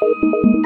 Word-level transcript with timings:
Música 0.00 0.58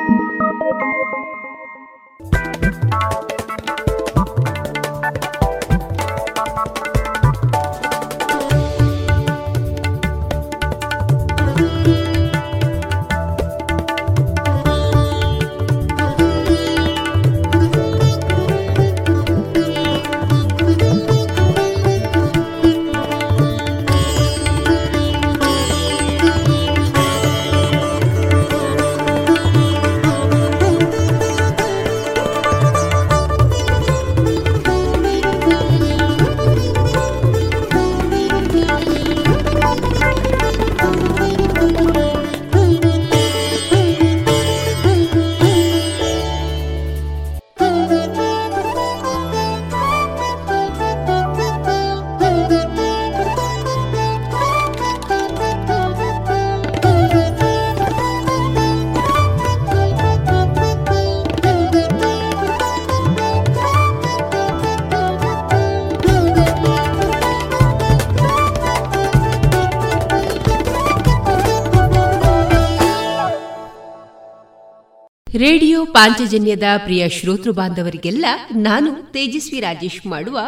radio 75.42 75.84
ಪಾಂಚಜನ್ಯದ 75.84 76.62
ಪ್ರಿಯ 76.76 77.08
ಶ್ರೋತೃ 77.08 77.52
ಬಾಂಧವರಿಗೆಲ್ಲ 77.52 78.26
ನಾನು 78.56 78.90
ತೇಜಸ್ವಿ 79.12 79.60
ರಾಜೇಶ್ 79.60 80.06
ಮಾಡುವ 80.06 80.40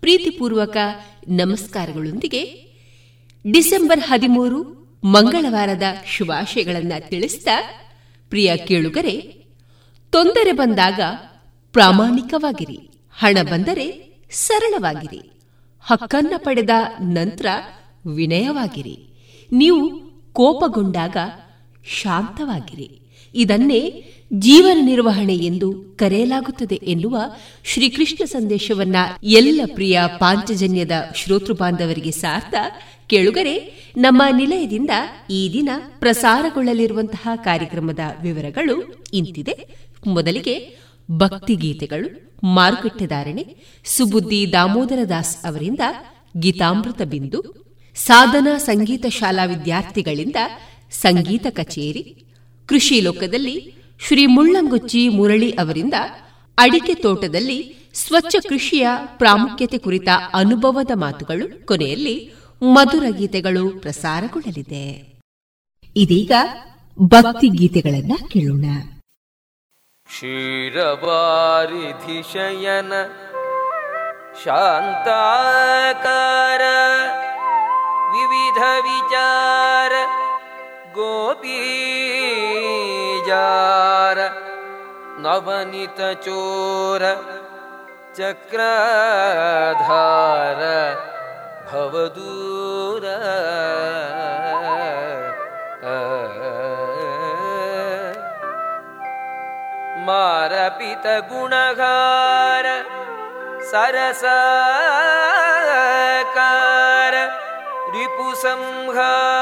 ಪ್ರೀತಿಪೂರ್ವಕ 0.00 0.76
ನಮಸ್ಕಾರಗಳೊಂದಿಗೆ 1.28 2.42
ಡಿಸೆಂಬರ್ 3.52 4.00
ಹದಿಮೂರು 4.00 4.60
ಮಂಗಳವಾರದ 5.04 5.82
ಶುಭಾಶಯಗಳನ್ನು 6.06 7.08
ತಿಳಿಸಿದ 7.08 7.48
ಪ್ರಿಯ 8.28 8.56
ಕೇಳುಗರೆ, 8.56 9.16
ತೊಂದರೆ 10.12 10.52
ಬಂದಾಗ 10.52 11.00
ಪ್ರಾಮಾಣಿಕವಾಗಿರಿ, 11.72 12.78
ಹಣ 13.18 13.38
ಬಂದರೆ 13.42 13.86
ಸರಳವಾಗಿರಿ, 14.30 15.22
ಹಕ್ಕನ್ನ 15.80 16.34
ಪಡೆದ 16.36 16.70
ನಂತರ 17.00 17.46
ವಿನಯವಾಗಿರಿ, 18.14 18.96
ನೀವು 19.52 19.82
ಕೋಪಗೊಂಡಾಗ 20.32 21.16
ಶಾಂತವಾಗಿರಿ, 22.02 22.90
ಇದನ್ನೇ 23.34 23.82
ಜೀವನ 24.32 24.78
ನಿರ್ವಹಣೆ 24.80 25.36
ಎಂದು 25.36 25.72
ಕರೆಯಲಾಗುತ್ತದೆ 25.96 26.74
ಎನ್ನುವ 26.74 27.18
ಶ್ರೀಕೃಷ್ಣ 27.64 28.24
ಸಂದೇಶವನ್ನ 28.24 28.96
ಎಲ್ಲ 29.22 29.60
ಪ್ರಿಯ 29.74 30.00
ಪಾಂಚಜನ್ಯದ 30.18 30.90
ಶ್ರೋತೃ 31.14 31.52
ಬಾಂಧವರಿಗೆ 31.52 32.10
ಸಾರ್ಥ 32.10 32.54
ಕೇಳುಗರೆ, 33.06 33.56
ನಮ್ಮ 33.96 34.22
ನಿಲಯದಿಂದ 34.36 34.90
ಈ 35.30 35.50
ದಿನ 35.52 35.68
ಪ್ರಸಾರಗೊಳ್ಳಲಿರುವಂತಹ 35.98 37.28
ಕಾರ್ಯಕ್ರಮದ 37.34 37.98
ವಿವರಗಳು 38.22 39.04
ಇಂತಿದೆ. 39.12 39.68
ಮೊದಲಿಗೆ 40.06 40.76
ಭಕ್ತಿಗೀತೆಗಳು 41.10 42.32
ಮಾರುಕಟ್ಟೆದಾರಣೆ 42.46 43.56
ಸುಬುದ್ದಿ 43.84 44.52
ದಾಮೋದರ 44.52 44.98
ದಾಸ್ 45.08 45.46
ಅವರಿಂದ 45.46 45.80
ಗೀತಾಮೃತ 46.38 47.02
ಬಿಂದು, 47.02 47.42
ಸಾಧನಾ 47.94 48.58
ಸಂಗೀತ 48.58 49.06
ಶಾಲಾ 49.06 49.44
ವಿದ್ಯಾರ್ಥಿಗಳಿಂದ 49.44 50.36
ಸಂಗೀತ 50.90 51.46
ಕಚೇರಿ, 51.50 52.24
ಕೃಷಿ 52.66 53.00
ಲೋಕದಲ್ಲಿ 53.00 53.79
ಶ್ರೀ 54.06 54.26
ಮುಳ್ಳಂಗುಚ್ಚಿ 54.26 55.08
ಮುರಳಿ 55.08 55.52
ಅವರಿಂದ 55.52 55.94
ಅಡಿಕೆ 56.58 56.94
ತೋಟದಲ್ಲಿ 56.94 57.90
ಸ್ವಚ್ಛ 57.94 58.36
ಕೃಷಿಯ 58.48 58.88
ಪ್ರಾಮುಖ್ಯತೆ 59.18 59.78
ಕುರಿತ 59.78 60.08
ಅನುಭವದ 60.34 60.90
ಮಾತುಗಳು 60.94 61.66
ಕೊನೆಯಲ್ಲಿ 61.66 62.34
ಮಧುರ 62.62 63.04
ಗೀತೆಗಳು 63.10 63.80
ಪ್ರಸಾರಗೊಳ್ಳಲಿದೆ. 63.80 65.18
ಇದೀಗ 65.96 66.32
ಭಕ್ತಿ 67.02 67.48
ಗೀತೆಗಳನ್ನ 67.48 68.12
ಕೇಳೋಣ. 68.28 68.64
ಶಯನ, 72.32 72.92
ಶಾಂತಾಕಾರ, 74.44 76.62
ವಿವಿಧ 78.10 78.62
ವಿಚಾರ, 78.82 79.92
ಗೋಪೀ 80.94 82.19
जार 83.30 84.18
नवनीतचोर 85.24 87.02
चक्रधार 88.18 89.30
भवदूर। 91.70 93.04
मारपितगुणगार 101.00 101.86
सरसाकार 103.70 104.24
रिपुसंहार 107.94 109.40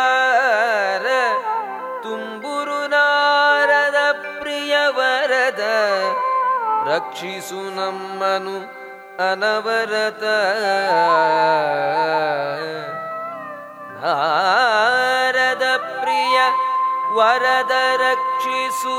ರಕ್ಷಿಸು 6.89 7.61
ನಮ್ಮನು 7.77 8.55
ಅನವರತ 9.21 10.25
ನಾರದ 14.03 15.65
ಪ್ರಿಯ 15.95 16.39
ವರದ 17.17 17.75
ರಕ್ಷಿಸು 18.03 18.97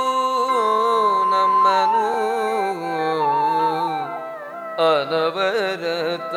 ನಮ್ಮನು 1.31 2.05
ಅನವರತ 4.81 6.35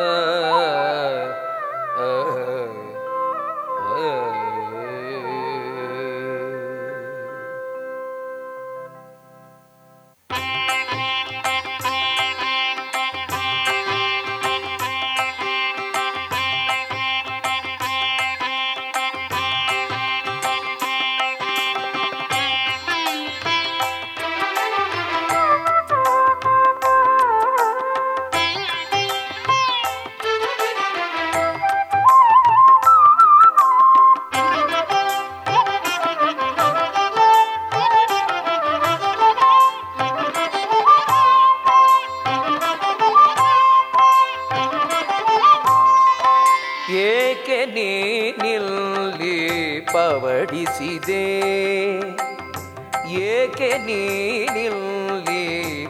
ನೀನಿಲ್ಲಿ 53.87 55.45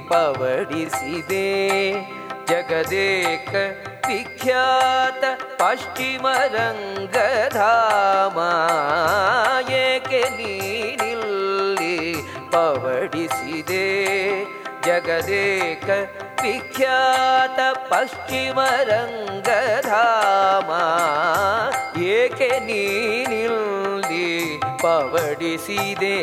ಪವಡಿಸಿದೆ 0.08 1.48
ಜಗದೇಕ 2.50 3.52
ವಿಖ್ಯಾತ 4.08 5.24
ಪಶ್ಚಿಮ 5.60 6.26
ರಂಗಧಾಮ 6.54 8.38
ಏಕೆ 9.82 10.22
ನೀನಿಲ್ಲಿ 10.38 11.96
ಪವಡಿಸಿದೆ 12.50 13.86
ಜಗದೇಕ 14.86 15.88
ವಿಖ್ಯಾತ 16.42 17.58
ಪಶ್ಚಿಮ 17.88 18.60
ರಂಗಧಾಮ 18.88 20.70
ಏಕೆ 22.14 22.50
ನೀನಿಲ್ಲಿ 22.60 24.28
ಪವಡಿಸಿದೆ 24.82 26.18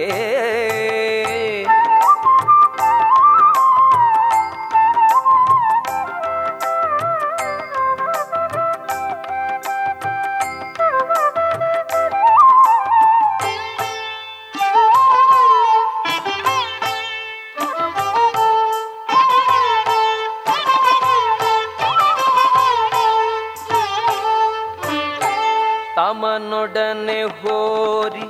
ತಮನೊಡನೆ 26.90 27.24
ಹೋರಿ, 27.24 28.28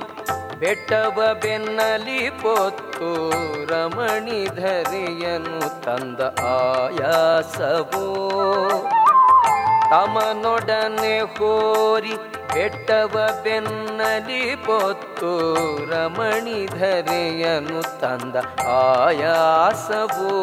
ಬೆಟ್ಟವ 0.60 1.22
ಬೆನ್ನಲಿ 1.42 2.30
ಪೊತ್ತು, 2.30 3.30
ರಮಣಿ 3.66 4.44
ಧರೆಯನು 4.44 5.84
ತಂದ 5.84 6.20
ಆಯಾಸವೋ. 6.44 8.06
ತಮನೊಡನೆ 9.90 11.20
ಹೋರಿ, 11.20 12.12
ಬೆಟ್ಟವ 12.54 13.28
ಬೆನ್ನಲಿ 13.42 14.56
ಪೊತ್ತು, 14.56 15.32
ರಮಣಿ 15.90 16.66
ಧರೆಯನು 16.66 18.00
ತಂದ 18.00 18.36
ಆಯಾಸವೋ. 18.66 20.36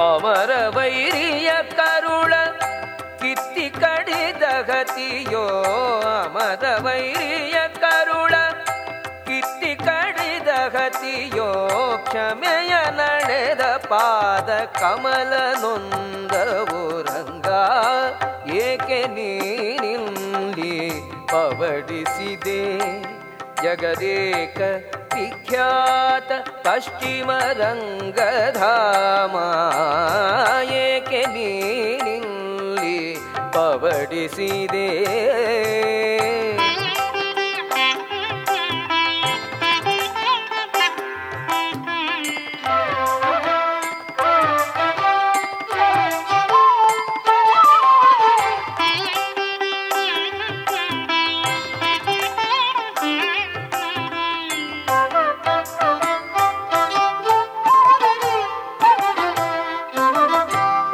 ಅಮರ 0.00 0.50
ವೈರಿಯ 0.76 1.50
ಕಡಿದ 4.68 5.44
ಅಮದ 6.12 6.64
ವೈರಿಯ 6.84 7.56
ಕರುಳ 7.82 8.34
ಕಿತ್ತಿ 9.26 9.72
ಕಡಿದ 9.86 10.50
ಗತಿಯೋ 10.74 11.50
ಕ್ಷಮೆಯ 12.06 12.72
ನಡೆದ 12.98 13.62
ಪಾದ 13.90 14.50
ಕಮಲ 14.80 15.32
ನೊಂದವು 15.62 16.82
ರಂಗ, 17.08 17.48
ಏಕೆ 18.64 19.00
ನೀನಿಲ್ಲಿ 19.16 20.76
ಪವಡಿಸಿದೆ? 21.32 22.62
ಜಗದೇಕ 23.62 24.60
ವಿಖ್ಯಾತ 25.14 26.30
ಪಶ್ಚಿಮ 26.66 27.30
ರಂಗಧಾಮ, 27.60 29.36
ಏಕೆ 30.84 31.22
ನೀನಿಲ್ಲಿ 31.36 32.19
ಪವಡಿಸಿದೆ 33.52 34.86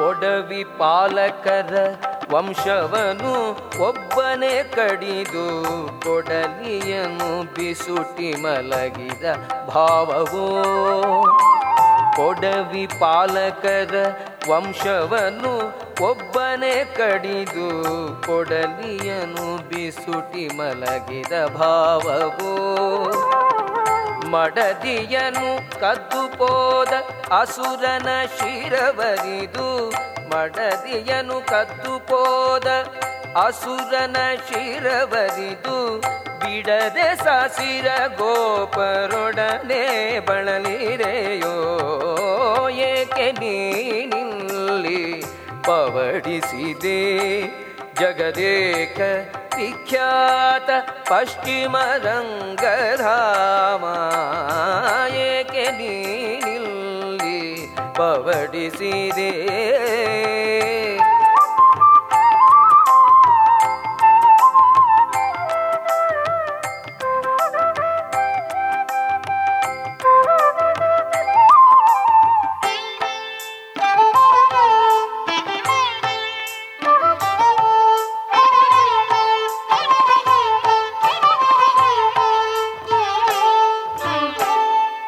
ಒಡವಿ 0.06 0.62
ಪಾಲಕರ 0.78 1.74
ವಂಶವನು 2.36 3.50
ಒಬ್ಬನೇ 3.82 4.62
ಕಡಿದು 4.62 5.44
ಕೊಡಲಿಯನು 6.00 7.54
ಬಿಸುಟಿ 7.54 8.42
ಮಲಗಿದ 8.42 9.22
ಭಾವವೋ. 9.66 10.46
ಕೊಡವಿ 12.16 12.86
ಪಾಲಕರ 12.86 13.94
ವಂಶವನು 14.50 15.52
ಒಬ್ಬನೇ 16.04 16.84
ಕಡಿದು 16.84 17.68
ಕೊಡಲಿಯನು 18.26 19.68
ಬಿಸುಟಿ 19.68 20.56
ಮಲಗಿದ 20.56 21.46
ಭಾವವೋ. 21.56 22.54
ಮಡದಿಯನು 24.30 25.80
ಕದ್ದುಕೋದ 25.80 26.92
ಅಸುರನ 27.40 28.08
ಶಿರವರಿದು 28.38 29.90
ಮಡದಿಯನು 30.28 31.46
ಕದ್ದುಕೋದ 31.46 32.66
ಅಸುರನ 33.44 34.16
ಶಿರವರಿದು 34.48 36.00
ಬಿಡದೆ 36.40 37.16
ಸಾಸಿರ 37.16 38.06
ಗೋಪರೊಡನೆ 38.06 40.20
ಬಳಲಿರೆಯೋ. 40.20 41.56
ಏಕೆ 42.68 43.32
ನೀನಿಲ್ಲಿ 43.32 45.24
ಪವಡಿಸಿದೆ. 45.64 47.42
ಜಗದೇಕ 47.94 49.00
ವಿಖ್ಯಾತ 49.56 50.70
ಪಶ್ಚಿಮ 51.08 51.78
ರಂಗಧಾಮ. 51.78 53.84
ಏಕೆ 55.14 55.70
ನೀನಿಲ್ಲಿ 55.70 56.55
ಪವಡಿಸಿದೆ 57.96 59.30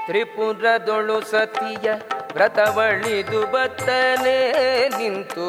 ತ್ರಿಪುರದೊಳು 0.08 1.16
ಸತಿಯ 1.30 1.88
ವ್ರತವಳಿದು 2.32 3.40
ಬತ್ತನೆ 3.52 4.38
ನಿಂತು 4.88 5.48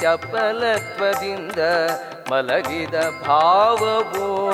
ಚಪಲತ್ವದಿಂದ 0.00 1.58
ಮಲಗಿದ 2.30 2.94
ಭಾವವೋ. 3.26 4.52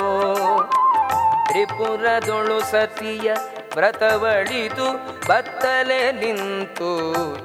ತ್ರಿಪುರದೊಳು 1.47 2.59
ಸತಿಯ 2.71 3.33
ವ್ರತವಳಿದು 3.75 4.93
ಬತ್ತಲೆ 5.27 6.11
ನಿಂತು 6.11 6.91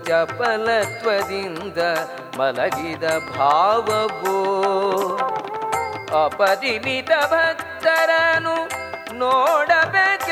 ಚಪಲತ್ವದಿಂದ 0.04 1.78
ಮಲಗಿದ 2.38 3.04
ಭಾವವೋ. 3.36 4.36
ಅಪರಿಮಿತ 6.24 7.10
ಭಕ್ತರನು 7.10 8.56
ನೋಡಬೇಕೆಂದೆನುತ 9.20 10.28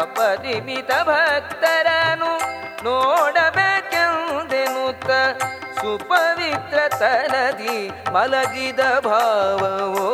ಅಪರಿಮಿತ 0.00 0.90
ಭಕ್ತರನು 1.08 2.32
ನೋಡಬೇಕೆಂದೆನುತ 2.86 3.90
ಸುಪವಿತ್ರ 5.78 6.78
ತನದಿ 7.00 7.76
ಮಲಗಿದ 8.14 8.82
ಭಾವವೋ, 9.06 10.08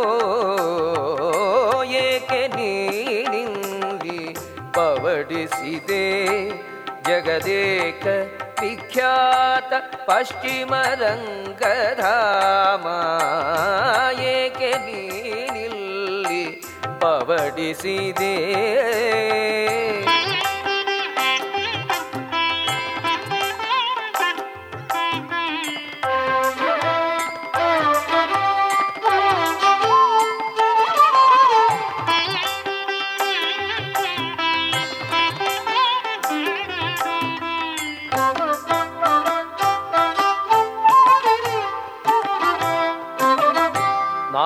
ಏಕೆ 2.05 2.43
ನೀನಿಂದಿ 2.57 4.21
ಪವಡಿಸಿದೆ 4.77 6.07
ಜಗದೇಕ 7.09 8.05
ವಿಖ್ಯಾತ 8.63 9.73
ಪಶ್ಚಿಮ 10.09 10.73
ರಂಗಧಾಮ, 11.03 12.87
ಏಕೆ 14.35 14.73
ನೀನಿಲ್ಲಿ 14.87 15.70
ಪವಡಿಸಿದೆ. 17.01 18.35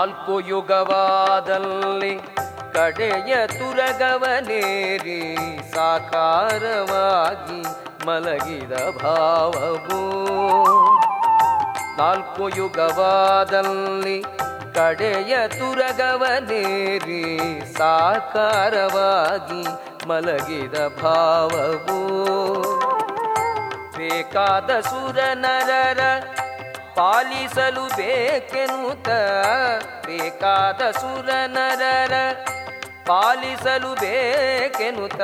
ನಾಲ್ಕು 0.04 0.40
ಯುಗವಾದಲ್ಲಿ 0.40 2.18
ಕಡೆಯ 2.72 3.46
ತುರಗವನೇರಿ 3.46 5.36
ಸಾಕಾರವಾಗಿ 5.74 7.62
ಮಲಗಿದ 8.06 8.72
ಭಾವವು. 9.02 10.00
ನಾಲ್ಕು 11.98 12.48
ಯುಗವಾದಲ್ಲಿ 12.48 14.22
ಕಡೆಯ 14.74 15.48
ತುರಗವನೇರಿ 15.48 17.24
ಸಾಕಾರವಾಗಿ 17.78 19.64
ಮಲಗಿದ 20.08 21.02
ಭಾವವು. 21.02 22.00
ಬೇಕಾದ 23.96 24.80
ಸುರ 24.80 25.18
ನರರ 25.34 26.00
ಪಾಲಿಸಲು 26.96 27.84
ಬೇಕೆನುತ 27.96 29.08
ಬೇಕಾದ 30.06 30.90
ಸುರನರರ 30.90 32.14
ಪಾಲಿಸಲು 33.06 33.94
ಬೇಕೆನುತ 33.94 35.20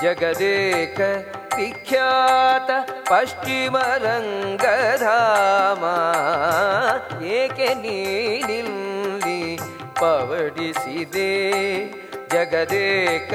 ಜಗದೇಕ 0.02 1.00
ವಿಖ್ಯಾತ 1.58 2.70
ಪಶ್ಚಿಮ 3.10 3.76
ರಂಗಧಾಮ 4.06 5.82
ಏಕೆ 7.38 7.70
ನೀನಿಲ್ಲಿ 7.84 9.40
ಪವಡಿಸಿದೆ 10.00 11.32
ಜಗದೇಕ 12.32 13.34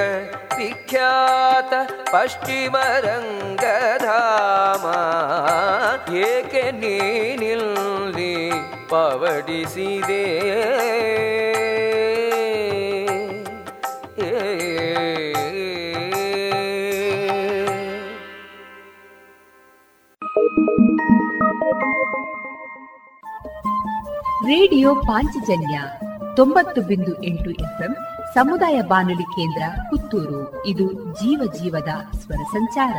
ವಿಖ್ಯಾತ 0.56 1.72
ಪಶ್ಚಿಮ 2.12 2.76
ರಂಗಧಾಮ 2.76 4.86
ಏಕೆ 6.16 6.70
ನೀನಿಲ್ಲಿ 6.70 8.50
ಪವಡಿಸಿದೆ? 8.88 10.44
ರೇಡಿಯೋ 24.46 24.94
ಪಾಂಚಜನ್ಯ 24.94 25.80
ತೊಂಬತ್ತು 26.36 26.82
ಬಿಂದು 26.82 27.22
ಎಂಟು 27.22 27.50
ಎಫ್ಎಂ 27.50 27.96
ಸಮುದಾಯ 28.34 28.82
ಬಾನುಲಿ 28.82 29.22
ಕೇಂದ್ರ 29.22 29.82
ಪುತ್ತೂರು. 29.82 30.66
ಇದು 30.66 30.92
ಜೀವ 30.92 31.52
ಜೀವದ 31.52 32.14
ಸ್ವರ 32.14 32.34
ಸಂಚಾರ. 32.34 32.94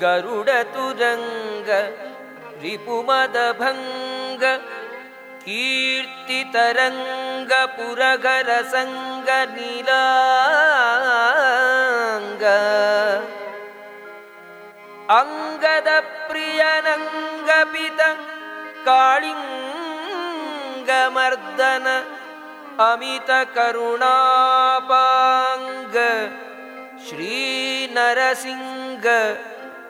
गरुडतुरङ्ग 0.03 1.69
रिपुमदभङ्ग 2.63 4.45
कीर्तितरङ्ग 5.49 7.53
पुरगरसङ्ग 7.77 9.29
काळिङ्गमर्दन 18.89 19.47
अमितकरुणापाङ्ग। 22.91 23.67
श्रीनरसिंह 27.07 29.07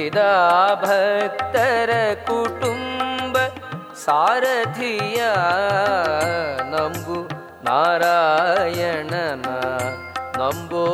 यदा 0.10 0.82
भक् 0.82 1.42
कुटुम्ब 2.28 3.36
सारथिया 4.04 5.34
नम्बु 6.72 7.18
नारायणना 7.68 9.54
नम्बो 10.40 10.86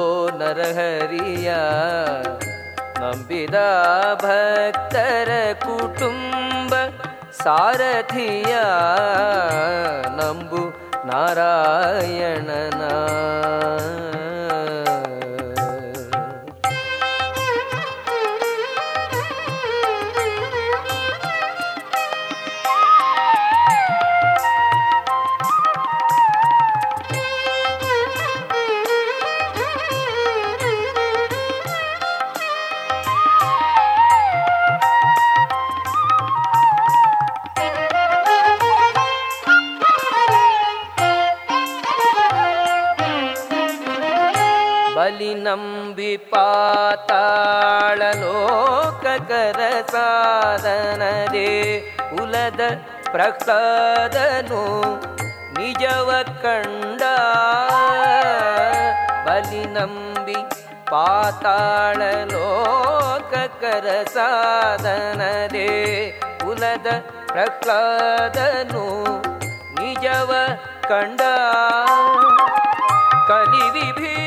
नरहरिया 0.42 1.62
नम्बिदा 3.00 3.70
भक् 4.26 4.98
कुटुम्ब 5.64 6.74
सारथिया 7.44 8.66
नम्बु 10.20 10.64
नारायणना। 11.12 12.94
ಸಾಧನದೇ 50.06 51.50
ಕುಲದ 52.10 52.62
ಪ್ರಹ್ಲಾದನು 53.14 54.64
ನಿಜವ 55.58 56.10
ಕಂಡ 56.44 57.02
ಬಲಿ 59.26 59.64
ನಂಬಿ 59.76 60.38
ಪಾತಾಳ 60.92 62.00
ಲೋಕಕರ 62.34 63.88
ಸಾಧನದೇ 64.16 65.70
ಕುಲದ 66.44 66.90
ಪ್ರಹ್ಲಾದನು 67.32 68.86
ನಿಜವ 69.80 70.32
ಕಂಡ 70.92 71.22
ಕಲಿ 73.30 73.66
ವಿಭೀಷಣ 73.70 74.25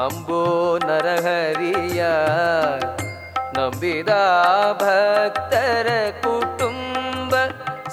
ನಂಬೋ 0.00 0.42
ನರಹರಿಯ 0.86 2.02
ನಂಬಿದ 3.56 4.10
ಭಕ್ತರ 4.82 5.88
ಕುಟುಂಬ 6.22 7.32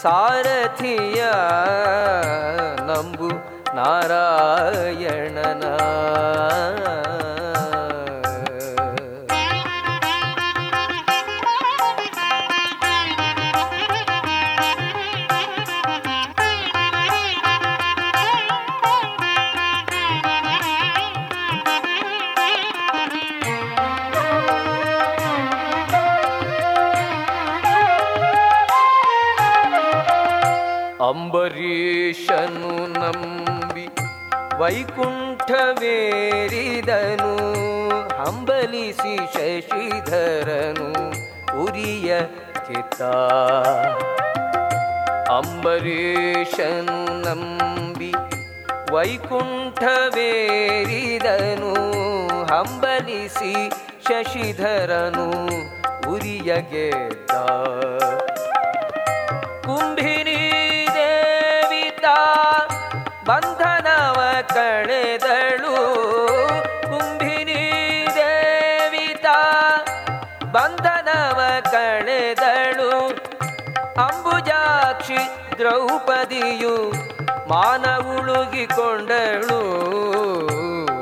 ಸಾರಥಿಯ 0.04 1.22
ನಂಬು 2.90 3.30
ನಾರಾಯಣನ. 3.76 5.64
ವೈಕುಂಠವೇರಿದನು 34.68 35.50
ಹಂಬಲಿಸಿ 38.24 39.18
ಶಶಿಧರನು 39.18 40.90
ಉರಿಯ 41.64 42.20
ಚಿತ್ತ. 42.54 43.02
ಅಂಬರೀಷನು 45.32 47.22
ನಂಬಿ 47.22 48.14
ವೈಕುಂಠವೇರಿದನು 48.92 49.74
ಹಂಬಲಿಸಿ 52.46 53.70
ಶಶಿಧರನು 54.08 55.30
ಉರಿಯ 56.12 56.56
ಗೆದ್ದ. 56.56 57.32
ಉಳುಗಿಕೊಂಡಳು 78.48 79.62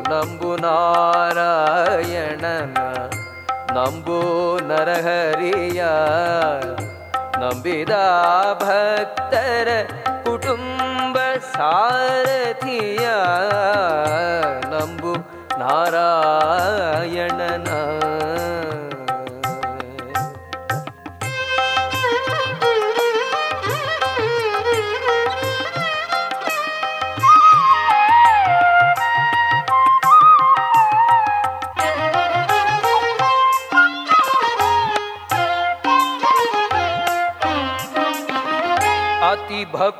ನಂಬು 0.09 0.55
ನಾರಾಯಣನ 0.55 2.77
ನಂಬು 3.73 4.17
ನರಹರಿಯ. 4.67 5.83
ನಂಬಿದ 7.39 7.89
ಭಕ್ತರ 8.53 9.67
ಕುಟುಂಬ 10.23 11.17
ಸಾರಥಿಯ. 11.53 13.07
ನಂಬು 14.69 15.15
ನಾರಾಯಣನ. 15.59 17.67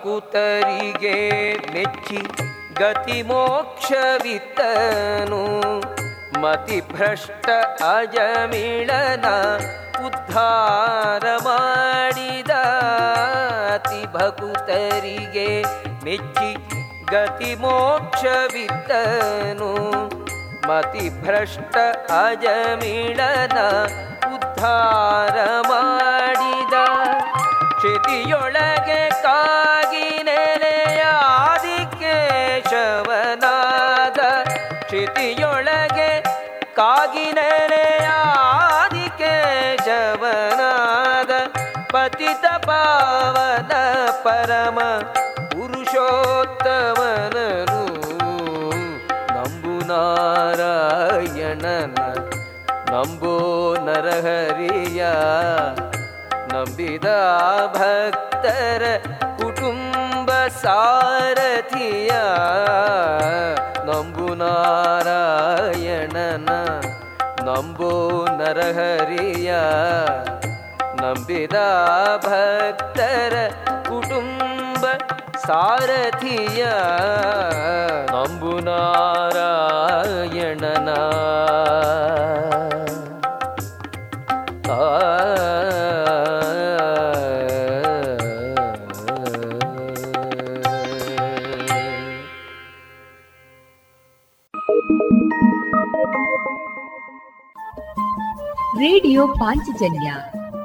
ಅತಿ 0.06 0.12
ಭಕುತರಿಗೆ 0.12 1.18
ಮೆಚ್ಚಿ 1.74 2.20
ಗತಿ 2.80 3.22
ಮೋಕ್ಷವಿತ್ತನು. 3.22 5.44
ಮತಿ 6.42 6.82
ಭ್ರಷ್ಟ 6.82 7.48
ಅಜಮಿಳನ 7.84 9.26
ಉದ್ಧಾರ 10.06 11.26
ಮಾಡಿದ 11.44 12.54
ಅತಿ 13.74 14.02
ಭಕುತರಿಗೆ 14.14 15.50
ಮೆಚ್ಚಿ 16.06 16.52
ಗತಿ 17.12 17.56
ಮೋಕ್ಷವಿತ್ತನು. 17.56 19.72
ಮತಿ 20.68 21.10
ಭ್ರಷ್ಟ 21.22 21.76
ಅಜಮಿಳನ 22.22 23.58
ಉದ್ಧಾರ 24.36 25.36
ಮಾಡಿದ 25.68 26.76
ಕ್ಷಿತಿಯೊಳಗೆ 27.78 28.85
ಪರಮ 44.66 44.80
ಪುರುಷೋತ್ತಮನನು. 45.36 47.80
ನಂಬು 49.34 49.88
ನಾರಾಯಣನ. 49.88 51.96
ನಂಬೋ 52.92 53.76
ನರಹರಿಯ. 53.86 55.06
ನಂಬಿದ 56.54 57.06
ಭಕ್ತರ 57.68 58.84
ಕುಟುಂಬ 59.38 60.32
ಸಾರಥಿಯ. 60.62 62.12
ನಂಬು 63.86 64.36
ನಾರಾಯಣನ. 64.36 66.50
ನಂಬೋ 67.44 68.28
ನರಹರಿಯ. 68.38 69.56
ನಂಬಿದ 71.02 71.56
ಭಕ್ತರ 72.18 73.52
ಸಾರಥಿಯ 75.48 76.64
ಅಂಬುನಾರಾಯಣನ 79.36 80.90
ರೇಡಿಯೋ 98.80 99.28
ಪಾಂಚಜನ್ಯ 99.28 100.10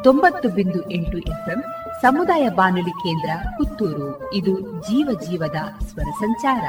ತೊಂಬತ್ತು 0.03 0.49
ಬಿಂದು 0.49 0.81
ಎಂಟು 0.91 1.19
ಎಫ್ಎಂ 1.29 1.61
ಸಮುದಾಯ 2.03 2.49
ಬಾನುಲಿ 2.49 2.91
ಕೇಂದ್ರ 2.91 3.31
ಪುತ್ತೂರು. 3.59 4.35
ಇದು 4.35 4.61
ಜೀವ 4.83 5.21
ಜೀವದ 5.31 5.57
ಸ್ವರ 5.87 6.11
ಸಂಚಾರ. 6.11 6.61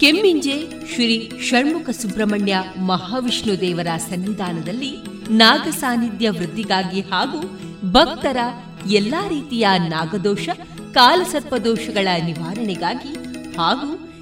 ಕೆಮ್ಮಿಂಜೆ 0.00 0.68
ಶ್ರೀ 0.94 1.30
ಷಣ್ಮುಖ 1.40 1.90
ಸುಬ್ರಹ್ಮಣ್ಯ 1.90 2.56
ಮಹಾವಿಷ್ಣು 2.86 3.60
ದೇವರ 3.60 3.86
ಸನ್ನಿಧಾನದಲ್ಲಿ 3.96 4.96
ನಾಗ 5.30 5.68
ಸಾನ್ನಿಧ್ಯ 5.68 6.30
ವೃದ್ಧಿಗಾಗಿ 6.30 7.00
ಹಾಗೂ 7.00 7.60
ಭಕ್ತರ 7.92 8.36
ಎಲ್ಲಾ 8.90 9.28
ರೀತಿಯ 9.28 9.68
ನಾಗದೋಷ, 9.88 10.48
ಕಾಲಸರ್ಪದೋಷಗಳ 10.94 12.08
ನಿವಾರಣೆಗಾಗಿ 12.24 13.14
ಹಾಗೂ 13.56 14.01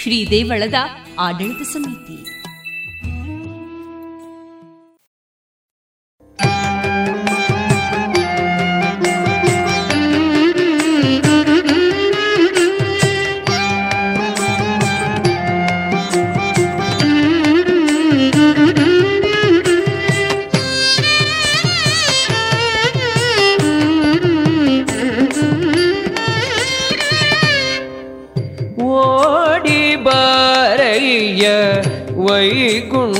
ಶ್ರೀ 0.00 0.26
ದೇವಳದ 0.30 0.74
ಆಡಳಿತ 1.18 1.62
ಸಮಿತಿ. 1.62 2.37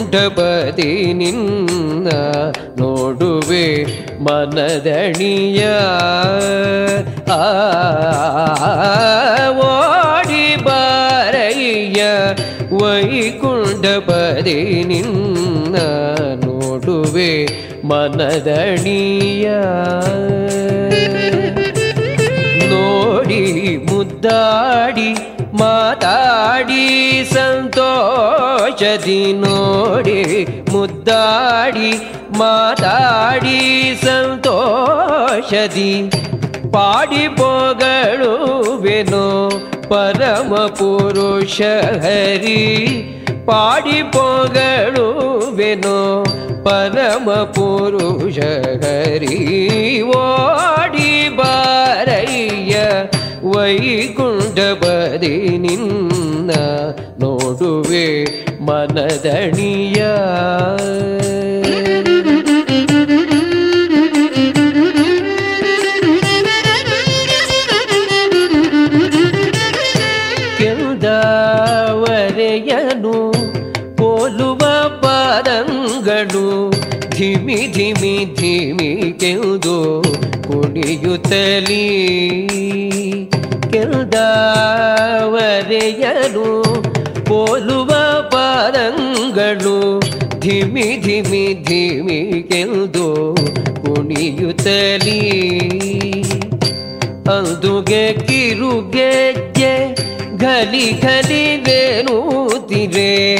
ವೈಕುಂಠಪತಿ 0.09 1.13
ನಿನ್ನ 1.13 2.09
ನೋಡುವೆ 2.79 3.85
ಮನದಣಿಯ. 4.25 5.65
ಓಡಿ 9.59 10.65
ಬಾರಯ್ಯ 10.65 12.03
ಬದಿ 14.07 14.85
ನಿನ್ನ 14.87 15.77
ನೋಡುವೆ 16.45 17.47
ಮನದಣಿಯ. 17.85 19.49
ನೋಡಿ 22.69 23.77
ಮುದ್ದಾಡಿ 23.77 25.13
ಮಾತಾಡಿ 25.59 26.87
ಸಂತೋಷದಿ 28.79 29.33
ನೋಡಿ, 29.33 30.47
ಮುದ್ದಾಡಿ, 30.73 31.93
ಮಾತಾಡಿ, 32.39 34.01
ಸಂತೋಷದಿ. 34.05 36.11
ಪಾಡಿ 36.73 37.29
ಪೋಗಳುವೆನೋ 37.29 39.51
ಪರಮ 39.89 40.55
ಪುರುಷ 40.55 41.61
ಹರಿ. 42.03 42.63
ಪಾಡಿ 43.47 44.03
ಪೋಗಳುವೆನೋ 44.03 46.25
ಪರಮ 46.65 47.31
ಪುರುಷ 47.31 48.39
ಹರಿ. 48.85 50.03
ಓಡಿ 50.03 51.29
ಬಾರಯ್ಯ 51.29 52.77
ಬರಿ 54.73 55.59
ನಿನ್ನ 55.59 56.51
ನೋಡುವೆ. 57.21 58.48
ಮನದಣಿಯ. 58.69 60.05
ಕೆಂದವರೆಯನು 71.89 73.33
ಕೋಲುವ 73.97 74.59
ಪಾದಂಗಳು 75.03 76.71
ಧಿಮಿ 77.11 77.55
ಧಿಮಿ 77.55 78.35
ಧಿಮಿ 78.35 79.13
ಕೆಂದು 79.13 80.03
ಕುಣಿಯುತ್ತಲೀ. 80.47 81.89
ಕೆಂದವರೆಯನು 83.73 84.49
ಪೋಲುವ 87.27 87.88
ಪಾದಂಗಳು 88.59 90.01
ಧಿಮಿ 90.39 90.81
ಧಿಮಿ 90.81 91.65
ಧಿಮಿ 91.65 92.49
ಗೆಲ್ದು 92.49 93.37
ಕುಣಿಯುತ್ತಲಿ. 93.83 95.21
ಅಂದುಗೆ 97.31 98.13
ಕಿರುಗೆಜ್ಜೆ 98.13 99.97
ಘಲಿ 100.37 101.01
ಘಲಿದೇನೂತಿರೆ 101.01 103.37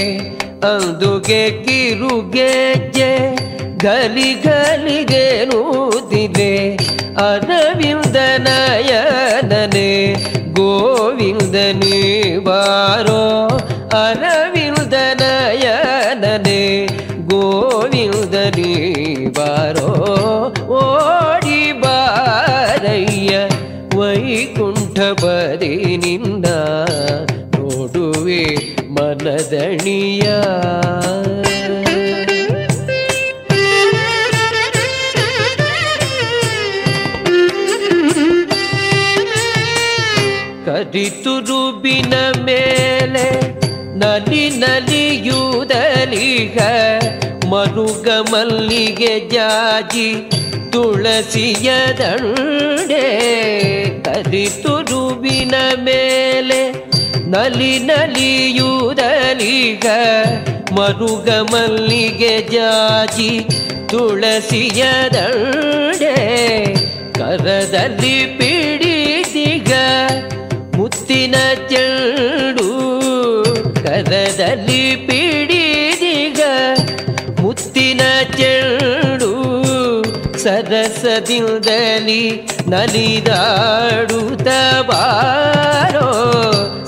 ಅಂದುಗೆ 0.65 1.65
ಕಿರುಗೆಜ್ಜೆ 1.65 3.37
ಘಲಿ 3.77 4.43
ಘಲಿದೇನೂತಿದೆ 4.43 6.77
ಅರವಿಂದ 7.17 8.17
ಅರವಿಂದನಯನೇ 8.17 10.17
ಗೋವಿಂದನೇ 10.53 12.39
ಬಾರೋ. 12.39 13.49
ಅರವಿಂದ 13.99 14.48
ಮನದಣಿಯ 29.25 30.23
ಕದಿತುರುಬಿನ 40.81 42.45
ಮೇಲೆ 42.45 43.41
ನಲಿ 43.97 44.59
ನಲಿಯುವುದಲಿಗ 44.59 46.59
ಮರುಗ 47.47 48.09
ಮಲ್ಲಿಗೆ 48.31 49.29
ಜಾಜಿ 49.29 50.15
ತುಳಸಿಯ 50.71 51.71
ದಂಡೆ. 51.99 53.07
ಕರಿತುರುಬಿನ 54.03 55.55
ಮೇಲೆ 55.85 56.88
ನಲಿ 57.33 57.73
ನಲಿಯುದಲಿಗ 57.89 59.87
ಮರುಗ 60.77 61.29
ಮಲ್ಲಿಗೆ 61.53 62.35
ಜಾಜಿ 62.53 63.33
ತುಳಸಿಯ 63.91 64.83
ದಂಡೆ 65.15 66.17
ಕರದಲ್ಲಿ 67.19 68.17
ಪಿಡಿದಿಗ 68.39 69.73
ಮುತ್ತಿನ 70.77 71.35
ಚೆಂಡು 71.71 72.68
ಸರಸದಿಂದಲಿ 80.39 82.23
ನಲಿದಾಡುತ್ತ 82.69 84.49
ಬಾರೋ 84.91 86.09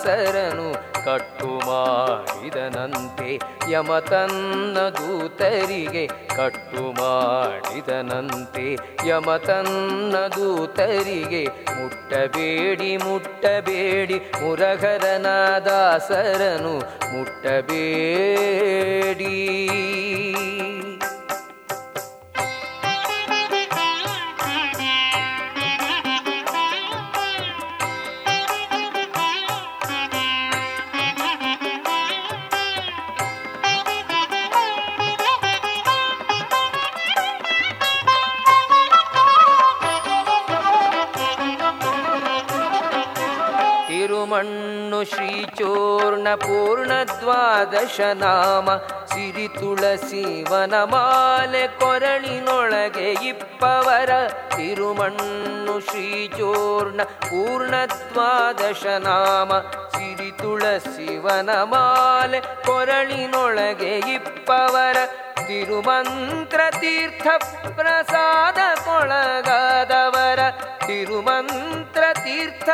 ದಾಸರನು 0.00 0.66
ಕಟ್ಟು 1.04 1.48
ಮಾಡಿದನಂತೆ 1.66 3.30
ಯಮ 3.70 3.98
ತನ್ನ 3.98 4.78
ದೂತರಿಗೆ 4.98 6.04
ಕಟ್ಟು 6.36 6.84
ಮಾಡಿದನಂತೆ 6.98 8.64
ಯಮತನ್ನ 9.08 10.14
ದೂತರಿಗೆ 10.36 11.42
ಮುಟ್ಟಬೇಡಿ 11.76 12.90
ಮುಟ್ಟಬೇಡಿ 12.96 14.18
ಮುರಘರನ 14.42 15.26
ದಾಸರನು 15.66 16.74
ಮುಟ್ಟಬೇಡಿ. 17.12 17.76
ಶ್ರೀಚೂರ್ಣ 45.60 46.28
ಪೂರ್ಣ 46.34 46.92
ದ್ವಾದಶ 47.10 48.00
ನಾಮ, 48.20 48.66
ಸಿರಿ 49.10 49.46
ತುಳಸಿ 49.48 50.22
ವನಮಾಲೆ 50.50 51.62
ಕೊರಳಿನೊಳಗೆ 51.80 53.08
ಇಪ್ಪವರ 53.30 54.10
ತಿರುಮಣ್ಣು 54.54 55.74
ಶ್ರೀಚೂರ್ಣ 55.80 57.00
ಪೂರ್ಣ 57.26 57.74
ದ್ವಾದಶ 57.92 58.84
ನಾಮ, 59.04 59.50
ಸಿರಿ 59.96 60.30
ತುಳಸಿ 60.32 61.08
ವನಮಾಲೆ 61.18 62.40
ಕೊರಳಿನೊಳಗೆ 62.66 63.92
ಇಪ್ಪವರ 64.16 64.96
ತಿರುಮಂತ್ರ 65.42 66.60
ತೀರ್ಥ 66.80 67.26
ಪ್ರಸಾದ 67.78 68.60
ಕೊಳಗಾದವರ 68.86 70.40
ತಿರುಮಂತ್ರ 70.86 72.04
ತೀರ್ಥ 72.24 72.68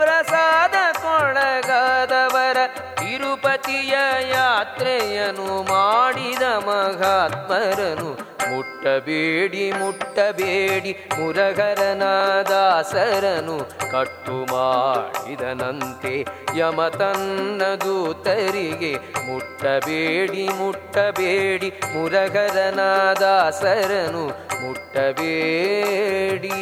ಪ್ರಸಾದ 0.00 0.76
ಕೊಳಗಾದವರ 1.02 2.58
ತಿರುಪತಿಯ 3.00 3.94
ಯಾತ್ರೆಯನ್ನು 4.32 5.52
ಮಾಡಿದ 5.70 6.44
ಮಹಾತ್ಮರನು 6.68 8.10
ಮುಟ್ಟಬೇಡಿ 8.50 9.64
ಮುಟ್ಟಬೇಡಿ 9.72 10.92
ಮುರಗರನ 11.16 12.04
ದಾಸರನು 12.50 13.56
ಕಟ್ಟು 13.92 14.36
ಮಾಡಿದನಂತೆ 14.52 16.12
ಯಮತನ್ನ 16.58 17.62
ದೂತರಿಗೆ 17.82 18.92
ಮುಟ್ಟಬೇಡಿ 19.28 20.44
ಮುಟ್ಟಬೇಡಿ 20.60 21.68
ಮುರಗರನ 22.08 22.82
ದಾಸರನು 23.20 24.22
ಮುಟ್ಟಬೇಡಿ. 24.60 26.60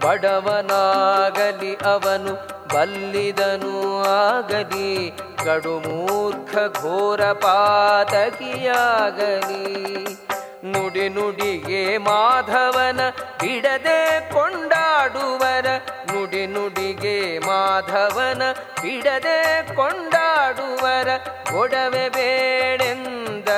ಬಡವನಾಗಲಿ 0.01 1.75
ಅವನು 1.75 2.33
ಬಲ್ಲಿದನು 2.75 3.75
ಆಗಲಿ, 4.05 5.11
ಕಡುಮೂರ್ಖ 5.45 6.55
ಘೋರ 6.83 7.33
ಪಾತಕಿಯಾಗಲಿ. 7.33 8.45
ನುಡಿ 10.65 11.09
ನುಡಿಗೆ 11.09 11.99
ಮಾಧವನ 11.99 13.01
ಬಿಡದೆ 13.41 14.01
ಕೊಂಡಾಡುವರ, 14.33 15.67
ನುಡಿ 16.13 16.47
ನುಡಿಗೆ 16.47 17.39
ಮಾಧವನ 17.39 18.43
ಬಿಡದೆ 18.83 19.39
ಕೊಂಡಾಡುವರ 19.77 20.38
ಒಡವೆ 21.59 22.09
ಬೇಡೆಂದ 22.09 23.49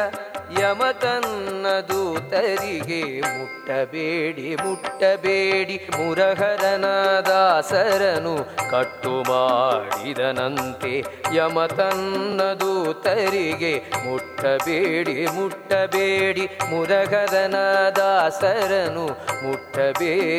ಯಮತನ್ನ 0.58 1.66
ದೂತರಿಗೆ 1.88 3.20
ಮುಟ್ಟಬೇಡಿ 3.20 4.56
ಮುಟ್ಟಬೇಡಿ. 4.56 5.88
ಮುರಹರನ 5.96 6.84
ದಾಸರನು 7.20 8.36
ಕಟ್ಟು 8.70 9.22
ಮಾಡಿದನಂತೆ 9.22 11.04
ಯಮತನ್ನ 11.34 12.40
ದೂತರಿಗೆ 12.42 13.78
ಮುಟ್ಟಬೇಡಿ 14.10 15.26
ಮುಟ್ಟಬೇಡಿ. 15.26 16.46
ಮುರಹರನ 16.70 17.54
ದಾಸರನು 17.96 19.06
ಮುಟ್ಟಬೇಡಿ. 19.44 20.36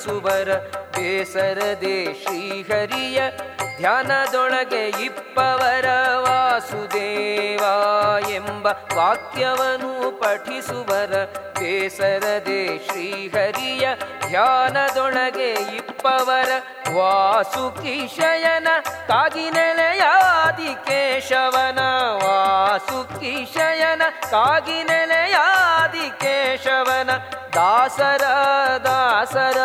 ಪಠಿಸುವರ 0.00 0.50
ಬೇಸರದೆ 1.00 1.96
ಶ್ರೀಹರಿಯ 2.22 3.18
ಧ್ಯಾನದೊಳಗೆ 3.76 4.82
ಇಪ್ಪವರ 5.06 5.86
ವಾಸುದೇವ 6.24 7.62
ಎಂಬ 8.32 8.66
ವಾಕ್ಯವನ್ನು 8.96 9.92
ಪಠಿಸುವರ 10.20 11.12
ಬೇಸರದೆ 11.58 12.60
ಶ್ರೀಹರಿಯ 12.86 13.84
ಧ್ಯಾನದೊಳಗೆ 14.26 15.50
ಇಪ್ಪವರ 15.78 16.50
ವಾಸುಕಿಶಯನ 16.98 18.68
ಕಾಗಿ 19.08 19.48
ನೆಲೆಯಾದಿ 19.50 20.72
ಕೇಶವನ 20.86 21.80
ವಾಸುಕಿಶಯನ 22.24 24.02
ಕಾಗಿ 24.30 24.80
ನೆಲೆಯಾದಿ 24.84 26.08
ಕೇಶವನ 26.20 27.10
ದಾಸರ 27.54 28.24
ದಾಸರ 28.84 29.58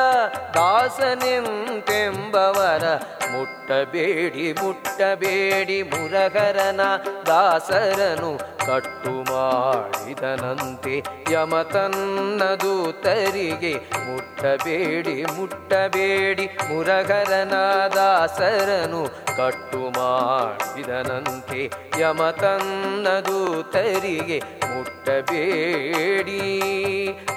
ದಾಸನೆಂತೆಂಬವರ 1.28 2.86
ಮುಟ್ಟಬೇಡಿ 3.32 4.46
ಮುಟ್ಟಬೇಡಿ 4.60 5.78
ಮುರಗರನ 5.92 6.82
ದಾಸರನು 7.30 8.30
ಕಟ್ಟು 8.66 9.14
ಮಾಡಿದನಂತೆ 9.30 10.96
ಯಮತನ್ನ 11.32 12.42
ದೂತರಿಗೆ 12.64 13.74
ಮುಟ್ಟಬೇಡಿ 14.08 15.16
ಮುಟ್ಟಬೇಡಿ 15.38 16.46
ಮುರಗರನ 16.70 17.56
ದಾಸರನು 17.98 19.02
ಕಟ್ಟು 19.38 19.82
ಮಾಡಿದನಂತೆ 19.98 21.62
ಯಮತನ್ನ 22.00 23.08
ದೂತರಿಗೆ 23.28 24.40
ಮುಟ್ಟಬೇಡಿ 24.74 26.42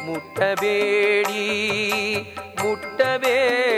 ಮುಟ್ಟಬೇಡಿ 0.06 1.44
ಮುಟ್ಟಬೇಡಿ. 2.62 3.77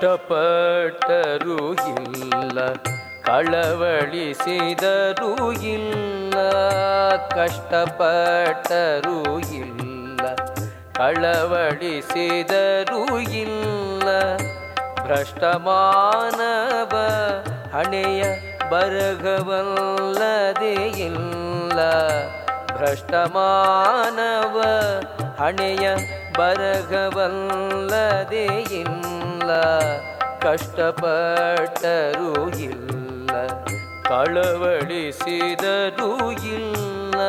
ಕಷ್ಟಪಟ್ಟರೂ 0.00 1.54
ಇಲ್ಲ, 1.92 2.58
ಕಳವಳಿಸಿದರೂ 3.24 5.30
ಇಲ್ಲ, 5.72 6.36
ಕಷ್ಟಪಟ್ಟರೂ 7.34 9.16
ಇಲ್ಲ, 9.58 10.22
ಕಳವಳಿಸಿದರೂ 10.98 13.02
ಇಲ್ಲ. 13.42 14.06
ಭ್ರಷ್ಟಮಾನವ 15.02 16.94
ಹಣೆಯ 17.74 18.22
ಬರಗವಲ್ಲದೆ 18.70 20.74
ಇಲ್ಲ, 21.08 21.80
ಭ್ರಷ್ಟಮಾನವ 22.78 24.56
ಹಣೆಯ 25.42 25.84
ಬರಗವಲ್ಲದೆ 26.38 28.46
ಇಲ್ಲ. 28.82 29.17
ಕಷ್ಟಪಟ್ಟರೂ 30.42 32.48
ಇಲ್ಲ 32.58 33.30
ಕಳವಳಿಸಿದರೂ 34.08 36.10
ಇಲ್ಲ. 36.30 37.20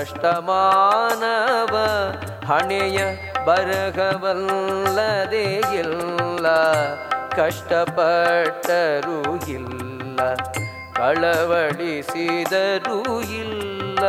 ಭ್ರಷ್ಟಮಾನವ 0.00 1.74
ಹಣೆಯ 2.48 2.98
ಬರಹವಲ್ಲದೇ 3.46 5.42
ಇಲ್ಲ 5.80 6.46
ಕಷ್ಟಪಟ್ಟರೂ 7.36 9.18
ಇಲ್ಲ 9.48 10.18
ಕಳವಳಿಸಿದರೂ 10.92 12.98
ಇಲ್ಲ. 13.42 14.04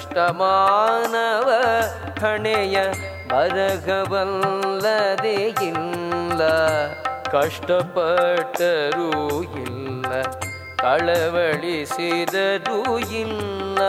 ಭ್ರಷ್ಟ 0.00 0.18
ಮಾನವ 0.38 1.48
ಹಣೆಯ 2.20 2.76
ಬರಗವಲ್ಲದೆ 3.30 5.34
ಇಲ್ಲ 5.66 6.40
ಕಷ್ಟಪಟ್ಟರೂ 7.32 9.08
ಇಲ್ಲ 9.64 10.08
ಕಳವಳಿಸಿದರೂ 10.80 12.80
ಇಲ್ಲ 13.22 13.80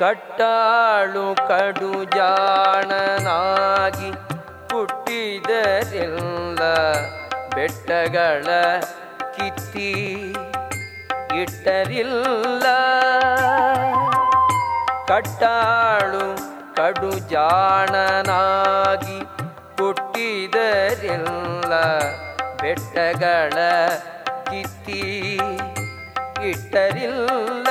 ಕಟ್ಟಾಳು 0.00 1.24
ಕಡು 1.48 1.90
ಜಾಣನಾಗಿ 2.16 4.10
ಹುಟ್ಟಿದರೆಲ್ಲ 4.70 6.60
ಬೆಟ್ಟಗಳ 7.54 8.46
ಕಿತ್ತಿ 9.36 9.90
ಇಟ್ಟರಿಲ್ಲ. 11.40 12.64
ಕಟ್ಟಾಳು 15.10 16.24
ಕಡು 16.78 17.12
ಜಾಣನಾಗಿ 17.34 19.18
ಹುಟ್ಟಿದರೆಲ್ಲ 19.80 21.72
ಬೆಟ್ಟಗಳ 22.62 23.58
ಕಿತ್ತಿ 24.50 25.02
ಇಟ್ಟರಿಲ್ಲ. 26.50 27.69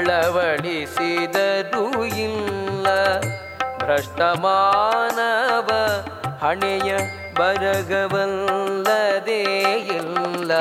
ಕಳವಳಿಸಿದರೂ 0.00 1.84
ಇಲ್ಲ 2.24 2.86
ಭ್ರಷ್ಟ 3.78 4.20
ಮಾನವ 4.42 5.70
ಹಣೆಯ 6.42 6.90
ಬರಗವಲ್ಲದೇ 7.38 9.40
ಇಲ್ಲ 9.96 10.52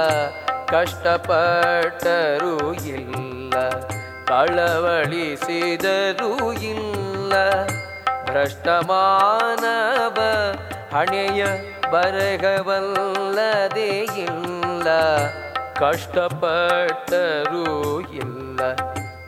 ಕಷ್ಟಪಟ್ಟರೂ 0.71 2.55
ಇಲ್ಲ 2.93 3.53
ಕಳವಳಿಸಿದರೂ 4.31 6.31
ಇಲ್ಲ 6.71 7.33
ಭ್ರಷ್ಟ 8.25 8.67
ಮಾನವ 8.89 10.17
ಹಣೆಯ 10.95 11.43
ಬರಗವಲ್ಲದೇ 11.93 13.91
ಇಲ್ಲ 14.25 14.87
ಕಷ್ಟಪಟ್ಟರೂ 15.79 17.63
ಇಲ್ಲ 18.21 18.36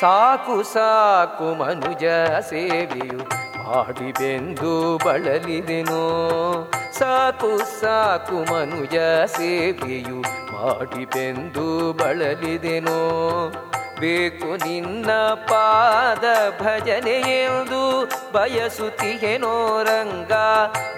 ಸಾಕು 0.00 0.62
ಸಾಕು 0.62 1.54
ಮನುಜ 1.54 2.04
ಸೇವೆಯು 2.40 3.18
ಮಾಡಿಬೆಂದು 3.64 4.98
ಬಳಲಿದೆನೋ. 5.04 6.70
ಸಾಕು 6.98 7.80
ಸಾಕು 7.80 8.54
ಮನುಜ 8.54 8.96
ಸೇವೆಯು 9.26 10.20
ಮಾಡಿಬೆಂದು 10.52 11.92
ಬಳಲಿದೆನೋ. 11.92 13.52
ಬೇಕು 14.00 14.56
ನಿನ್ನ 14.56 15.10
ಪಾದ 15.34 16.24
ಭಜನೆ 16.62 17.44
ಎಂದು 17.44 18.08
ಬಯಸುತ್ತಿಯೇನೋ 18.32 19.82
ರಂಗ. 19.82 20.32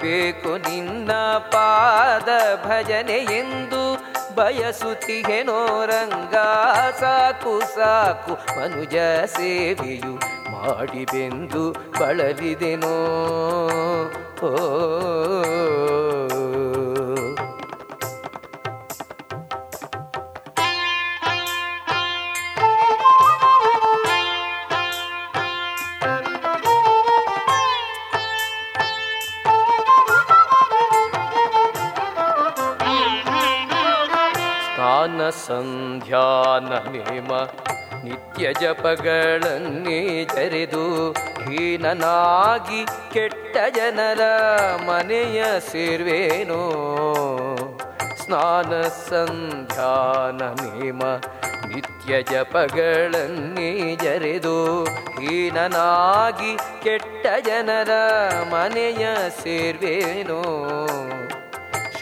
ಬೇಕು 0.02 0.56
ನಿನ್ನ 0.56 1.12
ಪಾದ 1.38 2.28
ಭಜನೆ 2.66 3.38
ಎಂದು 3.38 4.01
ಬಯಸುತ್ತಿಗೆನೋ 4.38 5.58
ರಂಗ 5.90 6.36
ಸಾಕು 7.00 7.54
ಸಾಕು 7.76 8.34
ಮನುಜ 8.58 8.96
ಸೇವೆಯು 9.36 10.14
ಮಾಡಿ 10.52 11.04
ಬೆಂದು 11.12 11.64
ಬಳಲಿದೆನೋ? 12.00 12.96
ಓ 14.44 14.50
ಸಂಧ್ಯಾನ 35.30 36.90
ಮೇಮ 36.90 37.32
ನಿತ್ಯ 38.04 38.52
ಜಪಗಳನ್ನೇ 38.52 40.24
ಜರಿದು 40.24 41.12
ಹೀನನಾಗಿ 41.12 43.12
ಕೆಟ್ಟ 43.12 43.56
ಜನರ 43.76 44.20
ಮನೆಯ 44.86 45.44
ಸೇರ್ವೇನೋ? 45.72 46.62
ಸ್ನಾನ 48.24 48.82
ಸಂಧ್ಯಾನ 48.82 50.42
ಮೇಮ 50.42 51.02
ನಿತ್ಯ 51.74 52.22
ಜಪಗಳನ್ನೇ 52.22 53.96
ಜರಿದು 53.96 54.84
ಹೀನನಾಗಿ 54.84 56.82
ಕೆಟ್ಟ 56.82 57.26
ಜನರ 57.46 57.90
ಮನೆಯ 58.50 59.08
ಸೇರ್ವೇನೋ? 59.42 60.42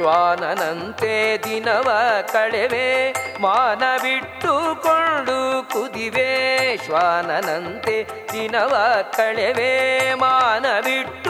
ಶ್ವಾನನಂತೆ 0.01 1.39
ದಿನವ 1.39 1.89
ಕಳೆವೆ 2.33 3.13
ಮಾನ 3.41 3.83
ಬಿಟ್ಟುಕೊಂಡು 4.03 5.39
ಕುದಿವೆ. 5.73 6.31
ಶ್ವಾನನಂತೆ 6.77 7.97
ದಿನವ 8.33 8.75
ಕಳೆವೆ 9.13 9.71
ಮಾನ 10.15 10.81
ಬಿಟ್ಟುಕೊಂಡು 10.81 11.30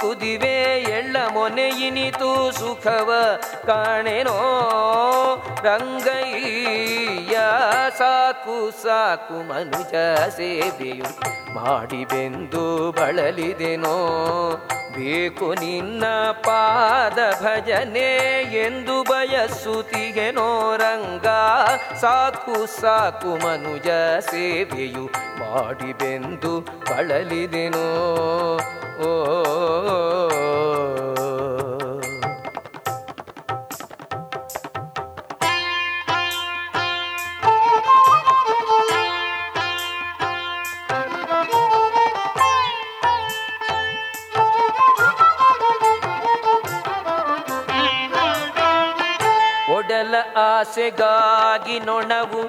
ಕುದಿವೆ 0.00 0.82
ಎಳ್ಳ 0.82 1.16
ಮೊನೆಯಿನಿತು 1.32 2.52
ಸುಖವ 2.52 3.12
ಕಾಣೆನೋ? 3.66 4.38
ರಂಗಯ್ಯ 5.64 7.36
ಸಾಕು 7.98 8.82
ಸಾಕು 8.82 9.48
ಮನುಜ 9.48 9.94
ಸೇವೆಯು 10.36 11.36
ಮಾಡಿ 11.54 12.04
ಬೆಂದು 12.04 12.92
ಬಳಲಿದೆನೋ? 12.92 13.96
ಬೇಕು 14.94 15.54
ನಿನ್ನ 15.54 16.04
ಪಾದ 16.32 17.18
ಭಜನೆ 17.42 18.42
ಎಂದು 18.64 19.02
ಬಯಸುತ್ತಿಗೆನೋ 19.02 20.76
ರಂಗ? 20.76 21.26
ಸಾಕು 22.00 22.80
ಸಾಕು 22.80 23.28
ಮನುಜ 23.46 23.88
ಸೇವೆಯು 24.30 25.04
ಮಾಡಿ 25.40 25.92
ಬೆಂದು 25.92 26.60
ಬಳಲಿದೆನೋ? 26.60 27.86
ಓ 28.96 29.10
ಆಸೆಗಾಗಿ 50.46 51.76
ನೊಣವು 51.80 52.40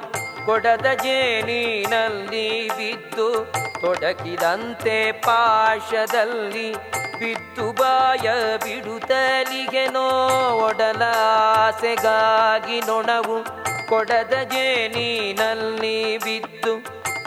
ಕೊಡದ 0.47 0.87
ಜೇನಿನಲ್ಲಿ 1.03 2.45
ಬಿದ್ದು 2.69 3.27
ತೊಡಕಿದಂತೆ 3.81 4.95
ಪಾಶದಲ್ಲಿ 5.21 6.69
ಬಿದ್ದು 7.19 7.65
ಬಾಯ 7.73 8.27
ಬಿಡುತ್ತಲಿಗೆ 8.57 9.85
ನೋಡಲಾಸೆಗಾಗಿ 9.87 11.01
ಆಸೆಗಾಗಿ 11.67 12.77
ನೊಣವು 12.79 13.37
ಕೊಡದ 13.89 14.35
ಜೇನಿನಲ್ಲಿ 14.43 15.97
ಬಿದ್ದು 16.17 16.73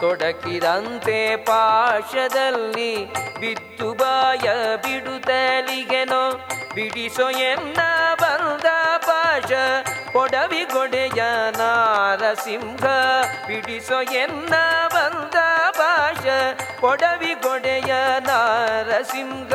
ತೊಡಕಿದಂತೆ 0.01 1.35
ಪಾಶದಲ್ಲಿ 1.35 3.05
ಬಿದ್ದು 3.39 3.93
ಬಾಯ 3.93 4.47
ಬಿಡುತ್ತಲಿಗೆನೋ 4.75 6.23
ಬಿಡಿಸೋ 6.75 7.29
ಎನ್ನ 7.29 7.79
ಬಂದ 8.21 8.65
ಪಾಶ, 8.97 9.51
ಕೊಡವಿ 10.11 10.63
ಗೊಡೆಯ 10.73 11.21
ನಾರಸಿಂಹ, 11.57 12.83
ಬಿಡಿಸೋ 13.47 14.01
ಎನ್ನ 14.01 14.53
ಬಂದ 14.93 15.35
ಪಾಶ, 15.69 16.25
ಕೊಡವಿ 16.79 17.33
ಗೊಡೆಯ 17.33 17.91
ನಾರಸಿಂಹ, 18.19 19.53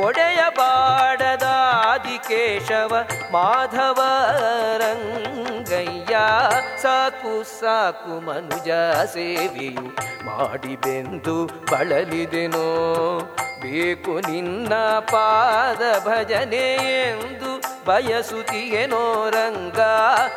ಒಡೆಯ 0.00 0.40
ಬಾಡದ 0.56 1.42
ಆದಿಕೇಶವ 1.90 2.92
ಮಾಧವ 3.32 4.00
ರಂಗಯ್ಯ, 4.76 6.16
ಸಾಕು 6.82 7.60
ಸಾಕು 7.60 8.20
ಮನುಜ 8.20 8.70
ಸೇವೆಯು 9.14 9.69
ಮಾಡಿ 10.26 10.76
ಬೆಂದು 10.76 11.46
ಬಳಲಿದೆನೋ? 11.46 12.66
ಬೇಕು 13.60 14.30
ನಿನ್ನ 14.30 14.74
ಪಾದ 14.98 16.06
ಭಜನೆ 16.06 16.74
ಎಂದು 17.02 17.60
ಬಯಸುತ್ತಿಯೇನೋ 17.86 19.30
ರಂಗ? 19.30 19.80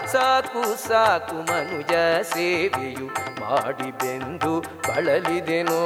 ಸಾಕು 0.05 0.87
ಸಾಕು 0.87 1.35
ಮನುಜ 1.35 1.91
ಸೇವೆಯು 2.21 3.07
ಮಾಡಿ 3.41 3.91
ಬೆಂದು 3.91 4.59
ಬಳಲಿದೆನೋ? 4.59 5.81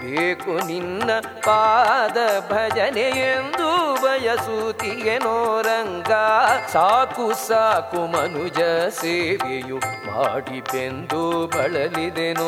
ಬೇಕು 0.00 0.66
ನಿನ್ನ 0.66 1.10
ಪಾದ 1.20 2.16
ಭಜನೆ 2.52 3.00
ಎಂದು 3.00 3.94
ಬಯಸುತ್ತಿಯೇನೋ 4.02 5.62
ರಂಗ? 5.62 6.12
ಸಾಕು 6.72 7.48
ಸಾಕು 7.48 8.06
ಮನುಜ 8.06 8.60
ಸೇವೆಯು 8.88 9.76
ಮಾಡಿ 9.76 10.60
ಬೆಂದು 10.60 11.46
ಬಳಲಿದೆನೋ? 11.46 12.47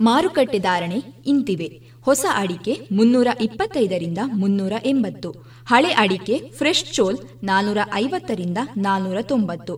ಮಾರುಕಟ್ಟೆ 0.00 0.58
ಧಾರಣೆ 0.58 1.04
ಇಂತಿವೆ. 1.26 1.80
ಹೊಸ 2.00 2.24
ಅಡಿಕೆ 2.34 2.80
ಮುನ್ನೂರ 2.92 3.28
ಇಪ್ಪತ್ತೈದರಿಂದ 3.40 4.18
ಮುನ್ನೂರ 4.32 4.72
ಎಂಬತ್ತು. 4.84 5.34
ಹಳೆ 5.66 5.90
ಅಡಿಕೆ 5.90 6.44
ಫ್ರೆಶ್ 6.50 6.84
ಚೋಲ್ 6.84 7.18
ನಾನೂರ 7.44 7.78
ಐವತ್ತರಿಂದ 7.94 8.58
ನಾನೂರ 8.76 9.16
ತೊಂಬತ್ತು. 9.20 9.74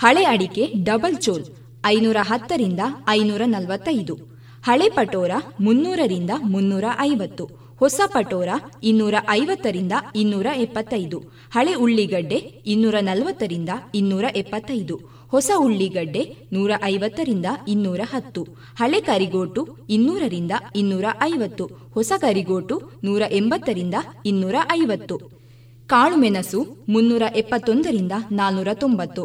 ಹಳೆ 0.00 0.24
ಅಡಿಕೆ 0.24 0.72
ಡಬಲ್ 0.82 1.16
ಚೋಲ್ 1.16 1.44
ಐನೂರ 1.86 2.16
ಹತ್ತರಿಂದ 2.20 2.80
ಐನೂರ 3.08 3.42
ನಲವತ್ತೈದು. 3.44 4.18
ಹಳೆ 4.64 4.88
ಪಟೋರ 4.88 5.30
ಮುನ್ನೂರರಿಂದ 5.60 6.30
ಮುನ್ನೂರ 6.42 6.84
ಐವತ್ತು. 7.00 7.48
ಹೊಸ 7.76 8.00
ಪಟೋರ 8.06 8.48
ಇನ್ನೂರ 8.82 9.14
ಐವತ್ತರಿಂದ 9.30 9.92
ಇನ್ನೂರ 10.14 10.46
ಎಪ್ಪತ್ತೈದು. 10.54 11.22
ಹಳೆ 11.50 11.74
ಉಳ್ಳಿಗಡ್ಡೆ 11.74 12.62
ಇನ್ನೂರ 12.66 12.94
ನಲವತ್ತರಿಂದ 13.00 13.68
ಇನ್ನೂರ 13.94 14.24
ಎಪ್ಪತ್ತೈದು. 14.36 15.11
ಹೊಸ 15.32 15.50
ಉಳ್ಳಿಗಡ್ಡೆ 15.56 16.22
ನೂರ 16.52 16.72
ಐವತ್ತರಿಂದ 16.84 17.48
ಇನ್ನೂರ 17.68 18.00
ಹತ್ತು 18.10 18.42
ಹಳೆ 18.80 19.00
ಕರಿಗೋಟು 19.00 19.62
ಇನ್ನೂರರಿಂದ 19.88 20.54
ಇನ್ನೂರ 20.76 21.06
ಐವತ್ತು 21.24 21.64
ಹೊಸ 21.94 22.12
ಕರಿಗೋಟು 22.20 22.76
ನೂರ 23.04 23.22
ಎಂಬತ್ತರಿಂದ 23.32 23.96
ಇನ್ನೂರ 24.24 24.56
ಐವತ್ತು 24.72 25.16
ಕಾಳುಮೆಣಸು 25.88 26.60
ಮುನ್ನೂರ 26.88 27.22
ಎಪ್ಪತ್ತೊಂದರಿಂದ 27.36 28.12
ನಾನ್ನೂರ 28.32 28.68
ತೊಂಬತ್ತು 28.74 29.22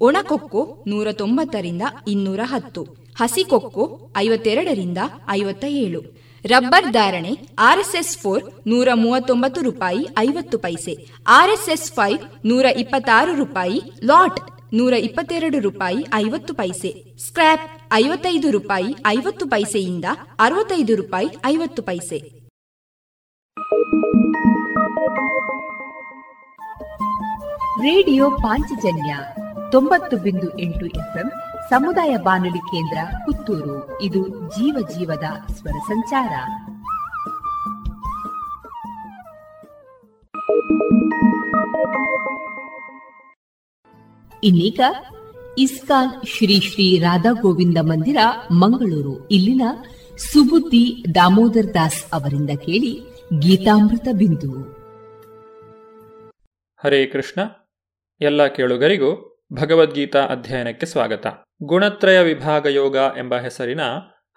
ಒಣಕೊಕ್ಕೋ 0.00 0.62
ನೂರ 0.86 1.08
ತೊಂಬತ್ತರಿಂದ 1.12 1.82
ಇನ್ನೂರ 2.08 2.40
ಹತ್ತು 2.44 2.82
ಹಸಿಕೊಕ್ಕೋ 3.16 3.84
ಐವತ್ತೆರಡರಿಂದ 4.16 5.00
ಐವತ್ತ 5.30 5.64
ಏಳು 5.80 6.00
ರಬ್ಬರ್ 6.44 6.88
ಧಾರಣೆ 6.92 7.32
ಆರ್ಎಸ್ಎಸ್ 7.60 8.12
ಫೋರ್ 8.18 8.42
ನೂರ 8.66 8.88
ಮೂವತ್ತೊಂಬತ್ತು 8.94 9.60
ರೂಪಾಯಿ 9.60 10.02
ಐವತ್ತು 10.18 10.58
ಪೈಸೆ 10.58 10.92
ಆರ್ಎಸ್ಎಸ್ 11.32 11.88
ಫೈವ್ 11.92 12.20
ನೂರ 12.44 12.66
ಇಪ್ಪತ್ತಾರು 12.76 13.32
ರೂಪಾಯಿ 13.34 13.78
ಲಾಟ್ 14.04 14.38
ನೂರ 14.72 14.92
ಇಪ್ಪತ್ತೆರಡು 14.92 15.60
ರೂಪಾಯಿ 15.60 16.06
ಐವತ್ತು 16.14 16.54
ಪೈಸೆ. 16.54 17.16
ಸ್ಕ್ರ್ಯಾಪ್ 17.18 17.94
ಐವತ್ತೈದು 17.94 18.50
ರೂಪಾಯಿ 18.50 18.96
ಐವತ್ತು 19.06 19.48
ಪೈಸೆಯಿಂದ 19.48 20.04
ಅರವತ್ತೈದು 20.40 20.96
ರೂಪಾಯಿ 20.96 21.28
ಐವತ್ತು 21.46 21.82
ಪೈಸೆ. 21.82 22.38
ರೇಡಿಯೋ 27.82 28.30
ಪಾಂಚಜನ್ಯ 28.30 29.16
ತೊಂಬತ್ತು 29.72 30.16
ಬಿಂದು 30.16 30.58
ಎಂಟು 30.58 30.86
ಎಫ್ಎಂ 30.86 31.30
ಸಮುದಾಯ 31.70 32.16
ಬಾನುಲಿ 32.16 32.58
ಕೇಂದ್ರ 32.58 32.98
ಪುತ್ತೂರು. 33.26 34.02
ಇದು 34.02 34.28
ಜೀವ 34.28 34.88
ಜೀವದ 34.98 35.52
ಸ್ವರ 35.52 35.78
ಸಂಚಾರ. 35.78 36.30
Thank 41.70 42.52
you. 42.52 42.57
ಇನ್ನೀಗ 44.44 44.80
ಇಸ್ಕಾನ್ 45.58 46.26
ಶ್ರೀ 46.26 46.60
ಶ್ರೀ 46.60 46.98
ರಾಧಾ 46.98 47.32
ಗೋವಿಂದ 47.32 47.78
ಮಂದಿರ, 47.80 48.16
ಮಂಗಳೂರು. 48.52 49.28
ಇಲ್ಲಿನ 49.28 49.62
ಸುಬುದ್ದಿ 50.16 51.04
ದಾಮೋದರ್ 51.14 51.74
ದಾಸ್ 51.74 52.04
ಅವರಿಂದ 52.12 52.50
ಕೇಳಿ 52.50 53.00
ಗೀತಾಮೃತ 53.38 54.08
ಬಿಂದು. 54.12 54.50
ಹರೇ 56.84 57.06
ಕೃಷ್ಣ. 57.06 57.40
ಎಲ್ಲ 58.20 58.46
ಕೇಳುಗರಿಗೂ 58.46 59.38
ಭಗವದ್ಗೀತಾ 59.52 60.26
ಅಧ್ಯಯನಕ್ಕೆ 60.26 60.86
ಸ್ವಾಗತ. 60.86 61.26
ಗುಣತ್ರಯ 61.62 62.22
ವಿಭಾಗ 62.22 62.66
ಯೋಗ 62.66 62.94
ಎಂಬ 62.94 63.34
ಹೆಸರಿನ 63.34 63.80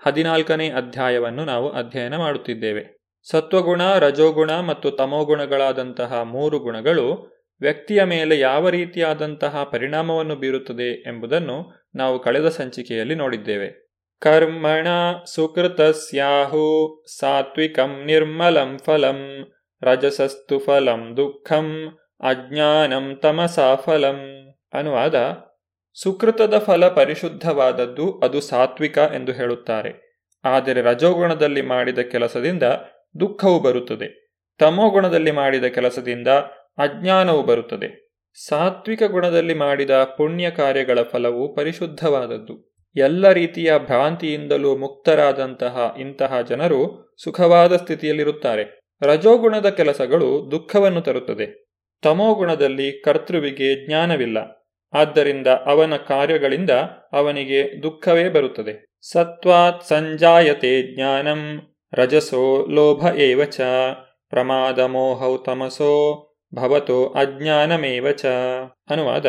ಹದಿನಾಲ್ಕನೇ 0.06 0.70
ಅಧ್ಯಾಯವನ್ನು 0.70 1.46
ನಾವು 1.46 1.70
ಅಧ್ಯಯನ 1.70 2.18
ಮಾಡುತ್ತಿದ್ದೇವೆ. 2.18 3.02
ಸತ್ವಗುಣ, 3.30 3.82
ರಜೋಗುಣ 3.84 4.52
ಮತ್ತು 4.52 4.92
ತಮೋಗುಣಗಳಾದಂತಹ 4.92 6.22
ಮೂರು 6.22 6.60
ಗುಣಗಳು 6.60 7.41
ವ್ಯಕ್ತಿಯ 7.62 8.04
ಮೇಲೆ 8.04 8.40
ಯಾವ 8.40 8.70
ರೀತಿಯಾದಂತಹ 8.70 9.64
ಪರಿಣಾಮವನ್ನು 9.64 10.36
ಬೀರುತ್ತದೆ 10.36 11.02
ಎಂಬುದನ್ನು 11.08 11.88
ನಾವು 11.96 12.20
ಕಳೆದ 12.20 12.48
ಸಂಚಿಕೆಯಲ್ಲಿ 12.50 13.16
ನೋಡಿದ್ದೇವೆ. 13.16 13.92
ಕರ್ಮಣ 14.20 14.88
ಸುಕೃತಸ್ಯಾಹು 15.26 16.66
ಸಾತ್ವಿಕಂ 17.20 18.04
ನಿರ್ಮಲಂ 18.06 18.80
ಫಲಂ 18.86 19.52
ರಜಸಸ್ತು 19.82 20.60
ಫಲಂ 20.60 21.18
ದುಃಖಂ 21.18 21.98
ಅಜ್ಞಾನಂ 22.20 23.20
ತಮಸಾ 23.22 23.76
ಫಲಂ 23.76 24.20
ಅನುವಾದ 24.74 25.38
ಸುಕೃತದ 25.94 26.58
ಫಲ 26.58 26.88
ಪರಿಶುದ್ಧವಾದದ್ದು 26.88 28.20
ಅದು 28.20 28.42
ಸಾತ್ವಿಕ 28.42 28.98
ಎಂದು 28.98 29.32
ಹೇಳುತ್ತಾರೆ. 29.32 30.22
ಆದರೆ 30.46 30.82
ರಜೋಗುಣದಲ್ಲಿ 30.82 31.62
ಮಾಡಿದ 31.62 32.00
ಕೆಲಸದಿಂದ 32.00 32.64
ದುಃಖವು 33.20 33.60
ಬರುತ್ತದೆ. 33.60 34.10
ತಮೋಗುಣದಲ್ಲಿ 34.58 35.32
ಮಾಡಿದ 35.32 35.64
ಕೆಲಸದಿಂದ 35.64 36.28
ಅಜ್ಞಾನವು 36.78 37.44
ಬರುತ್ತದೆ. 37.44 38.12
ಸಾತ್ವಿಕ 38.48 39.04
ಗುಣದಲ್ಲಿ 39.04 39.54
ಮಾಡಿದ 39.54 40.04
ಪುಣ್ಯ 40.04 40.52
ಕಾರ್ಯಗಳ 40.52 41.02
ಫಲವು 41.02 41.56
ಪರಿಶುದ್ಧವಾದದ್ದು. 41.56 42.72
ಎಲ್ಲ 42.96 43.32
ರೀತಿಯ 43.32 43.74
ಭ್ರಾಂತಿಯಿಂದಲೂ 43.80 44.78
ಮುಕ್ತರಾದಂತಹ 44.78 45.96
ಇಂತಹ 46.00 46.42
ಜನರು 46.42 47.14
ಸುಖವಾದ 47.24 47.76
ಸ್ಥಿತಿಯಲ್ಲಿರುತ್ತಾರೆ. 47.76 48.80
ರಜೋಗುಣದ 49.02 49.70
ಕೆಲಸಗಳು 49.70 50.52
ದುಃಖವನ್ನು 50.52 51.02
ತರುತ್ತದೆ. 51.02 51.66
ತಮೋಗುಣದಲ್ಲಿ 52.02 52.92
ಕರ್ತೃವಿಗೆ 52.92 53.88
ಜ್ಞಾನವಿಲ್ಲ. 53.88 54.68
ಆದ್ದರಿಂದ 54.94 55.48
ಅವನ 55.48 55.96
ಕಾರ್ಯಗಳಿಂದ 55.96 56.70
ಅವನಿಗೆ 57.14 57.84
ದುಃಖವೇ 57.84 58.30
ಬರುತ್ತದೆ. 58.30 58.86
ಸತ್ವಾತ್ 59.12 59.84
ಸಂಜಾಯತೆ 59.84 60.96
ಜ್ಞಾನಂ 60.96 61.62
ರಜಸೋ 61.94 62.68
ಲೋಭ 62.68 63.16
ಏವಚ 63.16 63.62
ಪ್ರಮಾದ 64.30 64.80
ಮೋಹೌ 64.80 65.38
ತಮಸೋ 65.38 66.28
ಭವತೋ 66.56 67.06
ಅಜ್ಞಾನಮೇವ 67.08 68.12
ಚ 68.12 68.26
ಅನುವಾದ 68.90 69.26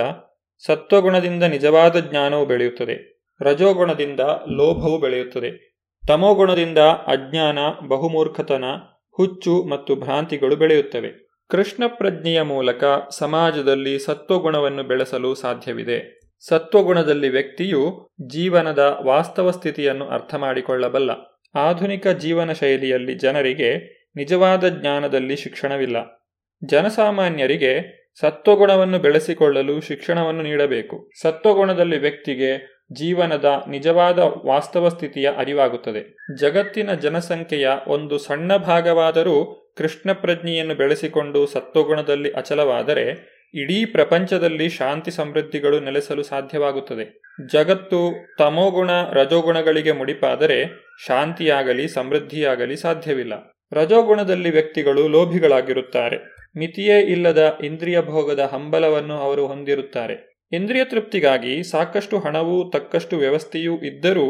ಸತ್ವಗುಣದಿಂದ 0.66 1.42
ನಿಜವಾದ 1.42 1.96
ಜ್ಞಾನವು 1.96 2.46
ಬೆಳೆಯುತ್ತದೆ, 2.46 3.24
ರಜೋಗುಣದಿಂದ 3.40 4.20
ಲೋಭವು 4.50 4.98
ಬೆಳೆಯುತ್ತದೆ, 4.98 5.78
ತಮೋಗುಣದಿಂದ 6.08 6.78
ಅಜ್ಞಾನ, 6.78 7.58
ಬಹುಮೂರ್ಖತನ, 7.88 8.64
ಹುಚ್ಚು 9.10 9.64
ಮತ್ತು 9.64 9.96
ಭ್ರಾಂತಿಗಳು 9.96 10.56
ಬೆಳೆಯುತ್ತವೆ. 10.56 11.28
ಕೃಷ್ಣ 11.48 11.84
ಪ್ರಜ್ಞೆಯ 11.86 12.42
ಮೂಲಕ 12.42 12.84
ಸಮಾಜದಲ್ಲಿ 13.10 13.98
ಸತ್ವಗುಣವನ್ನು 13.98 14.82
ಬೆಳೆಸಲು 14.82 15.34
ಸಾಧ್ಯವಿದೆ. 15.34 16.20
ಸತ್ವಗುಣದಲ್ಲಿ 16.48 17.28
ವ್ಯಕ್ತಿಯು 17.28 18.08
ಜೀವನದ 18.26 18.98
ವಾಸ್ತವ 19.02 19.50
ಸ್ಥಿತಿಯನ್ನು 19.50 20.08
ಅರ್ಥ 20.08 20.34
ಮಾಡಿಕೊಳ್ಳಬಲ್ಲ. 20.34 21.10
ಆಧುನಿಕ 21.54 22.06
ಜೀವನ 22.06 22.52
ಶೈಲಿಯಲ್ಲಿ 22.52 23.14
ಜನರಿಗೆ 23.14 23.76
ನಿಜವಾದ 24.16 24.68
ಜ್ಞಾನದಲ್ಲಿ 24.68 25.36
ಶಿಕ್ಷಣವಿಲ್ಲ. 25.36 26.21
ಜನಸಾಮಾನ್ಯರಿಗೆ 26.66 28.02
ಸತ್ವಗುಣವನ್ನು 28.20 28.98
ಬೆಳೆಸಿಕೊಳ್ಳಲು 28.98 29.80
ಶಿಕ್ಷಣವನ್ನು 29.80 30.42
ನೀಡಬೇಕು. 30.42 31.10
ಸತ್ವಗುಣದಲ್ಲಿ 31.22 31.98
ವ್ಯಕ್ತಿಗೆ 31.98 32.82
ಜೀವನದ 32.92 33.62
ನಿಜವಾದ 33.68 34.18
ವಾಸ್ತವ 34.46 34.88
ಸ್ಥಿತಿಯ 34.88 35.30
ಅರಿವಾಗುತ್ತದೆ. 35.36 36.16
ಜಗತ್ತಿನ 36.40 36.94
ಜನಸಂಖ್ಯೆಯ 36.94 37.68
ಒಂದು 37.88 38.18
ಸಣ್ಣ 38.18 38.56
ಭಾಗವಾದರೂ 38.56 39.58
ಕೃಷ್ಣ 39.78 40.12
ಪ್ರಜ್ಞೆಯನ್ನು 40.12 40.74
ಬೆಳೆಸಿಕೊಂಡು 40.74 41.46
ಸತ್ವಗುಣದಲ್ಲಿ 41.46 42.30
ಅಚಲವಾದರೆ 42.30 43.32
ಇಡೀ 43.54 43.84
ಪ್ರಪಂಚದಲ್ಲಿ 43.84 44.68
ಶಾಂತಿ 44.68 45.10
ಸಮೃದ್ಧಿಗಳು 45.10 45.80
ನೆಲೆಸಲು 45.80 46.22
ಸಾಧ್ಯವಾಗುತ್ತದೆ. 46.22 47.20
ಜಗತ್ತು 47.52 48.28
ತಮೋಗುಣ 48.38 48.90
ರಜೋಗುಣಗಳಿಗೆ 49.12 49.92
ಮುಡಿಪಾದರೆ 49.92 50.64
ಶಾಂತಿಯಾಗಲಿ, 51.06 51.88
ಸಮೃದ್ಧಿಯಾಗಲಿ 51.88 52.76
ಸಾಧ್ಯವಿಲ್ಲ. 52.76 53.32
ರಜೋಗುಣದಲ್ಲಿ 53.72 54.50
ವ್ಯಕ್ತಿಗಳು 54.50 55.08
ಲೋಭಿಗಳಾಗಿರುತ್ತಾರೆ. 55.08 56.41
ಮಿತಿಯೇ 56.58 57.00
ಇಲ್ಲದ 57.00 57.58
ಇಂದ್ರಿಯ 57.64 58.00
ಭೋಗದ 58.00 58.40
ಹಂಬಲವನ್ನು 58.52 59.14
ಅವರು 59.14 59.46
ಹೊಂದಿರುತ್ತಾರೆ. 59.46 60.16
ಇಂದ್ರಿಯ 60.52 60.84
ತೃಪ್ತಿಗಾಗಿ 60.84 61.62
ಸಾಕಷ್ಟು 61.62 62.18
ಹಣವೂ 62.18 62.70
ತಕ್ಕಷ್ಟು 62.70 63.16
ವ್ಯವಸ್ಥೆಯೂ 63.16 63.78
ಇದ್ದರೂ 63.78 64.26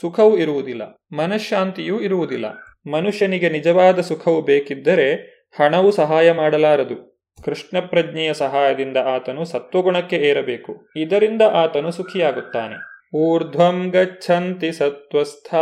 ಸುಖವೂ 0.00 0.36
ಇರುವುದಿಲ್ಲ, 0.36 0.82
ಮನಃಶಾಂತಿಯೂ 1.12 2.00
ಇರುವುದಿಲ್ಲ. 2.00 2.46
ಮನುಷ್ಯನಿಗೆ 2.90 3.48
ನಿಜವಾದ 3.48 4.00
ಸುಖವು 4.00 4.42
ಬೇಕಿದ್ದರೆ 4.42 5.14
ಹಣವು 5.60 5.90
ಸಹಾಯ 5.90 6.32
ಮಾಡಲಾರದು. 6.32 6.96
ಕೃಷ್ಣ 7.44 7.80
ಪ್ರಜ್ಞೆಯ 7.80 8.34
ಸಹಾಯದಿಂದ 8.34 8.96
ಆತನು 8.96 9.44
ಸತ್ವಗುಣಕ್ಕೆ 9.44 10.16
ಏರಬೇಕು. 10.16 10.86
ಇದರಿಂದ 10.96 11.42
ಆತನು 11.42 11.90
ಸುಖಿಯಾಗುತ್ತಾನೆ. 11.90 12.76
ಊರ್ಧ್ವಂ 13.16 13.88
ಗಚ್ಚಂತಿ 13.88 14.72
ಸತ್ವಸ್ಥ, 14.72 15.54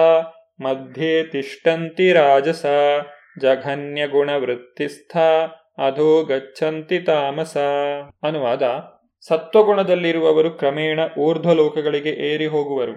ಮಧ್ಯೆ 0.60 1.22
ತಿಷ್ಟಂತಿ 1.24 2.12
ರಾಜಸ 2.12 2.66
ಜಘನ್ಯ 3.40 4.06
ಗುಣವೃತ್ತಿಸ್ಥ 4.06 5.16
ಅಧೋ 5.78 6.22
ಗಚ್ಚಂತಿ 6.22 7.00
ತಾಮಸ. 7.00 7.56
ಅನುವಾದ, 8.22 8.62
ಸತ್ವಗುಣದಲ್ಲಿರುವವರು 9.28 10.50
ಕ್ರಮೇಣ 10.50 11.00
ಊರ್ಧ್ವಲೋಕಗಳಿಗೆ 11.18 12.08
ಏರಿ 12.08 12.46
ಹೋಗುವರು. 12.46 12.92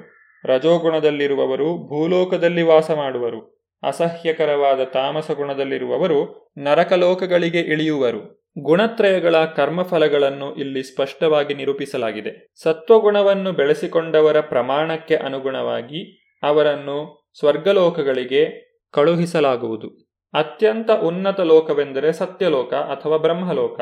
ರಜೋಗುಣದಲ್ಲಿರುವವರು 0.46 1.88
ಭೂಲೋಕದಲ್ಲಿ 1.88 2.62
ವಾಸ 2.62 2.92
ಮಾಡುವರು. 2.92 3.70
ಅಸಹ್ಯಕರವಾದ 3.84 4.84
ತಾಮಸ 4.84 5.32
ಗುಣದಲ್ಲಿರುವವರು 5.32 6.50
ನರಕಲೋಕಗಳಿಗೆ 6.58 7.60
ಇಳಿಯುವರು. 7.60 8.52
ಗುಣತ್ರಯಗಳ 8.60 9.46
ಕರ್ಮಫಲಗಳನ್ನು 9.46 10.56
ಇಲ್ಲಿ 10.56 10.84
ಸ್ಪಷ್ಟವಾಗಿ 10.84 11.54
ನಿರೂಪಿಸಲಾಗಿದೆ. 11.54 12.54
ಸತ್ವಗುಣವನ್ನು 12.64 13.52
ಬೆಳೆಸಿಕೊಂಡವರ 13.52 14.40
ಪ್ರಮಾಣಕ್ಕೆ 14.40 15.16
ಅನುಗುಣವಾಗಿ 15.16 16.30
ಅವರನ್ನು 16.44 17.28
ಸ್ವರ್ಗಲೋಕಗಳಿಗೆ 17.40 18.68
ಕಳುಹಿಸಲಾಗುವುದು. 18.94 20.07
ಅತ್ಯಂತ 20.34 20.92
ಉನ್ನತ 20.92 21.40
ಲೋಕವೆಂದರೆ 21.40 22.14
ಸತ್ಯಲೋಕ 22.14 22.74
ಅಥವಾ 22.74 23.18
ಬ್ರಹ್ಮಲೋಕ. 23.18 23.80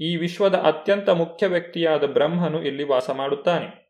ಈ 0.00 0.16
ವಿಶ್ವದ 0.16 0.54
ಅತ್ಯಂತ 0.54 1.08
ಮುಖ್ಯ 1.08 1.46
ವ್ಯಕ್ತಿಯಾದ 1.46 2.04
ಬ್ರಹ್ಮನು 2.04 2.62
ಇಲ್ಲಿ 2.62 2.84
ವಾಸ 2.84 3.10
ಮಾಡುತ್ತಾನೆ. 3.10 3.86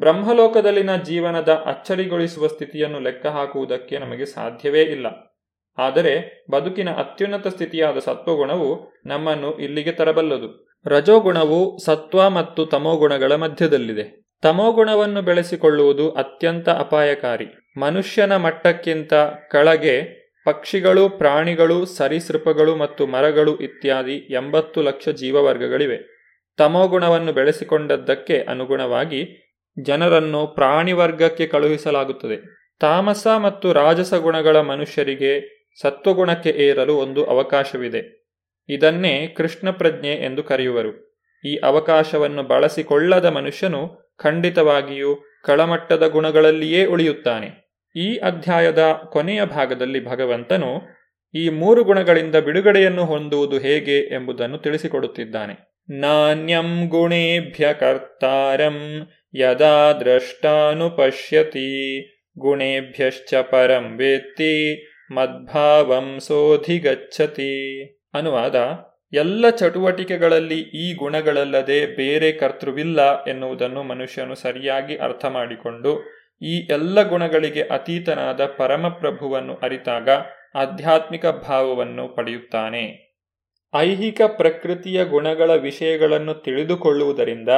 ಬ್ರಹ್ಮಲೋಕದಲ್ಲಿನ 0.00 0.96
ಜೀವನದ 0.96 1.48
ಅಚ್ಚರಿಗೊಳಿಸುವ 1.48 2.46
ಸ್ಥಿತಿಯನ್ನು 2.46 3.00
ಲೆಕ್ಕ 3.00 3.26
ಹಾಕುವುದಕ್ಕೆ 3.26 3.98
ನಮಗೆ 3.98 4.24
ಸಾಧ್ಯವೇ 4.24 4.82
ಇಲ್ಲ. 4.82 5.06
ಆದರೆ 5.78 6.44
ಬದುಕಿನ 6.50 6.90
ಅತ್ಯುನ್ನತ 6.90 7.46
ಸ್ಥಿತಿಯಾದ 7.46 7.98
ಸತ್ವಗುಣವು 7.98 8.92
ನಮ್ಮನ್ನು 9.06 9.58
ಇಲ್ಲಿಗೆ 9.58 9.92
ತರಬಲ್ಲದು. 9.92 10.78
ರಜೋಗುಣವು 10.86 11.78
ಸತ್ವ 11.78 12.30
ಮತ್ತು 12.30 12.66
ತಮೋಗುಣಗಳ 12.66 13.34
ಮಧ್ಯದಲ್ಲಿದೆ. 13.34 14.24
ತಮೋಗುಣವನ್ನು 14.42 15.22
ಬೆಳೆಸಿಕೊಳ್ಳುವುದು 15.22 16.10
ಅತ್ಯಂತ 16.10 16.68
ಅಪಾಯಕಾರಿ. 16.68 17.46
ಮನುಷ್ಯನ 17.80 18.36
ಮಟ್ಟಕ್ಕಿಂತ 18.36 19.14
ಕೆಳಗೆ 19.50 20.23
ಪಕ್ಷಿಗಳು, 20.44 21.08
ಪ್ರಾಣಿಗಳು, 21.08 21.84
ಸರೀಸೃಪಗಳು 21.84 22.76
ಮತ್ತು 22.76 23.06
ಮರಗಳು 23.06 23.56
ಇತ್ಯಾದಿ 23.56 24.12
ಎಂಬತ್ತು 24.12 24.82
ಲಕ್ಷ 24.82 25.08
ಜೀವವರ್ಗಗಳಿವೆ. 25.08 26.14
ತಮೋಗುಣವನ್ನು 26.56 27.32
ಬೆಳೆಸಿಕೊಂಡದ್ದಕ್ಕೆ 27.32 28.40
ಅನುಗುಣವಾಗಿ 28.40 29.40
ಜನರನ್ನು 29.82 30.46
ಪ್ರಾಣಿವರ್ಗಕ್ಕೆ 30.46 31.46
ಕಳುಹಿಸಲಾಗುತ್ತದೆ. 31.46 32.64
ತಾಮಸ 32.80 33.26
ಮತ್ತು 33.26 33.72
ರಾಜಸ 33.72 34.14
ಗುಣಗಳ 34.14 34.60
ಮನುಷ್ಯರಿಗೆ 34.60 35.54
ಸತ್ವಗುಣಕ್ಕೆ 35.82 36.50
ಏರಲು 36.50 36.94
ಒಂದು 36.94 37.24
ಅವಕಾಶವಿದೆ. 37.24 38.24
ಇದನ್ನೇ 38.68 39.26
ಕೃಷ್ಣ 39.26 39.70
ಪ್ರಜ್ಞೆ 39.70 40.12
ಎಂದು 40.12 40.42
ಕರೆಯುವರು. 40.42 41.14
ಈ 41.44 41.56
ಅವಕಾಶವನ್ನು 41.56 42.42
ಬಳಸಿಕೊಳ್ಳದ 42.42 43.24
ಮನುಷ್ಯನು 43.24 44.14
ಖಂಡಿತವಾಗಿಯೂ 44.18 45.16
ಕಳಮಟ್ಟದ 45.44 46.06
ಗುಣಗಳಲ್ಲಿಯೇ 46.06 46.86
ಉಳಿಯುತ್ತಾನೆ. 46.86 47.63
ಈ 47.96 48.16
ಅಧ್ಯಾಯದ 48.16 49.00
ಕೊನೆಯ 49.12 49.44
ಭಾಗದಲ್ಲಿ 49.44 50.04
ಭಗವಂತನು 50.04 50.82
ಈ 51.34 51.48
ಮೂರು 51.48 51.84
ಗುಣಗಳಿಂದ 51.84 52.36
ಬಿಡುಗಡೆಯನ್ನು 52.36 53.04
ಹೊಂದುವುದು 53.04 53.58
ಹೇಗೆ 53.58 53.98
ಎಂಬುದನ್ನು 53.98 54.58
ತಿಳಿಸಿಕೊಡುತ್ತಿದ್ದಾನೆ. 54.58 55.74
ನಾಣ್ಯಂ 55.90 56.88
ಗುಣೇಭ್ಯ 56.88 57.74
ಕರ್ತಾರಂ 57.80 59.08
ಯದಾ 59.34 59.92
ದ್ರಷ್ಟಾನುಪಶ್ಯತಿ 59.92 61.68
ಗುಣೇಭ್ಯಶ್ಚ 62.38 63.34
ಪರಂ 63.34 63.96
ವೇತ್ತಿ, 63.96 64.86
ಮದ್ಭಾವಂ 65.10 66.20
ಸೋಧಿಗಚ್ಚತಿ. 66.20 67.84
ಅನುವಾದ, 68.14 68.54
ಎಲ್ಲ 69.12 69.50
ಚಟುವಟಿಕೆಗಳಲ್ಲಿ 69.50 70.60
ಈ 70.60 70.94
ಗುಣಗಳಲ್ಲದೆ 70.94 71.86
ಬೇರೆ 71.86 72.32
ಕರ್ತೃವಿಲ್ಲ 72.32 73.24
ಎನ್ನುವುದನ್ನು 73.24 73.82
ಮನುಷ್ಯನು 73.82 74.34
ಸರಿಯಾಗಿ 74.34 74.96
ಅರ್ಥ 74.96 75.24
ಮಾಡಿಕೊಂಡು 75.24 76.23
ಈ 76.44 76.66
ಎಲ್ಲ 76.70 77.08
ಗುಣಗಳಿಗೆ 77.08 77.62
ಅತೀತನಾದ 77.62 78.46
ಪರಮಪ್ರಭುವನ್ನು 78.46 79.54
ಅರಿತಾಗ 79.54 80.08
ಆಧ್ಯಾತ್ಮಿಕ 80.54 81.26
ಭಾವವನ್ನು 81.26 82.08
ಪಡೆಯುತ್ತಾನೆ. 82.08 83.14
ಐಹಿಕ 83.74 84.20
ಪ್ರಕೃತಿಯ 84.26 85.04
ಗುಣಗಳ 85.04 85.54
ವಿಷಯಗಳನ್ನು 85.54 86.34
ತಿಳಿದುಕೊಳ್ಳುವುದರಿಂದ 86.34 87.48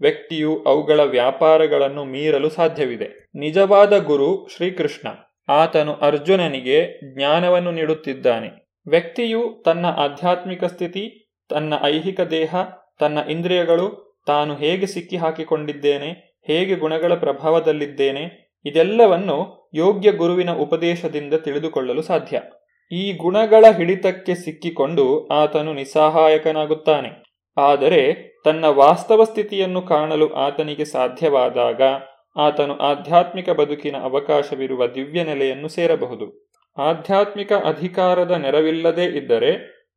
ವ್ಯಕ್ತಿಯು 0.00 0.64
ಅವುಗಳ 0.66 1.00
ವ್ಯಾಪಾರಗಳನ್ನು 1.00 2.04
ಮೀರಲು 2.04 2.50
ಸಾಧ್ಯವಿದೆ. 2.50 3.30
ನಿಜವಾದ 3.34 3.98
ಗುರು 3.98 4.48
ಶ್ರೀಕೃಷ್ಣ. 4.56 5.08
ಆತನು 5.48 5.94
ಅರ್ಜುನನಿಗೆ 5.94 7.00
ಜ್ಞಾನವನ್ನು 7.14 7.70
ನೀಡುತ್ತಿದ್ದಾನೆ. 7.70 8.70
ವ್ಯಕ್ತಿಯು 8.86 9.62
ತನ್ನ 9.64 9.86
ಆಧ್ಯಾತ್ಮಿಕ 9.86 10.64
ಸ್ಥಿತಿ, 10.64 11.32
ತನ್ನ 11.48 11.74
ಐಹಿಕ 11.82 12.20
ದೇಹ, 12.20 12.54
ತನ್ನ 12.98 13.18
ಇಂದ್ರಿಯಗಳು 13.30 14.10
ತಾನು 14.26 14.54
ಹೇಗೆ 14.54 14.86
ಸಿಕ್ಕಿ 14.86 15.16
ಹಾಕಿಕೊಂಡಿದ್ದೇನೆ 15.16 16.29
ಹೇಗೆ 16.48 16.74
ಗುಣಗಳ 16.74 17.14
ಪ್ರಭಾವದಲ್ಲಿದ್ದೇನೆ, 17.14 18.24
ಇದೆಲ್ಲವನ್ನು 18.64 19.70
ಯೋಗ್ಯ 19.74 20.12
ಗುರುವಿನ 20.12 20.50
ಉಪದೇಶದಿಂದ 20.50 21.34
ತಿಳಿದುಕೊಳ್ಳಲು 21.34 22.02
ಸಾಧ್ಯ. 22.02 22.40
ಈ 22.92 23.12
ಗುಣಗಳ 23.12 23.64
ಹಿಡಿತಕ್ಕೆ 23.76 24.34
ಸಿಕ್ಕಿಕೊಂಡು 24.34 25.26
ಆತನು 25.26 25.72
ನಿಸ್ಸಹಾಯಕನಾಗುತ್ತಾನೆ. 25.72 27.10
ಆದರೆ 27.56 28.02
ತನ್ನ 28.44 28.64
ವಾಸ್ತವ 28.64 29.24
ಸ್ಥಿತಿಯನ್ನು 29.24 29.82
ಕಾಣಲು 29.82 30.34
ಆತನಿಗೆ 30.34 30.84
ಸಾಧ್ಯವಾದಾಗ 30.84 31.82
ಆತನು 32.36 32.78
ಆಧ್ಯಾತ್ಮಿಕ 32.78 33.50
ಬದುಕಿನ 33.50 33.96
ಅವಕಾಶವಿರುವ 33.96 34.86
ದಿವ್ಯ 34.86 35.24
ನೆಲೆಯನ್ನು 35.24 35.68
ಸೇರಬಹುದು. 35.68 36.26
ಆಧ್ಯಾತ್ಮಿಕ 36.78 37.52
ಅಧಿಕಾರದ 37.52 38.30
ನೆರವಿಲ್ಲದೇ 38.30 39.04
ಇದ್ದರೆ 39.04 39.50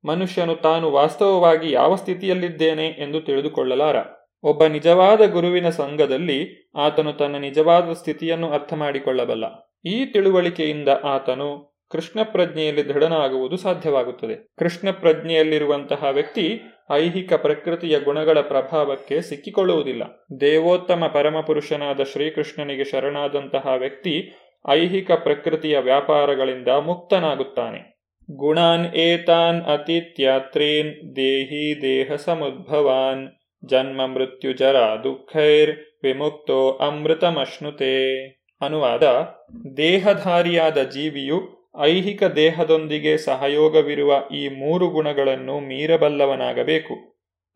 ಮನುಷ್ಯನು 0.05 0.55
ತಾನು 0.55 0.91
ವಾಸ್ತವವಾಗಿ 0.91 1.71
ಯಾವ 1.71 1.95
ಸ್ಥಿತಿಯಲ್ಲಿದ್ದೇನೆ 1.95 2.87
ಎಂದು 2.87 3.21
ತಿಳಿದುಕೊಳ್ಳಲಾರ. 3.21 3.97
ಒಬ್ಬ 4.43 4.65
ನಿಜವಾದ 4.65 5.29
ಗುರುವಿನ 5.29 5.69
ಸಂಘದಲ್ಲಿ 5.69 6.69
ಆತನು 6.75 7.13
ತನ್ನ 7.13 7.35
ನಿಜವಾದ 7.35 7.91
ಸ್ಥಿತಿಯನ್ನು 7.91 8.51
ಅರ್ಥ 8.51 8.73
ಮಾಡಿಕೊಳ್ಳಬಲ್ಲ 8.73 9.45
ಈ 9.85 10.05
ತಿಳುವಳಿಕೆಯಿಂದ 10.05 10.87
ಆತನು 11.03 11.73
ಕೃಷ್ಣ 11.91 12.19
ಪ್ರಜ್ಞೆಯಲ್ಲಿ 12.23 12.87
ದೃಢನಾಗುವುದು 12.87 13.57
ಸಾಧ್ಯವಾಗುತ್ತದೆ. 13.57 14.47
ಕೃಷ್ಣ 14.59 14.91
ಪ್ರಜ್ಞೆಯಲ್ಲಿರುವಂತಹ 14.91 16.05
ವ್ಯಕ್ತಿ 16.11 16.61
ಐಹಿಕ 16.91 17.33
ಪ್ರಕೃತಿಯ 17.33 17.99
ಗುಣಗಳ 17.99 18.41
ಪ್ರಭಾವಕ್ಕೆ 18.41 19.21
ಸಿಕ್ಕಿಕೊಳ್ಳುವುದಿಲ್ಲ. 19.21 20.27
ದೇವೋತ್ತಮ 20.41 21.03
ಪರಮಪುರುಷನಾದ 21.13 21.99
ಶ್ರೀಕೃಷ್ಣನಿಗೆ 22.11 22.83
ಶರಣಾದಂತಹ 22.83 23.67
ವ್ಯಕ್ತಿ 23.77 24.33
ಐಹಿಕ 24.69 25.11
ಪ್ರಕೃತಿಯ 25.11 25.79
ವ್ಯಾಪಾರಗಳಿಂದ 25.79 26.67
ಮುಕ್ತನಾಗುತ್ತಾನೆ. 26.67 27.99
ಗುಣಾನ್ 28.31 28.95
ಏತಾನ್ 28.95 29.63
ಅತಿಥ್ಯಾತ್ರೇನ್ 29.63 31.15
ದೇಹಿ 31.15 31.81
ದೇಹ 31.81 32.15
ಸಮುದ್ಭವಾನ್. 32.15 33.42
ಜನ್ಮ 33.65 34.05
ಮೃತ್ಯು 34.05 34.53
ಜರ 34.53 34.75
ದುಃಖೈರ್ 35.03 36.03
ವಿಮುಕ್ತೋ 36.03 36.71
ಅಮೃತಮಶ್ನುತೆ. 36.71 37.93
ಅನುವಾದ, 38.61 39.03
ದೇಹಧಾರಿಯಾದ 39.77 40.77
ಜೀವಿಯು 40.83 41.69
ಐಹಿಕ 41.81 42.23
ದೇಹದೊಂದಿಗೆ 42.23 43.17
ಸಹಯೋಗವಿರುವ 43.17 44.23
ಈ 44.35 44.47
ಮೂರು 44.47 44.89
ಗುಣಗಳನ್ನು 44.89 45.59
ಮೀರಬಲ್ಲವನಾಗಬೇಕು. 45.59 46.93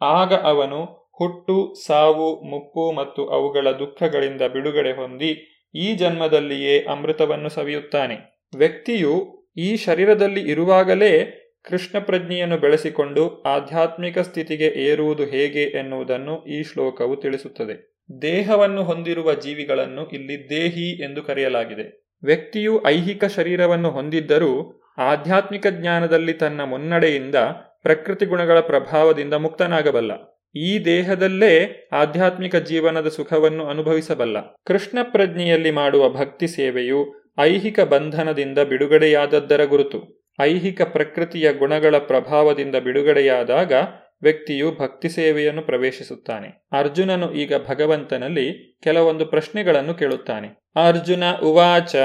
ಆಗ 0.01 0.33
ಅವನು 0.33 1.07
ಹುಟ್ಟು, 1.17 1.73
ಸಾವು, 1.85 2.41
ಮುಪ್ಪು 2.41 2.91
ಮತ್ತು 2.91 3.27
ಅವುಗಳ 3.27 3.71
ದುಃಖಗಳಿಂದ 3.71 4.41
ಬಿಡುಗಡೆ 4.41 4.91
ಹೊಂದಿ 4.91 5.63
ಈ 5.75 5.93
ಜನ್ಮದಲ್ಲಿಯೇ 5.93 6.85
ಅಮೃತವನ್ನು 6.85 7.49
ಸವಿಯುತ್ತಾನೆ. 7.49 8.41
ವ್ಯಕ್ತಿಯು 8.57 9.37
ಈ 9.57 9.75
ಶರೀರದಲ್ಲಿ 9.75 10.51
ಇರುವಾಗಲೇ 10.51 11.46
ಕೃಷ್ಣ 11.67 11.99
ಪ್ರಜ್ಞೆಯನ್ನು 11.99 12.57
ಬೆಳೆಸಿಕೊಂಡು 12.57 13.41
ಆಧ್ಯಾತ್ಮಿಕ 13.41 14.17
ಸ್ಥಿತಿಗೆ 14.17 14.65
ಏರುವುದು 14.65 15.23
ಹೇಗೆ 15.23 15.63
ಎನ್ನುವುದನ್ನು 15.63 16.43
ಈ 16.43 16.63
ಶ್ಲೋಕವು 16.63 17.15
ತಿಳಿಸುತ್ತದೆ. 17.15 17.97
ದೇಹವನ್ನು 18.21 18.83
ಹೊಂದಿರುವ 18.83 19.33
ಜೀವಿಗಳನ್ನು 19.33 20.07
ಇಲ್ಲಿ 20.07 20.49
ದೇಹಿ 20.49 21.03
ಎಂದು 21.03 21.23
ಕರೆಯಲಾಗಿದೆ. 21.23 22.07
ವ್ಯಕ್ತಿಯು 22.23 22.87
ಐಹಿಕ 22.87 23.25
ಶರೀರವನ್ನು 23.25 23.89
ಹೊಂದಿದ್ದರೂ 23.89 24.81
ಆಧ್ಯಾತ್ಮಿಕ 24.97 25.67
ಜ್ಞಾನದಲ್ಲಿ 25.67 26.33
ತನ್ನ 26.33 26.61
ಮುನ್ನಡೆಯಿಂದ 26.63 27.35
ಪ್ರಕೃತಿ 27.81 28.25
ಗುಣಗಳ 28.25 28.59
ಪ್ರಭಾವದಿಂದ 28.59 29.33
ಮುಕ್ತನಾಗಬಲ್ಲ. 29.33 30.41
ಈ 30.55 30.85
ದೇಹದಲ್ಲೇ 30.85 31.89
ಆಧ್ಯಾತ್ಮಿಕ 31.91 32.55
ಜೀವನದ 32.55 33.07
ಸುಖವನ್ನು 33.07 33.67
ಅನುಭವಿಸಬಲ್ಲ. 33.67 34.41
ಕೃಷ್ಣ 34.41 34.99
ಪ್ರಜ್ಞೆಯಲ್ಲಿ 35.03 35.71
ಮಾಡುವ 35.71 36.09
ಭಕ್ತಿ 36.09 36.47
ಸೇವೆಯು 36.47 37.31
ಐಹಿಕ 37.39 37.79
ಬಂಧನದಿಂದ 37.79 38.59
ಬಿಡುಗಡೆಯಾದದ್ದರ 38.59 39.63
ಗುರುತು. 39.63 40.16
ಐಹಿಕ 40.39 40.81
ಪ್ರಕೃತಿಯ 40.81 41.53
ಗುಣಗಳ 41.53 41.97
ಪ್ರಭಾವದಿಂದ 41.97 42.75
ಬಿಡುಗಡೆಯಾದಾಗ 42.75 43.73
ವ್ಯಕ್ತಿಯು 44.21 44.75
ಭಕ್ತಿ 44.75 45.09
ಸೇವೆಯನ್ನು 45.09 45.61
ಪ್ರವೇಶಿಸುತ್ತಾನೆ. 45.61 46.67
ಅರ್ಜುನನು 46.71 47.33
ಈಗ 47.33 47.53
ಭಗವಂತನಲ್ಲಿ 47.67 48.77
ಕೆಲವೊಂದು 48.83 49.25
ಪ್ರಶ್ನೆಗಳನ್ನು 49.25 49.93
ಕೇಳುತ್ತಾನೆ. 49.93 50.47
ಅರ್ಜುನ 50.87 51.23
ಉವಾಚ, 51.43 51.95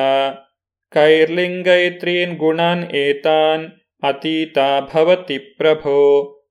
ಕೈರ್ಲಿಂಗೈತ್ರೀನ್ 0.91 2.39
ಗುಣಾನ್ 2.39 2.91
ಏತಾನ್ 2.91 3.67
ಅತೀತ 4.03 4.59
ಭವತಿ 4.95 5.39
ಪ್ರಭೋ, 5.39 5.99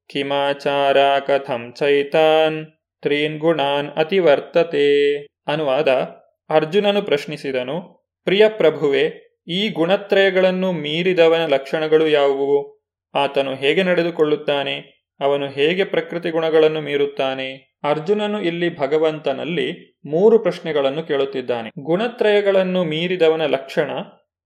ಕಿಮಾಚಾರ 0.10 1.20
ಕಥಂ 1.20 1.74
ಚೈತಾನ್, 1.78 2.66
ತ್ರೀನ್ 3.02 3.40
ಗುಣಾನ್ 3.40 3.88
ಅತಿವರ್ತತೆ. 3.88 5.18
ಅನುವಾದ 5.48 5.88
ಅರ್ಜುನನು 6.50 7.02
ಪ್ರಶ್ನಿಸಿದನು 7.02 8.06
ಪ್ರಿಯ 8.24 8.50
ಪ್ರಭುವೆ 8.50 9.31
ಈ 9.48 9.70
ಗುಣತ್ರಯಗಳನ್ನು 9.70 10.72
ಮೀರಿದವನ 10.72 11.46
ಲಕ್ಷಣಗಳು 11.46 12.08
ಯಾವುವು? 12.08 12.82
ಆತನು 13.16 13.56
ಹೇಗೆ 13.56 13.84
ನಡೆದುಕೊಳ್ಳುತ್ತಾನೆ? 13.84 15.02
ಅವನು 15.20 15.48
ಹೇಗೆ 15.48 15.84
ಪ್ರಕೃತಿ 15.84 16.30
ಗುಣಗಳನ್ನು 16.30 16.82
ಮೀರುತ್ತಾನೆ? 16.82 17.78
ಅರ್ಜುನನು 17.84 18.42
ಇಲ್ಲಿ 18.42 18.80
ಭಗವಂತನಲ್ಲಿ 18.80 19.98
ಮೂರು 20.06 20.40
ಪ್ರಶ್ನೆಗಳನ್ನು 20.40 21.04
ಕೇಳುತ್ತಿದ್ದಾನೆ. 21.04 21.72
ಗುಣತ್ರಯಗಳನ್ನು 21.80 22.84
ಮೀರಿದವನ 22.84 23.46
ಲಕ್ಷಣ, 23.46 23.92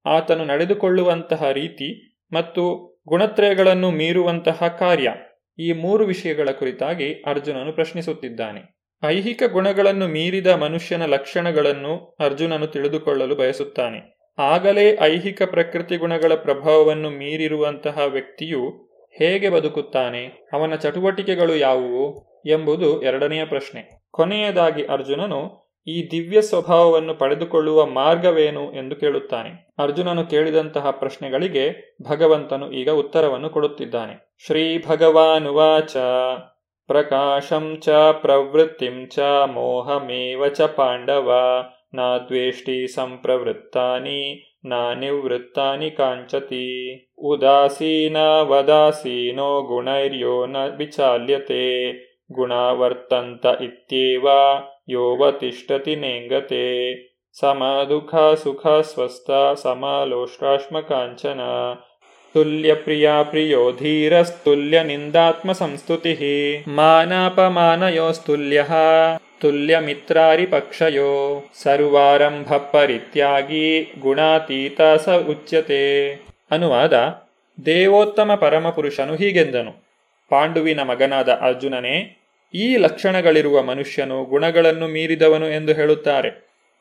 ಆತನು 0.05 0.45
ನಡೆದುಕೊಳ್ಳುವಂತಹ 0.45 1.51
ರೀತಿ 1.51 2.17
ಮತ್ತು 2.31 2.95
ಗುಣತ್ರಯಗಳನ್ನು 3.07 3.91
ಮೀರುವಂತಹ 3.91 4.67
ಕಾರ್ಯ, 4.79 5.11
ಈ 5.59 5.71
ಮೂರು 5.71 6.05
ವಿಷಯಗಳ 6.05 6.49
ಕುರಿತಾಗಿ 6.51 7.13
ಅರ್ಜುನನು 7.13 7.73
ಪ್ರಶ್ನಿಸುತ್ತಿದ್ದಾನೆ. 7.73 8.79
ಐಹಿಕ 9.05 9.43
ಗುಣಗಳನ್ನು 9.43 10.07
ಮೀರಿದ 10.07 10.47
ಮನುಷ್ಯನ 10.47 11.05
ಲಕ್ಷಣಗಳನ್ನು 11.05 12.17
ಅರ್ಜುನನು 12.19 12.67
ತಿಳಿದುಕೊಳ್ಳಲು 12.67 13.35
ಬಯಸುತ್ತಾನೆ. 13.35 14.14
ಆಗಲೇ 14.39 14.97
ಐಹಿಕ 15.01 15.41
ಪ್ರಕೃತಿ 15.43 15.97
ಗುಣಗಳ 15.97 16.35
ಪ್ರಭಾವವನ್ನು 16.35 17.09
ಮೀರಿರುವಂತಹ 17.09 17.99
ವ್ಯಕ್ತಿಯು 18.07 18.69
ಹೇಗೆ 19.11 19.49
ಬದುಕುತ್ತಾನೆ, 19.49 20.49
ಅವನ 20.53 20.75
ಚಟುವಟಿಕೆಗಳು 20.75 21.55
ಯಾವುವು 21.55 22.25
ಎಂಬುದು 22.45 23.01
ಎರಡನೆಯ 23.01 23.45
ಪ್ರಶ್ನೆ. 23.45 24.01
ಕೊನೆಯದಾಗಿ 24.11 24.85
ಅರ್ಜುನನು 24.85 25.65
ಈ 25.87 26.07
ದಿವ್ಯ 26.11 26.41
ಸ್ವಭಾವವನ್ನು 26.41 27.15
ಪಡೆದುಕೊಳ್ಳುವ 27.15 27.85
ಮಾರ್ಗವೇನು 27.85 28.73
ಎಂದು 28.73 28.95
ಕೇಳುತ್ತಾನೆ. 28.95 29.73
ಅರ್ಜುನನು 29.77 30.25
ಕೇಳಿದಂತಹ 30.25 30.91
ಪ್ರಶ್ನೆಗಳಿಗೆ 30.91 31.97
ಭಗವಂತನು 32.09 32.71
ಈಗ 32.71 32.89
ಉತ್ತರವನ್ನು 32.89 33.49
ಕೊಡುತ್ತಿದ್ದಾನೆ. 33.49 34.35
ಶ್ರೀ 34.45 34.83
ಭಗವಾನುವಾಚ 34.87 35.97
ಪ್ರಕಾಶಂ 36.87 37.77
ಚ 37.81 37.89
ಪ್ರವೃತ್ತಿಂ 37.89 39.07
ಚ 39.07 39.19
ಮೋಹಮೇವ 39.45 40.47
ಚ 40.47 40.61
ಪಾಂಡವ. 40.61 41.31
ನ 41.95 41.99
ದ್ವೇಷ್ಟಿ 42.27 42.87
ಸಂಪ್ರವೃತ್ತಾನಿ, 42.87 44.21
ನ 44.65 44.73
ನಿವೃತ್ತಾನಿ 44.99 45.91
ಕಾಂಚತಿ. 45.91 46.67
ಉದಾಸೀನ 47.17 48.17
ವದಾಸೀನೋ 48.17 49.61
ಗುಣೈರ್ಯೋ 49.61 50.45
ನ 50.45 50.57
ವಿಚಾಲ್ಯತೆ. 50.77 51.91
ಗುಣವರ್ತಂತ 52.31 53.45
ಇತ್ಯೇವ 53.61 54.27
ಯೋವತಿಷ್ಠತಿ 54.89 55.95
ನೇಂಗತೆ. 55.95 56.65
ಸಮ 57.39 57.85
ದುಃಖ 57.89 58.15
ಸುಖ 58.15 58.67
ಸ್ವಸ್ಥ 58.67 59.31
ಸಮಾಲೋಷ್ಟ್ರಾಶ್ಮ 59.61 60.79
ಕಾಂಚನ 69.41 69.51
ತುಲ್ಯ 69.51 69.75
ಪ್ರಿಯ 69.75 69.95
ಪ್ರಿಯೋ 69.95 70.01
ಧೀರಸ್ತುಲ್ಯ 70.01 70.31
ನಿಂದಾತ್ಮ 70.31 70.41
ಸಂಸ್ತುತಿ 70.41 70.41
ಮಾನಾಪಮಾನಯೋಸ್ತುಲ್ಯ 70.41 70.41
ತುಲ್ಯ 70.41 70.45
ಮಿತ್ರಾರಿ 70.45 70.45
ಪಕ್ಷಯೋ 70.45 71.49
ಸರ್ವಾರಂಭ 71.63 72.53
ಪರಿತ್ಯಾಗಿ 72.53 73.93
ಗುಣಾತೀತ 74.01 74.81
ಸ 74.81 75.09
ಉಚ್ಯತೆ 75.09 76.13
ಅನುವಾದ 76.51 76.93
ದೇವೋತ್ತಮ 77.65 78.35
ಪರಮಪುರುಷನು 78.35 79.15
ಹೀಗೆಂದನು, 79.15 79.83
ಪಾಂಡುವಿನ 80.29 80.81
ಮಗನಾದ 80.81 81.29
ಅರ್ಜುನನೇ, 81.29 82.17
ಈ 82.53 82.77
ಲಕ್ಷಣಗಳಿರುವ 82.77 83.61
ಮನುಷ್ಯನು 83.61 84.23
ಗುಣಗಳನ್ನು 84.23 84.87
ಮೀರಿದವನು 84.87 85.47
ಎಂದು 85.47 85.73
ಹೇಳುತ್ತಾರೆ. 85.73 86.29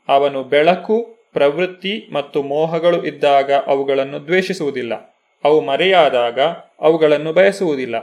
ಅವನು 0.08 0.42
ಬೆಳಕು, 0.44 1.28
ಪ್ರವೃತ್ತಿ 1.32 2.08
ಮತ್ತು 2.12 2.42
ಮೋಹಗಳು 2.42 3.04
ಇದ್ದಾಗ 3.04 3.52
ಅವುಗಳನ್ನು 3.52 4.26
ದ್ವೇಷಿಸುವುದಿಲ್ಲ. 4.26 5.14
ಅವು 5.44 5.60
ಮರೆಯಾದಾಗ 5.60 6.40
ಅವುಗಳನ್ನು 6.80 7.32
ಬಯಸುವುದಿಲ್ಲ. 7.32 7.96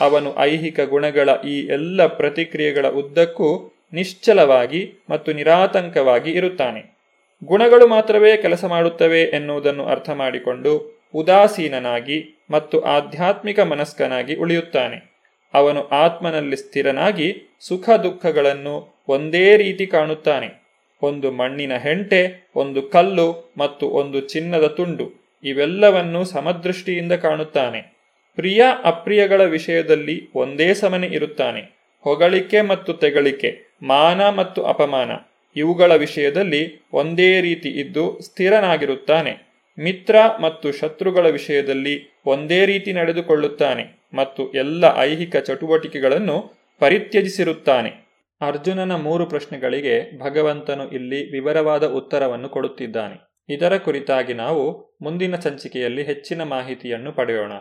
ಅವನು 0.00 0.38
ಐಹಿಕ 0.38 0.80
ಗುಣಗಳ 0.80 1.28
ಈ 1.46 1.60
ಎಲ್ಲ 1.60 2.06
ಪ್ರತಿಕ್ರಿಯೆಗಳ 2.06 2.88
ಉದ್ದಕ್ಕೂ 2.88 3.77
ನಿಶ್ಚಲವಾಗಿ 3.92 4.94
ಮತ್ತು 5.10 5.32
ನಿರಾತಂಕವಾಗಿ 5.32 6.30
ಇರುತ್ತಾನೆ. 6.30 6.98
ಗುಣಗಳು 7.44 7.86
ಮಾತ್ರವೇ 7.86 8.36
ಕೆಲಸ 8.36 8.64
ಮಾಡುತ್ತವೆ 8.64 9.22
ಎನ್ನುವುದನ್ನು 9.22 9.84
ಅರ್ಥ 9.84 10.10
ಮಾಡಿಕೊಂಡು 10.10 11.02
ಉದಾಸೀನನಾಗಿ 11.14 12.44
ಮತ್ತು 12.50 12.80
ಆಧ್ಯಾತ್ಮಿಕ 12.80 13.60
ಮನಸ್ಕನಾಗಿ 13.60 14.34
ಉಳಿಯುತ್ತಾನೆ. 14.34 15.18
ಅವನು 15.54 15.88
ಆತ್ಮನಲ್ಲಿ 15.88 16.56
ಸ್ಥಿರನಾಗಿ 16.56 17.56
ಸುಖ 17.60 17.90
ದುಃಖಗಳನ್ನು 17.90 19.04
ಒಂದೇ 19.08 19.56
ರೀತಿ 19.56 19.86
ಕಾಣುತ್ತಾನೆ. 19.86 20.68
ಒಂದು 21.02 21.30
ಮಣ್ಣಿನ 21.30 21.76
ಹೆಂಟೆ, 21.76 22.50
ಒಂದು 22.56 22.82
ಕಲ್ಲು 22.82 23.52
ಮತ್ತು 23.58 23.88
ಒಂದು 23.88 24.20
ಚಿನ್ನದ 24.20 24.66
ತುಂಡು 24.66 25.38
ಇವೆಲ್ಲವನ್ನೂ 25.44 26.24
ಸಮದೃಷ್ಟಿಯಿಂದ 26.24 27.12
ಕಾಣುತ್ತಾನೆ. 27.12 27.98
ಪ್ರಿಯ 28.36 28.62
ಅಪ್ರಿಯಗಳ 28.84 29.44
ವಿಷಯದಲ್ಲಿ 29.44 30.30
ಒಂದೇ 30.34 30.74
ಸಮನೆ 30.74 31.06
ಇರುತ್ತಾನೆ. 31.06 31.78
ಹೊಗಳಿಕೆ 32.00 32.60
ಮತ್ತು 32.60 32.92
ತೆಗಳಿಕೆ 32.92 33.67
ಮಾನ 33.82 34.28
ಮತ್ತು 34.28 34.62
ಅಪಮಾನ 34.62 35.10
ಇವುಗಳ 35.56 35.94
ವಿಷಯದಲ್ಲಿ 35.94 36.88
ಒಂದೇ 36.92 37.40
ರೀತಿ 37.40 37.68
ಇದ್ದು 37.68 38.20
ಸ್ಥಿರನಾಗಿರುತ್ತಾನೆ. 38.20 39.48
ಮಿತ್ರ 39.78 40.16
ಮತ್ತು 40.40 40.72
ಶತ್ರುಗಳ 40.72 41.28
ವಿಷಯದಲ್ಲಿ 41.28 42.20
ಒಂದೇ 42.26 42.66
ರೀತಿ 42.66 42.92
ನಡೆದುಕೊಳ್ಳುತ್ತಾನೆ 42.92 44.08
ಮತ್ತು 44.14 44.52
ಎಲ್ಲ 44.52 44.84
ಐಹಿಕ 44.98 45.36
ಚಟುವಟಿಕೆಗಳನ್ನು 45.36 46.52
ಪರಿತ್ಯಜಿಸಿರುತ್ತಾನೆ. 46.80 48.08
ಅರ್ಜುನನ 48.40 48.94
ಮೂರು 48.94 49.26
ಪ್ರಶ್ನೆಗಳಿಗೆ 49.26 50.18
ಭಗವಂತನು 50.18 50.90
ಇಲ್ಲಿ 50.90 51.32
ವಿವರವಾದ 51.32 51.86
ಉತ್ತರವನ್ನು 51.86 52.48
ಕೊಡುತ್ತಿದ್ದಾನೆ. 52.48 53.44
ಇದರ 53.54 53.76
ಕುರಿತಾಗಿ 53.76 54.34
ನಾವು 54.34 54.96
ಮುಂದಿನ 55.02 55.36
ಸಂಚಿಕೆಯಲ್ಲಿ 55.36 56.02
ಹೆಚ್ಚಿನ 56.02 56.42
ಮಾಹಿತಿಯನ್ನು 56.42 57.12
ಪಡೆಯೋಣ. 57.12 57.52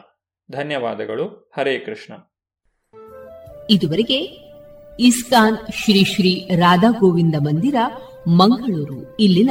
ಧನ್ಯವಾದಗಳು. 0.52 1.52
ಹರೇ 1.58 1.80
ಕೃಷ್ಣ. 1.80 2.14
ಇದುವರೆಗೆ 3.70 4.47
ಇಸ್ಕಾನ್ 5.00 5.58
ಶ್ರೀ 5.84 6.04
ಶ್ರೀ 6.04 6.48
ರಾಧಾ 6.56 6.92
ಗೋವಿಂದ 7.00 7.36
ಮಂದಿರ, 7.40 7.76
ಮಂಗಳೂರು. 8.28 9.18
ಇಲ್ಲಿನ 9.20 9.50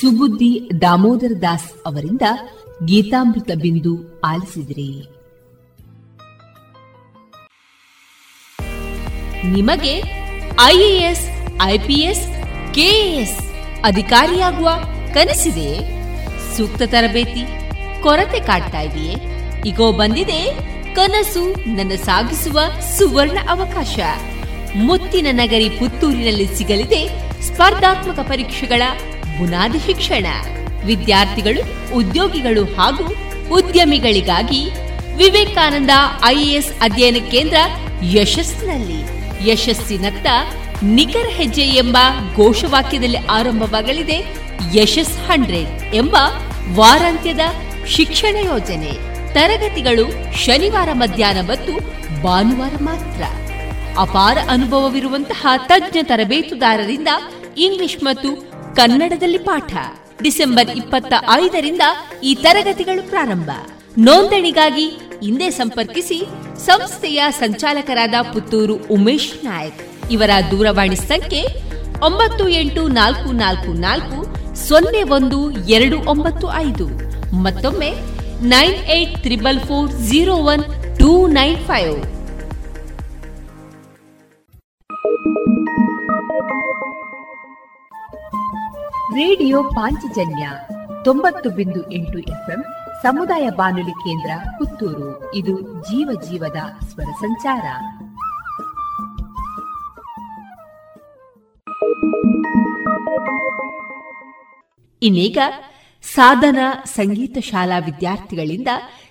ಸುಬುದ್ದಿ 0.00 0.70
ದಾಮೋದರ 0.80 1.32
ದಾಸ್ 1.42 1.72
ಅವರಿಂದ 1.86 2.22
ಗೀತಾಮೃತ 2.84 3.50
ಬಿಂದು 3.60 4.20
ಆಲಿಸಿದ್ರಿ. 4.20 5.08
ನಿಮಗೆ 9.44 10.02
ಐಎಎಸ್, 10.64 11.28
ಐಪಿಎಸ್, 11.62 12.44
ಕೆಎಎಸ್ 12.74 13.38
ಅಧಿಕಾರಿಯಾಗುವ 13.84 14.68
ಕನಸಿದೆ? 15.14 15.70
ಸೂಕ್ತ 16.56 16.82
ತರಬೇತಿ, 16.82 17.46
ಕೊರತೆ 18.02 18.40
ಕಾಡ್ತಾ 18.40 18.80
ಇದೆಯೇ? 18.80 19.14
ಈಗೋ 19.66 19.92
ಬಂದಿದೆ 19.92 20.58
ಕನಸು, 20.94 21.74
ನನ್ನ 21.74 21.92
ಸಾಗಿಸುವ 22.04 22.60
ಸುವರ್ಣ 22.98 23.38
ಅವಕಾಶ. 23.48 23.98
ಮುತ್ತಿನ 24.76 25.26
ನಗರಿ 25.30 25.68
ಪುತ್ತೂರಿನಲ್ಲಿ 25.68 26.46
ಸಿಗಲಿದೆ 26.46 27.08
ಸ್ಪರ್ಧಾತ್ಮಕ 27.42 28.18
ಪರೀಕ್ಷೆಗಳ 28.18 28.82
ಬುನಾದಿ 29.38 29.78
ಶಿಕ್ಷಣ. 29.78 30.26
ವಿದ್ಯಾರ್ಥಿಗಳು, 30.84 31.94
ಉದ್ಯೋಗಿಗಳು 31.94 32.64
ಹಾಗೂ 32.64 33.14
ಉದ್ಯಮಿಗಳಿಗಾಗಿ 33.52 34.70
ವಿವೇಕಾನಂದ 35.16 35.90
ಐಎಎಸ್ 36.24 36.72
ಅಧ್ಯಯನ 36.80 37.16
ಕೇಂದ್ರ 37.30 37.56
ಯಶಸ್ಸಿನಲ್ಲಿ. 38.02 39.22
ಯಶಸ್ಸಿನತ್ತ 39.50 40.26
ನಿಖರ 40.82 41.28
ಹೆಜ್ಜೆ 41.28 41.62
ಎಂಬ 41.62 41.96
ಘೋಷವಾಕ್ಯದಲ್ಲಿ 42.36 43.18
ಆರಂಭವಾಗಲಿದೆ 43.18 44.24
ಯಶಸ್ 44.74 45.18
ಹಂಡ್ರೆಡ್ 45.18 45.94
ಎಂಬ 45.94 46.16
ವಾರಾಂತ್ಯದ 46.74 47.40
ಶಿಕ್ಷಣ 47.86 48.36
ಯೋಜನೆ. 48.36 49.12
ತರಗತಿಗಳು 49.34 50.34
ಶನಿವಾರ 50.44 50.88
ಮಧ್ಯಾಹ್ನ 50.92 51.40
ಮತ್ತು 51.40 51.72
ಭಾನುವಾರ 52.22 52.72
ಮಾತ್ರ. 52.80 53.22
ಅಪಾರ 53.98 54.38
ಅನುಭವವಿರುವಂತಹ 54.48 55.46
ತಜ್ಞ 55.66 55.98
ತರಬೇತುದಾರರಿಂದ 56.02 57.08
ಇಂಗ್ಲಿಷ್ 57.56 58.04
ಮತ್ತು 58.04 58.36
ಕನ್ನಡದಲ್ಲಿ 58.74 59.38
ಪಾಠ. 59.38 59.74
ಡಿಸೆಂಬರ್ 60.22 60.70
ಇಪ್ಪತ್ತ 60.70 61.14
ಐದರಿಂದ 61.32 61.80
ಈ 62.22 62.34
ತರಗತಿಗಳು 62.34 63.10
ಪ್ರಾರಂಭ. 63.10 63.50
ನೋಂದಣಿಗಾಗಿ 63.98 64.86
ಹಿಂದೆ 65.22 65.50
ಸಂಪರ್ಕಿಸಿ 65.50 66.24
ಸಂಸ್ಥೆಯ 66.66 67.22
ಸಂಚಾಲಕರಾದ 67.30 68.14
ಪುತ್ತೂರು 68.32 68.74
ಉಮೇಶ್ 68.74 69.44
ನಾಯಕ್. 69.44 70.10
ಇವರ 70.10 70.30
ದೂರವಾಣಿ 70.50 70.96
ಸಂಖ್ಯೆ 70.96 71.42
ಒಂಬತ್ತು 72.04 72.48
ಎಂಟು 72.48 72.88
ನಾಲ್ಕು 72.88 73.32
ನಾಲ್ಕು 73.32 73.72
ನಾಲ್ಕು 73.72 74.18
ಸೊನ್ನೆ 74.68 75.02
ಒಂದು 75.02 75.50
ಎರಡು 75.50 75.98
ಒಂಬತ್ತು 75.98 76.52
ಐದು. 76.52 76.86
ಮತ್ತೊಮ್ಮೆ 77.36 77.92
nine 78.42 78.74
eight 78.74 79.22
triple 79.22 79.60
four 79.60 79.92
zero 79.92 80.34
one 80.34 80.64
two 80.98 81.26
nine 81.26 81.56
five. 81.56 82.21
Radio 89.16 89.62
Panchajanya 89.62 90.50
ತೊಂಬತ್ತು 91.04 91.50
ಬಿಂದು 91.50 91.92
ಎಂಟು 91.92 92.18
ಎಫ್ಎಂ 92.18 92.64
ಸಮುದಾಯ 93.02 93.50
ಬಾನುಲಿ 93.50 93.90
ಕೇಂದ್ರ 93.90 94.30
ಪುತ್ತೂರು. 94.58 95.34
ಇದು 95.34 95.60
ಜೀವ 95.60 96.20
ಜೀವದ 96.30 96.84
ಸ್ವರ 96.84 97.04
ಸಂಚಾರ. 97.04 97.62
ಇನ್ನೀಗ 105.02 105.38
ಸಾಧನ 106.02 106.58
ಸಂಗೀತ 106.84 107.38
ಶಾಲಾ 107.38 107.78
ವಿದ್ಯಾರ್ಥಿಗಳಿಂದ 107.78 108.68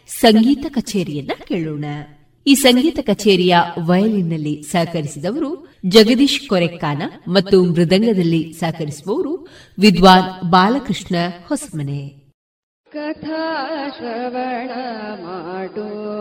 ಸಂಗೀತ 0.08 0.66
ಕಚೇರಿಯನ್ನ 0.70 1.32
ಕೇಳೋಣ. 1.48 1.86
ಈ 2.48 2.56
ಸಂಗೀತ 2.56 3.00
ಕಚೇರಿಯ 3.08 3.58
ವಯಲಿನ್ನಲ್ಲಿ 3.86 4.64
ಸಹಕರಿಸಿದವರು 4.64 5.70
ಜಗದೀಶ್ 5.86 6.49
ಕೊರೆಕ್ಕಾನ 6.49 7.01
ಮತ್ತು 7.27 7.63
ಮೃದಂಗದಲ್ಲಿ 7.63 8.53
ಸಹಕರಿಸುವವರು 8.53 9.47
ವಿದ್ವಾನ್ 9.79 10.51
ಬಾಲಕೃಷ್ಣ 10.51 11.15
ಹೊಸಮನೆ. 11.47 12.21
ಕಥಾ 12.91 13.65
ಶ್ರವಣ 13.97 14.71
ಮಾಡೋ. 15.25 16.11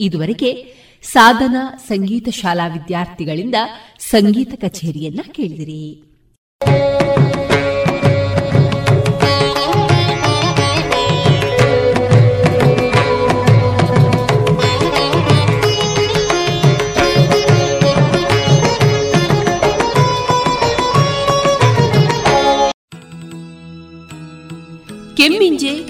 ಇದುವರೆಗೆ 0.00 0.74
ಸಾಧನ 1.02 1.56
ಸಂಗೀತ 1.76 2.28
ಶಾಲಾ 2.28 2.66
ವಿದ್ಯಾರ್ಥಿಗಳಿಂದ 2.66 3.54
ಸಂಗೀತ 3.98 4.54
ಕಚೇರಿಯನ್ನ 4.60 5.20
ಕೇಳಿದಿರಿ. 5.32 6.06
ಕೆಮ್ಮಿಂಜೆ 25.16 25.89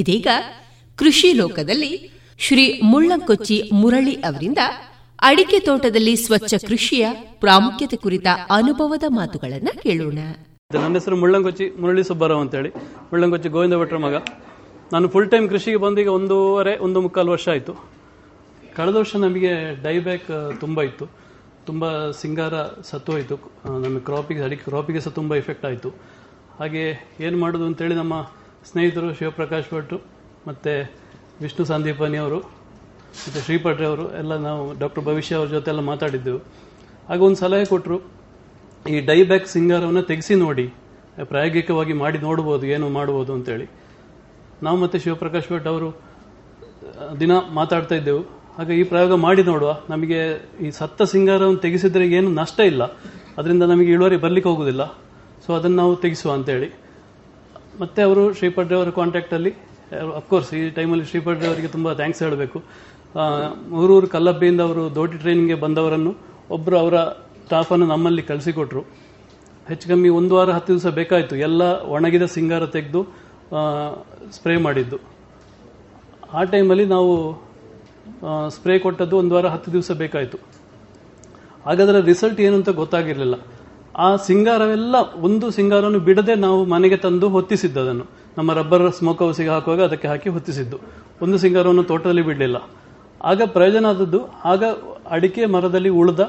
ಇದೀಗ 0.00 0.28
ಕೃಷಿ 1.00 1.30
ಲೋಕದಲ್ಲಿ 1.32 1.92
ಶ್ರೀ 2.44 2.64
ಮುಳ್ಳಂಕೊಚ್ಚಿ 2.92 3.56
ಮುರಳಿ 3.80 4.14
ಅವರಿಂದ 4.28 4.60
ಅಡಿಕೆ 5.28 5.58
ತೋಟದಲ್ಲಿ 5.58 6.14
ಸ್ವಚ್ಛ 6.16 6.54
ಕೃಷಿಯ 6.68 7.04
ಪ್ರಾಮುಖ್ಯತೆ 7.42 7.96
ಕುರಿತ 7.96 8.26
ಅನುಭವದ 8.50 9.06
ಮಾತುಗಳನ್ನು 9.18 9.72
ಕೇಳೋಣ. 9.82 10.18
ನನ್ನ 10.74 10.94
ಹೆಸರು 10.98 11.16
ಮುಳ್ಳಂಕೊಚ್ಚಿ 11.22 11.66
ಮುರಳಿ 11.82 12.04
ಸುಬ್ಬರಾವ್ 12.08 12.42
ಅಂತೇಳಿ. 12.44 12.70
ಮುಳ್ಳಂಕೊಚ್ಚಿ 13.10 13.48
ಗೋವಿಂದ 13.48 13.76
ಭಟ್ರ 13.82 13.98
ಮಗ. 14.06 14.16
ನಾನು 14.92 15.06
ಫುಲ್ 15.08 15.30
ಟೈಮ್ 15.30 15.46
ಕೃಷಿಗೆ 15.48 15.80
ಬಂದೀಗ 15.84 16.08
ಒಂದೂವರೆ, 16.18 16.72
ಒಂದು 16.86 16.98
ಮುಕ್ಕಾಲು 17.00 17.30
ವರ್ಷ 17.34 17.46
ಆಯಿತು. 17.54 17.72
ಕಳೆದ 18.76 18.96
ವರ್ಷ 19.02 19.16
ನಮಗೆ 19.26 19.52
ಡೈಬ್ಯಾಕ್ 19.82 20.30
ತುಂಬ 20.60 20.82
ಇತ್ತು. 20.82 21.06
ತುಂಬ 21.68 21.84
ಸಿಂಗಾರ 22.20 22.54
ಸತ್ತೋಯಿತು 22.90 23.36
ನಮ್ಮ 23.84 23.98
ಕ್ರಾಪಿಗೆ 24.08 24.42
ಅಡಿಕೆ 24.46 24.64
ಕ್ರಾಪಿಗೆ 24.70 25.00
ಸಹ 25.04 25.12
ತುಂಬ 25.20 25.34
ಎಫೆಕ್ಟ್ 25.42 25.64
ಆಯಿತು. 25.70 25.90
ಹಾಗೆ 26.58 26.82
ಏನು 27.26 27.36
ಮಾಡೋದು 27.42 27.66
ಅಂತೇಳಿ 27.70 27.94
ನಮ್ಮ 27.94 28.14
ಸ್ನೇಹಿತರು 28.68 29.08
ಶಿವಪ್ರಕಾಶ್ 29.18 29.68
ಭಟ್ರು 29.74 29.98
ಮತ್ತು 30.48 30.72
ವಿಷ್ಣು 31.42 31.64
ಸಂದೀಪನಿ 31.72 32.18
ಅವರು, 32.24 32.38
ಮತ್ತು 33.24 33.40
ಶ್ರೀಪಟ್ರೆ 33.46 33.86
ಅವರು, 33.90 34.04
ಎಲ್ಲ 34.20 34.32
ನಾವು 34.46 34.62
ಡಾಕ್ಟರ್ 34.82 35.04
ಭವಿಷ್ಯ 35.08 35.38
ಅವ್ರ 35.38 35.48
ಜೊತೆ 35.56 35.68
ಎಲ್ಲ 35.72 35.82
ಮಾತಾಡಿದ್ದೆವು. 35.92 36.40
ಆಗ 37.12 37.18
ಒಂದು 37.28 37.38
ಸಲಹೆ 37.44 37.66
ಕೊಟ್ಟರು 37.72 37.96
ಈ 38.92 38.96
ಡೈಬ್ಯಾಕ್ 39.10 39.46
ಸಿಂಗಾರವನ್ನು 39.54 40.02
ತೆಗೆಸಿ 40.10 40.34
ನೋಡಿ, 40.44 40.66
ಪ್ರಾಯೋಗಿಕವಾಗಿ 41.32 41.94
ಮಾಡಿ 42.02 42.18
ನೋಡ್ಬೋದು, 42.26 42.64
ಏನು 42.74 42.86
ಮಾಡ್ಬೋದು 42.98 43.32
ಅಂತೇಳಿ. 43.36 43.66
ನಾವು 44.66 44.76
ಮತ್ತು 44.82 44.98
ಶಿವಪ್ರಕಾಶ್ 45.04 45.48
ಭಟ್ 45.52 45.68
ಅವರು 45.72 45.88
ದಿನ 47.20 47.32
ಮಾತಾಡ್ತಾ 47.58 47.94
ಇದ್ದೆವು. 48.00 48.22
ಆಗ 48.60 48.70
ಈ 48.80 48.82
ಪ್ರಯೋಗ 48.92 49.12
ಮಾಡಿ 49.26 49.42
ನೋಡುವ. 49.50 49.70
ನಮಗೆ 49.92 50.18
ಈ 50.64 50.68
ಸತ್ತ 50.78 51.02
ಸಿಂಗಾರವನ್ನು 51.12 51.60
ತೆಗೆಸಿದ್ರೆ 51.66 52.04
ಏನು 52.18 52.30
ನಷ್ಟ 52.40 52.58
ಇಲ್ಲ. 52.72 52.82
ಅದರಿಂದ 53.38 53.64
ನಮಗೆ 53.72 53.90
ಇಳುವರಿ 53.94 54.16
ಬರ್ಲಿಕ್ಕೆ 54.24 54.48
ಹೋಗುದಿಲ್ಲ. 54.52 54.82
ಸೊ 55.44 55.50
ಅದನ್ನು 55.58 55.78
ನಾವು 55.82 55.94
ತೆಗೆಸುವ 56.04 56.32
ಅಂತೇಳಿ. 56.38 56.68
ಮತ್ತೆ 57.80 58.00
ಅವರು 58.08 58.22
ಶ್ರೀಪಡ್ರೆ 58.38 58.76
ಅವರ 58.78 58.90
ಕಾಂಟ್ಯಾಕ್ಟಲ್ಲಿ 58.98 59.52
ಅಫ್ಕೋರ್ಸ್ 60.20 60.50
ಈ 60.58 60.60
ಟೈಮಲ್ಲಿ 60.78 61.06
ಶ್ರೀಪಡ್ರೆ 61.10 61.46
ಅವರಿಗೆ 61.50 61.68
ತುಂಬ 61.74 61.92
ಥ್ಯಾಂಕ್ಸ್ 62.00 62.22
ಹೇಳಬೇಕು. 62.24 62.58
ಊರೂರು 63.80 64.06
ಕಲ್ಲಬ್ಬಿಯಿಂದ 64.14 64.62
ಅವರು 64.68 64.82
ದೋಟಿ 64.94 65.16
ಟ್ರೈನಿಂಗ್ಗೆ 65.22 65.56
ಬಂದವರನ್ನು 65.64 66.12
ಒಬ್ಬರು 66.56 66.76
ಅವರ 66.82 66.96
ಸ್ಟಾಫನ್ನು 67.46 67.86
ನಮ್ಮಲ್ಲಿ 67.86 68.22
ಕಳಿಸಿಕೊಟ್ರು. 68.30 68.82
ಹೆಚ್ಚು 69.68 69.86
ಕಮ್ಮಿ 69.88 70.10
ಒಂದು 70.18 70.32
ವಾರ, 70.36 70.50
ಹತ್ತು 70.56 70.70
ದಿವಸ 70.74 70.88
ಬೇಕಾಯಿತು. 71.00 71.34
ಎಲ್ಲ 71.46 71.62
ಒಣಗಿದ 71.96 72.26
ಸಿಂಗಾರ 72.36 72.64
ತೆಗೆದು 72.76 73.02
ಸ್ಪ್ರೇ 74.36 74.56
ಮಾಡಿದ್ದು. 74.66 74.98
ಆ 76.38 76.42
ಟೈಮಲ್ಲಿ 76.54 76.86
ನಾವು 76.94 77.12
ಸ್ಪ್ರೇ 78.56 78.76
ಕೊಟ್ಟದ್ದು 78.84 79.16
ಒಂದು 79.22 79.34
ವಾರ, 79.34 79.46
ಹತ್ತು 79.54 79.72
ದಿವಸ 79.76 79.92
ಬೇಕಾಯಿತು. 80.02 80.38
ಹಾಗಾದರೆ 81.66 82.00
ರಿಸಲ್ಟ್ 82.10 82.40
ಏನು 82.46 82.74
ಗೊತ್ತಾಗಿರಲಿಲ್ಲ. 82.82 83.36
ಆ 83.96 84.16
ಸಿಂಗಾರವೆಲ್ಲ 84.16 84.94
ಒಂದು 85.16 85.50
ಸಿಂಗಾರವನ್ನು 85.50 85.98
ಬಿಡದೆ 85.98 86.34
ನಾವು 86.34 86.64
ಮನೆಗೆ 86.64 86.96
ತಂದು 86.96 87.28
ಹೊತ್ತಿಸಿದ್ದು 87.28 87.80
ಅದನ್ನು 87.80 88.06
ನಮ್ಮ 88.38 88.52
ರಬ್ಬರ್ 88.52 88.92
ಸ್ಮೋಕ್ 88.92 89.22
ಹೌಸಿಗೆ 89.22 89.48
ಹಾಕುವಾಗ 89.48 89.82
ಅದಕ್ಕೆ 89.82 90.08
ಹಾಕಿ 90.08 90.28
ಹೊತ್ತಿಸಿದ್ದು. 90.28 90.80
ಒಂದು 91.22 91.38
ಸಿಂಗಾರವನ್ನು 91.38 91.82
ತೋಟದಲ್ಲಿ 91.82 92.22
ಬಿಡಲಿಲ್ಲ. 92.22 92.70
ಆಗ 93.22 93.42
ಪ್ರಯೋಜನ 93.46 93.86
ಆದದ್ದು, 93.86 94.20
ಆಗ 94.44 94.64
ಅಡಿಕೆ 95.10 95.46
ಮರದಲ್ಲಿ 95.46 95.88
ಉಳಿದ 95.88 96.20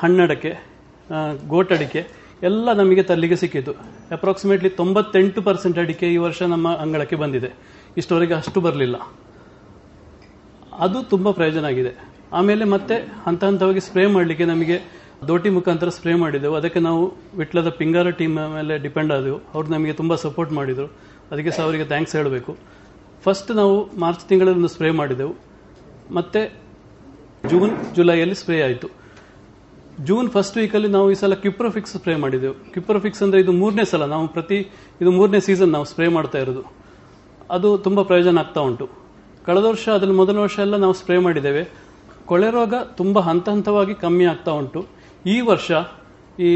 ಹಣ್ಣಡಕೆ 0.00 0.52
ಗೋಟಡಿಕೆ 1.46 2.06
ಎಲ್ಲ 2.42 2.72
ನಮಗೆ 2.72 3.02
ತಲ್ಲಿಗೆ 3.02 3.36
ಸಿಕ್ಕಿತು. 3.36 3.72
ಅಪ್ರಾಕ್ಸಿಮೇಟ್ಲಿ 4.12 4.70
ತೊಂಬತ್ತೆಂಟು 4.70 5.42
ಪರ್ಸೆಂಟ್ 5.42 5.78
ಅಡಿಕೆ 5.78 6.12
ಈ 6.12 6.16
ವರ್ಷ 6.16 6.42
ನಮ್ಮ 6.42 6.74
ಅಂಗಳಕ್ಕೆ 6.74 7.16
ಬಂದಿದೆ. 7.16 7.54
ಇಷ್ಟವರೆಗೆ 7.96 8.34
ಅಷ್ಟು 8.34 8.60
ಬರಲಿಲ್ಲ. 8.60 8.96
ಅದು 10.72 11.02
ತುಂಬ 11.02 11.30
ಪ್ರಯೋಜನ 11.30 11.64
ಆಗಿದೆ. 11.64 12.08
ಆಮೇಲೆ 12.32 12.64
ಮತ್ತೆ 12.64 12.94
ಹಂತ 13.26 13.44
ಹಂತವಾಗಿ 13.44 13.80
ಸ್ಪ್ರೇ 13.80 14.06
ಮಾಡಲಿಕ್ಕೆ 14.06 14.44
ನಮಗೆ 14.44 14.98
ದೋಟಿ 15.26 15.50
ಮುಖಾಂತರ 15.50 15.88
ಸ್ಪ್ರೇ 15.88 16.14
ಮಾಡಿದೆವು. 16.14 16.54
ಅದಕ್ಕೆ 16.54 16.78
ನಾವು 16.78 17.14
ವಿಟ್ಲದ 17.36 17.68
ಪಿಂಗಾರ 17.68 18.10
ಟೀಮ್ 18.10 18.54
ಮೇಲೆ 18.54 18.78
ಡಿಪೆಂಡ್ 18.78 19.12
ಆದೆವು. 19.12 19.40
ಅವ್ರು 19.54 19.68
ನಮಗೆ 19.70 19.92
ತುಂಬ 19.92 20.14
ಸಪೋರ್ಟ್ 20.14 20.52
ಮಾಡಿದರು. 20.52 20.86
ಅದಕ್ಕೆ 21.30 21.50
ಸಹ 21.50 21.62
ಅವರಿಗೆ 21.62 21.84
ಥ್ಯಾಂಕ್ಸ್ 21.84 22.16
ಹೇಳಬೇಕು. 22.16 22.56
ಫಸ್ಟ್ 23.24 23.50
ನಾವು 23.56 23.98
ಮಾರ್ಚ್ 23.98 24.24
ತಿಂಗಳಲ್ಲಿ 24.24 24.68
ಸ್ಪ್ರೇ 24.68 24.90
ಮಾಡಿದೆವು. 24.90 25.34
ಮತ್ತೆ 26.10 26.60
ಜೂನ್ 27.50 27.94
ಜುಲೈಯಲ್ಲಿ 27.94 28.34
ಸ್ಪ್ರೇ 28.34 28.62
ಆಯಿತು. 28.62 28.88
ಜೂನ್ 30.04 30.30
ಫಸ್ಟ್ 30.30 30.56
ವೀಕಲ್ಲಿ 30.56 30.88
ನಾವು 30.88 31.10
ಈ 31.10 31.14
ಸಲ 31.14 31.34
ಕ್ಯುಪ್ರೋಫಿಕ್ಸ್ 31.34 31.92
ಸ್ಪ್ರೇ 31.92 32.16
ಮಾಡಿದೆವು. 32.16 32.54
ಕ್ಯುಪ್ರೋಫಿಕ್ಸ್ 32.54 33.22
ಅಂದರೆ 33.22 33.40
ಇದು 33.40 33.52
ಮೂರನೇ 33.52 33.84
ಸಲ 33.84 34.04
ನಾವು 34.04 34.28
ಪ್ರತಿ, 34.28 34.58
ಇದು 35.00 35.10
ಮೂರನೇ 35.10 35.40
ಸೀಸನ್ 35.40 35.72
ನಾವು 35.72 35.84
ಸ್ಪ್ರೇ 35.84 36.08
ಮಾಡ್ತಾ 36.08 36.38
ಇರೋದು. 36.38 36.62
ಅದು 37.50 37.78
ತುಂಬ 37.78 38.02
ಪ್ರಯೋಜನ 38.02 38.38
ಆಗ್ತಾ 38.38 38.60
ಉಂಟು. 38.60 38.88
ಕಳೆದ 39.46 39.64
ವರ್ಷ 39.64 39.88
ಅದರಲ್ಲಿ 39.88 40.16
ಮೊದಲ 40.16 40.36
ವರ್ಷ 40.36 40.58
ಎಲ್ಲ 40.58 40.76
ನಾವು 40.76 40.92
ಸ್ಪ್ರೇ 40.92 41.18
ಮಾಡಿದ್ದೇವೆ. 41.18 41.68
ಕೊಳೆ 42.26 42.50
ರೋಗ 42.50 42.74
ತುಂಬ 42.74 43.18
ಹಂತ 43.18 43.48
ಹಂತವಾಗಿ 43.48 43.94
ಕಮ್ಮಿ 43.94 44.24
ಆಗ್ತಾ 44.24 44.52
ಉಂಟು. 44.52 44.97
ಈ 45.32 45.36
ವರ್ಷ 45.50 45.70
ಈ 46.40 46.50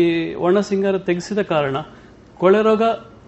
ಒಣ 0.46 0.60
ಸಿಂಗಾರ 0.68 0.96
ತೆಗೆಸಿದ 1.08 1.40
ಕಾರಣ 1.52 1.76
ಕೊಳೆ 2.42 2.60
ರೋಗ 2.62 2.82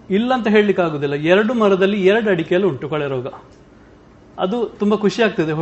ಇಲ್ಲ 0.09 0.29
ಅಂತ 0.33 0.47
ಹೇಳಲಿಕ್ಕೆ 0.55 0.83
ಆಗುದಿಲ್ಲ. 0.83 1.15
ಎರಡು 1.33 1.53
ಮರದಲ್ಲಿ 1.53 1.99
ಎರಡು 2.11 2.29
ಅಡಿಕೆಯಲ್ಲಿ 2.29 2.67
ಉಂಟು 2.69 2.89
ಕೊಳೆ 2.93 3.07
ರೋಗ. 3.15 3.27
ಅದು 4.43 4.57
ತುಂಬಾ 4.79 4.97
ಖುಷಿ 4.97 5.21
ಆಗ್ತದೆ. 5.21 5.53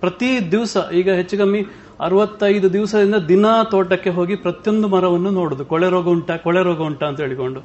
ಪ್ರತಿ 0.00 0.30
ದಿವಸ, 0.52 0.76
ಈಗ 0.94 1.08
ಹೆಚ್ಚು 1.10 1.36
ಕಮ್ಮಿ 1.38 1.60
ಅರವತ್ತೈದು 2.00 2.68
ದಿವಸದಿಂದ 2.72 3.14
ದಿನ 3.14 3.46
ತೋಟಕ್ಕೆ 3.70 4.10
ಹೋಗಿ 4.10 4.34
ಪ್ರತಿಯೊಂದು 4.36 4.88
ಮರವನ್ನು 4.88 5.30
ನೋಡುದು. 5.30 5.64
ಕೊಳೆ 5.64 5.88
ರೋಗ 5.90 6.06
ಉಂಟಾ, 6.08 6.34
ಕೊಳೆ 6.36 6.62
ರೋಗ 6.62 6.80
ಉಂಟಾ 6.80 7.06
ಅಂತ 7.06 7.20
ಹೇಳಿಕೊಂಡು. 7.20 7.60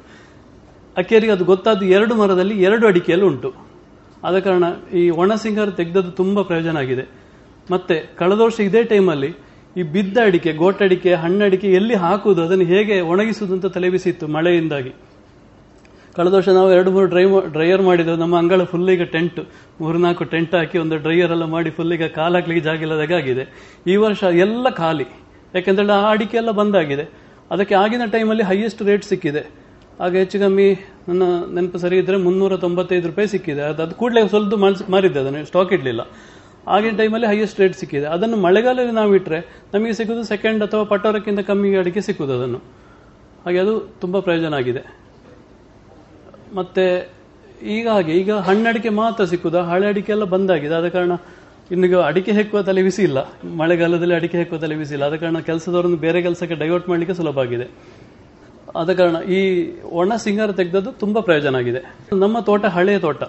ಅಕ್ಕೇರಿಗೆ 0.96 1.32
ಅದು 1.32 1.44
ಗೊತ್ತಾದ 1.44 1.82
ಎರಡು 1.96 2.14
ಮರದಲ್ಲಿ 2.14 2.54
ಎರಡು 2.62 2.84
ಅಡಿಕೆಯಲ್ಲಿ 2.86 3.26
ಉಂಟು. 3.26 3.50
ಆದ 4.24 4.38
ಕಾರಣ 4.38 4.64
ಈ 4.94 5.10
ಒಣ 5.10 5.34
ಸಿಂಗಾರ 5.34 5.70
ತೆಗೆದದ್ದು 5.70 6.10
ತುಂಬಾ 6.10 6.42
ಪ್ರಯೋಜನ 6.42 6.76
ಆಗಿದೆ. 6.76 7.04
ಮತ್ತೆ 7.70 7.96
ಕಳೆದ 8.18 8.40
ವರ್ಷ 8.40 8.60
ಇದೇ 8.60 8.82
ಟೈಮಲ್ಲಿ 8.84 9.30
ಈ 9.76 9.82
ಬಿದ್ದ 9.94 10.16
ಅಡಿಕೆ 10.28 10.50
ಗೋಟಡಿಕೆ 10.52 11.12
ಹಣ್ಣಡಿಕೆ 11.22 11.68
ಎಲ್ಲಿ 11.78 11.96
ಹಾಕುವುದು, 12.04 12.40
ಅದನ್ನು 12.46 12.66
ಹೇಗೆ 12.72 12.96
ಒಣಗಿಸುವುದು 13.12 13.54
ಅಂತ 13.56 13.66
ತಲೆಬಿಸಿತ್ತು 13.76 14.26
ಮಳೆಯಿಂದಾಗಿ. 14.36 14.92
ಕಳೆದ 16.16 16.32
ವರ್ಷ 16.38 16.50
ನಾವು 16.56 16.70
ಎರಡು 16.76 16.90
ಮೂರು 16.94 17.06
ಡ್ರೈ 17.12 17.24
ಡ್ರೈಯರ್ 17.54 17.82
ಮಾಡಿದ್ರು 17.88 18.16
ನಮ್ಮ 18.22 18.34
ಅಂಗಳ 18.40 18.64
ಫುಲ್ 18.72 18.90
ಈಗ 18.94 19.04
ಟೆಂಟ್, 19.14 19.38
ಮೂರ್ನಾಲ್ಕು 19.80 20.24
ಟೆಂಟ್ 20.32 20.54
ಹಾಕಿ 20.58 20.76
ಒಂದು 20.82 20.96
ಡ್ರೈಯರ್ 21.04 21.32
ಎಲ್ಲ 21.36 21.46
ಮಾಡಿ 21.54 21.70
ಫುಲ್ 21.76 21.92
ಈಗ 21.96 22.06
ಕಾಲು 22.18 22.36
ಹಾಕ್ಲಿಕ್ಕೆ 22.38 22.64
ಜಾಗ 22.68 22.82
ಇಲ್ಲದಾಗಿದೆ 22.86 23.44
ಈ 23.92 23.96
ವರ್ಷ 24.04 24.22
ಎಲ್ಲ 24.46 24.66
ಖಾಲಿ. 24.80 25.06
ಯಾಕೆಂದ್ರೆ 25.56 25.86
ಆ 26.00 26.10
ಅಡಿಕೆ 26.14 26.36
ಎಲ್ಲ 26.42 26.52
ಬಂದಾಗಿದೆ. 26.60 27.06
ಅದಕ್ಕೆ 27.54 27.74
ಆಗಿನ 27.82 28.04
ಟೈಮಲ್ಲಿ 28.14 28.44
ಹೈಯೆಸ್ಟ್ 28.50 28.82
ರೇಟ್ 28.88 29.06
ಸಿಕ್ಕಿದೆ. 29.12 29.42
ಆಗ 30.04 30.12
ಹೆಚ್ಚು 30.20 30.36
ಕಮ್ಮಿ 30.42 30.68
ನನ್ನ 31.08 31.22
ನೆನಪು 31.54 31.78
ಸರಿ 31.82 31.96
ಇದ್ರೆ 32.02 32.16
ಮುನ್ನೂರ 32.26 32.54
ತೊಂಬತ್ತೈದು 32.64 33.06
ರೂಪಾಯಿ 33.10 33.28
ಸಿಕ್ಕಿದೆ. 33.32 33.62
ಅದು 33.70 33.80
ಅದು 33.86 33.94
ಕೂಡಲೇ 34.00 34.20
ಸ್ವಲ್ಪ 34.34 34.54
ಮಾರಿದ್ದೆ 34.94 35.20
ಅದನ್ನು 35.22 35.42
ಸ್ಟಾಕ್ 35.50 35.72
ಇಡಲಿಲ್ಲ. 35.76 36.02
ಆಗಿನ 36.68 36.96
ಟೈಮಲ್ಲಿ 36.96 37.26
ಹೈಯೆಸ್ಟ್ 37.26 37.60
ರೇಟ್ 37.60 37.76
ಸಿಕ್ಕಿದೆ. 37.76 38.06
ಅದನ್ನು 38.06 38.36
ಮಳೆಗಾಲದಲ್ಲಿ 38.36 38.92
ನಾವು 38.92 39.14
ಇಟ್ಟರೆ 39.14 39.68
ನಮಗೆ 39.74 39.92
ಸಿಗೋದು 39.92 40.24
ಸೆಕೆಂಡ್ 40.24 40.62
ಅಥವಾ 40.62 40.84
ಪಟೋರಕ್ಕಿಂತ 40.84 41.40
ಕಮ್ಮಿ 41.40 41.74
ಅಡಿಕೆ 41.74 42.00
ಸಿಕ್ಕುದು 42.00 42.34
ಅದನ್ನು. 42.34 42.58
ಹಾಗೆ 43.44 43.58
ಅದು 43.58 43.80
ತುಂಬ 44.00 44.18
ಪ್ರಯೋಜನ 44.20 44.54
ಆಗಿದೆ. 44.54 44.82
ಮತ್ತೆ 46.54 47.10
ಈಗ 47.62 47.88
ಹಾಗೆ, 47.88 48.12
ಈಗ 48.12 48.32
ಹಣ್ಣಡಿಕೆ 48.32 48.88
ಮಾತ್ರ 48.88 49.24
ಸಿಕ್ಕುದು, 49.24 49.62
ಹಳೆ 49.62 49.86
ಅಡಿಕೆ 49.86 50.12
ಎಲ್ಲ 50.12 50.24
ಬಂದಾಗಿದೆ 50.24 50.74
ಆದ 50.74 50.88
ಕಾರಣ 50.88 51.12
ಇನ್ನೀಗ 51.70 51.96
ಅಡಿಕೆ 51.96 52.32
ಹೆಕ್ಕುವ 52.32 52.62
ತಲೆ 52.62 52.82
ಬಿಸಿ 52.82 53.02
ಇಲ್ಲ 53.02 53.18
ಮಳೆಗಾಲದಲ್ಲಿ 53.56 54.14
ಅಡಿಕೆ 54.14 54.38
ಹೆಕ್ಕುವ 54.38 54.58
ತಲೆ 54.58 54.74
ಬಿಸಿ 54.74 54.94
ಇಲ್ಲ 54.94 55.04
ಆದ 55.04 55.14
ಕಾರಣ 55.14 55.38
ಕೆಲಸದವರನ್ನು 55.38 55.96
ಬೇರೆ 55.96 56.22
ಕೆಲಸಕ್ಕೆ 56.22 56.54
ಡೈವರ್ಟ್ 56.54 56.88
ಮಾಡಲಿಕ್ಕೆ 56.88 57.16
ಸುಲಭ 57.16 57.38
ಆಗಿದೆ. 57.38 57.70
ಆದ 58.76 58.92
ಕಾರಣ 58.92 59.16
ಈ 59.22 59.70
ಒಣ 59.82 60.12
ಸಿಂಗಾರ 60.16 60.52
ತೆಗೆದದ್ದು 60.52 60.92
ತುಂಬಾ 60.92 61.20
ಪ್ರಯೋಜನ 61.20 61.56
ಆಗಿದೆ. 61.56 61.80
ನಮ್ಮ 62.12 62.40
ತೋಟ 62.40 62.64
ಹಳೆಯ 62.64 62.98
ತೋಟ. 62.98 63.22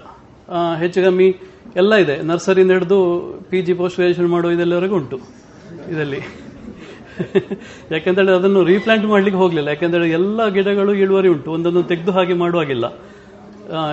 ಹೆಚ್ಚು 0.79 1.01
ಕಮ್ಮಿ 1.03 1.35
ಎಲ್ಲ 1.81 1.93
ಇದೆ. 1.95 2.15
ನರ್ಸರಿಯಿಂದ 2.23 2.71
ಹಿಡಿದು 2.71 2.97
ಪಿ 3.49 3.61
ಜಿ 3.61 3.73
ಪೋಸ್ಟ್ 3.73 3.97
ಗ್ರಾಜುಯೇಷನ್ 3.97 4.29
ಮಾಡೋ 4.29 4.49
ಇದೆಲ್ಲವರೆಗೂ 4.49 4.95
ಉಂಟು 4.95 5.17
ಇದರಲ್ಲಿ. 5.91 6.19
ಯಾಕೆಂದ್ರೆ 7.91 8.35
ಅದನ್ನು 8.35 8.63
ರೀಪ್ಲಾಂಟ್ 8.63 9.05
ಮಾಡ್ಲಿಕ್ಕೆ 9.05 9.39
ಹೋಗಲಿಲ್ಲ. 9.41 9.67
ಯಾಕೆಂದ್ರೆ 9.67 10.09
ಎಲ್ಲ 10.09 10.47
ಗಿಡಗಳು 10.47 10.93
ಇಳುವರಿ 10.93 11.27
ಉಂಟು. 11.27 11.51
ಒಂದೊಂದು 11.51 11.83
ತೆಗೆದು 11.83 12.11
ಹಾಗೆ 12.11 12.33
ಮಾಡುವಾಗಿಲ್ಲ. 12.33 12.85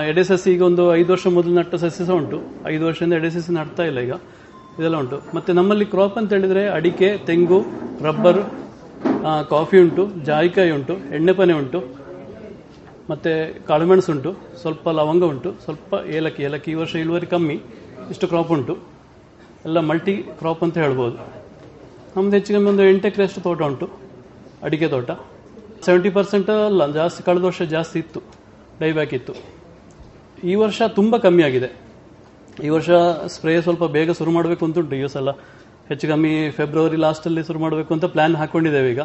ಎಡೆ 0.07 0.23
ಸಸಿ 0.23 0.51
ಈಗ 0.53 0.61
ಒಂದು 0.61 0.95
ಐದು 0.95 1.11
ವರ್ಷ 1.11 1.27
ಮೊದಲು 1.27 1.53
ನಟ್ಟ 1.53 1.75
ಸಸಿ 1.75 2.05
ಸಹ 2.05 2.13
ಉಂಟು. 2.13 2.37
ಐದು 2.65 2.85
ವರ್ಷದಿಂದ 2.85 3.13
ಎಡೆ 3.13 3.29
ಸಸಿ 3.29 3.51
ನಡ್ತಾ 3.53 3.83
ಇಲ್ಲ 3.83 3.99
ಈಗ. 3.99 4.13
ಇದೆಲ್ಲ 4.79 4.97
ಉಂಟು. 4.97 5.17
ಮತ್ತೆ 5.35 5.53
ನಮ್ಮಲ್ಲಿ 5.53 5.85
ಕ್ರಾಪ್ 5.85 6.17
ಅಂತ 6.17 6.33
ಹೇಳಿದ್ರೆ 6.33 6.67
ಅಡಿಕೆ, 6.67 7.17
ತೆಂಗು, 7.17 7.59
ರಬ್ಬರ್ 8.01 8.41
ಕಾಫಿ 9.49 9.79
ಉಂಟು, 9.79 10.03
ಜಾಯಿಕಾಯಿ 10.25 10.71
ಉಂಟು, 10.71 10.93
ಎಣ್ಣೆಪನೆ 11.15 11.53
ಉಂಟು. 11.53 12.00
ಮತ್ತು 13.11 13.31
ಕಾಳುಮೆಣಸುಂಟು, 13.69 14.31
ಸ್ವಲ್ಪ 14.61 14.89
ಲವಂಗ 14.99 15.23
ಉಂಟು 15.31 15.49
ಸ್ವಲ್ಪ 15.63 15.93
ಏಲಕ್ಕಿ 16.17 16.41
ಏಲಕ್ಕಿ 16.47 16.69
ಈ 16.73 16.77
ವರ್ಷ 16.81 16.93
ಇಳುವರಿ 17.03 17.27
ಕಮ್ಮಿ, 17.33 17.57
ಇಷ್ಟು 18.13 18.25
ಕ್ರಾಪ್ 18.31 18.51
ಉಂಟು. 18.55 18.73
ಎಲ್ಲ 19.67 19.79
ಮಲ್ಟಿ 19.89 20.15
ಕ್ರಾಪ್ 20.39 20.61
ಅಂತ 20.65 20.77
ಹೇಳ್ಬೋದು. 20.83 21.17
ನಮ್ದು 22.15 22.33
ಹೆಚ್ಚು 22.37 22.51
ಕಮ್ಮಿ 22.55 22.69
ಒಂದು 22.73 22.83
ಎಂಟು 22.91 23.07
ಎಕರೆಷ್ಟು 23.09 23.41
ತೋಟ 23.47 23.61
ಉಂಟು, 23.69 23.87
ಅಡಿಕೆ 24.65 24.87
ತೋಟ. 24.93 25.11
ಸೆವೆಂಟಿ 25.85 26.09
ಪರ್ಸೆಂಟ್ 26.17 26.49
ಅಲ್ಲ, 26.55 26.85
ಜಾಸ್ತಿ, 26.99 27.21
ಕಳೆದ 27.27 27.43
ವರ್ಷ 27.49 27.61
ಜಾಸ್ತಿ 27.75 27.97
ಇತ್ತು 28.03 28.21
ಡೈಬ್ಯಾಕ್ 28.81 29.13
ಇತ್ತು. 29.19 29.33
ಈ 30.51 30.55
ವರ್ಷ 30.63 30.81
ತುಂಬ 30.99 31.17
ಕಮ್ಮಿ 31.25 31.43
ಆಗಿದೆ. 31.47 31.69
ಈ 32.65 32.69
ವರ್ಷ 32.75 32.89
ಸ್ಪ್ರೇ 33.33 33.53
ಸ್ವಲ್ಪ 33.67 33.83
ಬೇಗ 33.97 34.11
ಶುರು 34.19 34.31
ಮಾಡಬೇಕು 34.37 34.63
ಅಂತ 34.67 34.79
ಉಂಟು, 34.83 34.95
ಈ 35.01 35.07
ಸಲ 35.15 35.31
ಹೆಚ್ಚು 35.89 36.05
ಕಮ್ಮಿ 36.11 36.33
ಫೆಬ್ರವರಿ 36.57 36.97
ಲಾಸ್ಟಲ್ಲಿ 37.05 37.43
ಶುರು 37.49 37.59
ಮಾಡಬೇಕು 37.65 37.91
ಅಂತ 37.95 38.05
ಪ್ಲ್ಯಾನ್ 38.15 38.35
ಹಾಕ್ಕೊಂಡಿದ್ದೇವೆ 38.41 38.89
ಈಗ. 38.95 39.03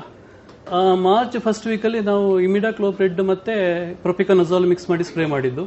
ಮಾರ್ಚ್ 0.94 1.36
ಫಸ್ಟ್ 1.38 1.66
ವೀಕಲ್ಲಿ 1.66 2.00
ನಾವು 2.00 2.40
ಇಮಿಡಾ 2.40 2.70
ಕ್ಲೋಪ್ರೆಡ್ 2.70 3.20
ಮತ್ತೆ 3.22 3.54
ಪ್ರೊಪಿಕನಜಾಲ್ 3.94 4.66
ಮಿಕ್ಸ್ 4.66 4.90
ಮಾಡಿ 4.90 5.04
ಸ್ಪ್ರೇ 5.04 5.26
ಮಾಡಿದ್ದು. 5.26 5.64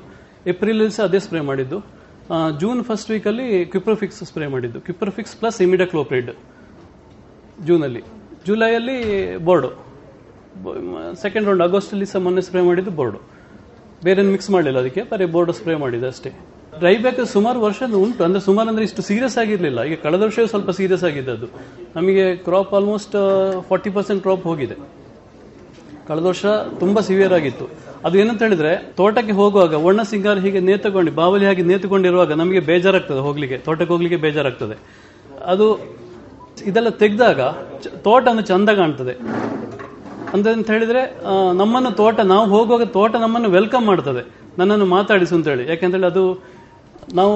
ಏಪ್ರಿಲ್ 0.47 0.91
ಸಹ 0.91 1.03
ಅದೇ 1.03 1.19
ಸ್ಪ್ರೇ 1.19 1.39
ಮಾಡಿದ್ದು. 1.39 1.77
ಜೂನ್ 2.59 2.83
ಫಸ್ಟ್ 2.83 3.11
ವೀಕಲ್ಲಿ 3.11 3.65
ಕ್ವಿಪ್ರೋಫಿಕ್ಸ್ 3.65 4.23
ಸ್ಪ್ರೇ 4.23 4.47
ಮಾಡಿದ್ದು. 4.47 4.81
ಕ್ವಿಪ್ರೋಫಿಕ್ಸ್ 4.81 5.35
ಪ್ಲಸ್ 5.35 5.61
ಇಮಿಡಾ 5.61 5.85
ಕ್ಲೋಪ್ರೆಡ್ 5.85 6.31
ಜೂನಲ್ಲಿ. 7.65 8.03
ಜುಲೈಯಲ್ಲಿ 8.45 8.97
ಬೋರ್ಡು. 9.37 9.69
ಸೆಕೆಂಡ್ 11.21 11.47
ರೌಂಡ್ 11.47 11.63
ಆಗಸ್ಟಲ್ಲಿ 11.63 12.05
ಸಹ 12.05 12.19
ಮೊನ್ನೆ 12.19 12.41
ಸ್ಪ್ರೇ 12.41 12.61
ಮಾಡಿದ್ದು 12.61 12.91
ಬೋರ್ಡು. 12.91 13.19
ಬೇರೆ 14.03 14.21
ಮಿಕ್ಸ್ 14.23 14.49
ಮಾಡಲಿಲ್ಲ 14.49 14.79
ಅದಕ್ಕೆ, 14.79 15.03
ಬರೀ 15.03 15.25
ಬೋರ್ಡ್ 15.25 15.53
ಸ್ಪ್ರೇ 15.53 15.75
ಮಾಡಿದ್ದು 15.75 16.07
ಅಷ್ಟೇ. 16.07 16.31
ಡ್ರೈ 16.79 16.97
ಬ್ಯಾಕ್ 16.97 17.25
ಸುಮಾರು 17.25 17.61
ವರ್ಷ 17.61 17.83
ಉಂಟು. 17.95 18.23
ಅಂದ್ರೆ 18.23 18.41
ಸುಮಾರು 18.41 18.69
ಅಂದ್ರೆ 18.69 18.85
ಇಷ್ಟು 18.85 19.01
ಸೀರಿಯಸ್ 19.01 19.37
ಆಗಿರಲಿಲ್ಲ. 19.37 19.83
ಈಗ 19.83 19.97
ಕಳೆದ 20.03 20.21
ವರ್ಷ 20.21 20.39
ಸ್ವಲ್ಪ 20.39 20.69
ಸೀರಿಯಸ್ 20.69 21.03
ಆಗಿದ್ದದ್ದು. 21.03 21.47
ನಮಗೆ 21.95 22.35
crop 22.35 22.73
almost 22.73 23.15
forty 23.69 23.89
percent 23.89 24.21
crop 24.21 24.43
ಹೋಗಿದೆ. 24.43 24.75
ಕಳೆದ 26.07 26.25
ವರ್ಷ 26.25 26.45
ತುಂಬಾ 26.79 27.01
ಸಿವಿಯರ್ 27.01 27.33
ಆಗಿತ್ತು. 27.33 27.65
ಅದು 28.05 28.17
ಏನಂತ 28.17 28.41
ಹೇಳಿದ್ರೆ, 28.41 28.93
ತೋಟಕ್ಕೆ 28.97 29.33
ಹೋಗುವಾಗ 29.33 29.73
ಒಣ 29.73 30.01
ಸಿಂಗಾರ 30.01 30.37
ಹೀಗೆ 30.37 30.59
ನೇತುಕೊಂಡು, 30.59 31.11
ಬಾವಲಿ 31.11 31.45
ಹಾಗೆ 31.45 31.61
ನೇತುಕೊಂಡಿರುವಾಗ 31.61 32.33
ನಮಗೆ 32.33 32.59
ಬೇಜಾರಾಗ್ತದೆ 32.59 33.19
ಹೋಗ್ಲಿಕ್ಕೆ. 33.19 33.57
ತೋಟಕ್ಕೆ 33.57 33.91
ಹೋಗ್ಲಿಕ್ಕೆ 33.93 34.21
ಬೇಜಾರಾಗ್ತದೆ. 34.21 34.77
ಅದು 35.45 35.65
ಇದೆಲ್ಲ 36.65 36.89
ತೆಗೆದಾಗ 36.89 37.41
ತೋಟ 38.03 38.27
ಒಂದು 38.27 38.41
ಚಂದ 38.41 38.69
ಕಾಣ್ತದೆ. 38.69 39.13
ಅಂದ್ರೆ 40.33 40.53
ಅಂತ 40.53 40.71
ಹೇಳಿದ್ರೆ 40.71 41.01
ನಮ್ಮನ್ನು 41.57 41.91
ತೋಟ, 41.91 42.19
ನಾವು 42.19 42.49
ಹೋಗುವಾಗ 42.49 42.83
ತೋಟ 42.83 43.15
ನಮ್ಮನ್ನು 43.15 43.49
ವೆಲ್ಕಮ್ 43.49 43.85
ಮಾಡ್ತದೆ. 43.85 44.23
ನನ್ನನ್ನು 44.57 44.85
ಮಾತಾಡಿಸು 44.85 45.35
ಅಂತ 45.35 45.47
ಹೇಳಿ. 45.47 45.69
ಯಾಕೆಂತೇಳಿ 45.69 46.05
ಅದು 46.05 46.23
ನಾವು 47.13 47.35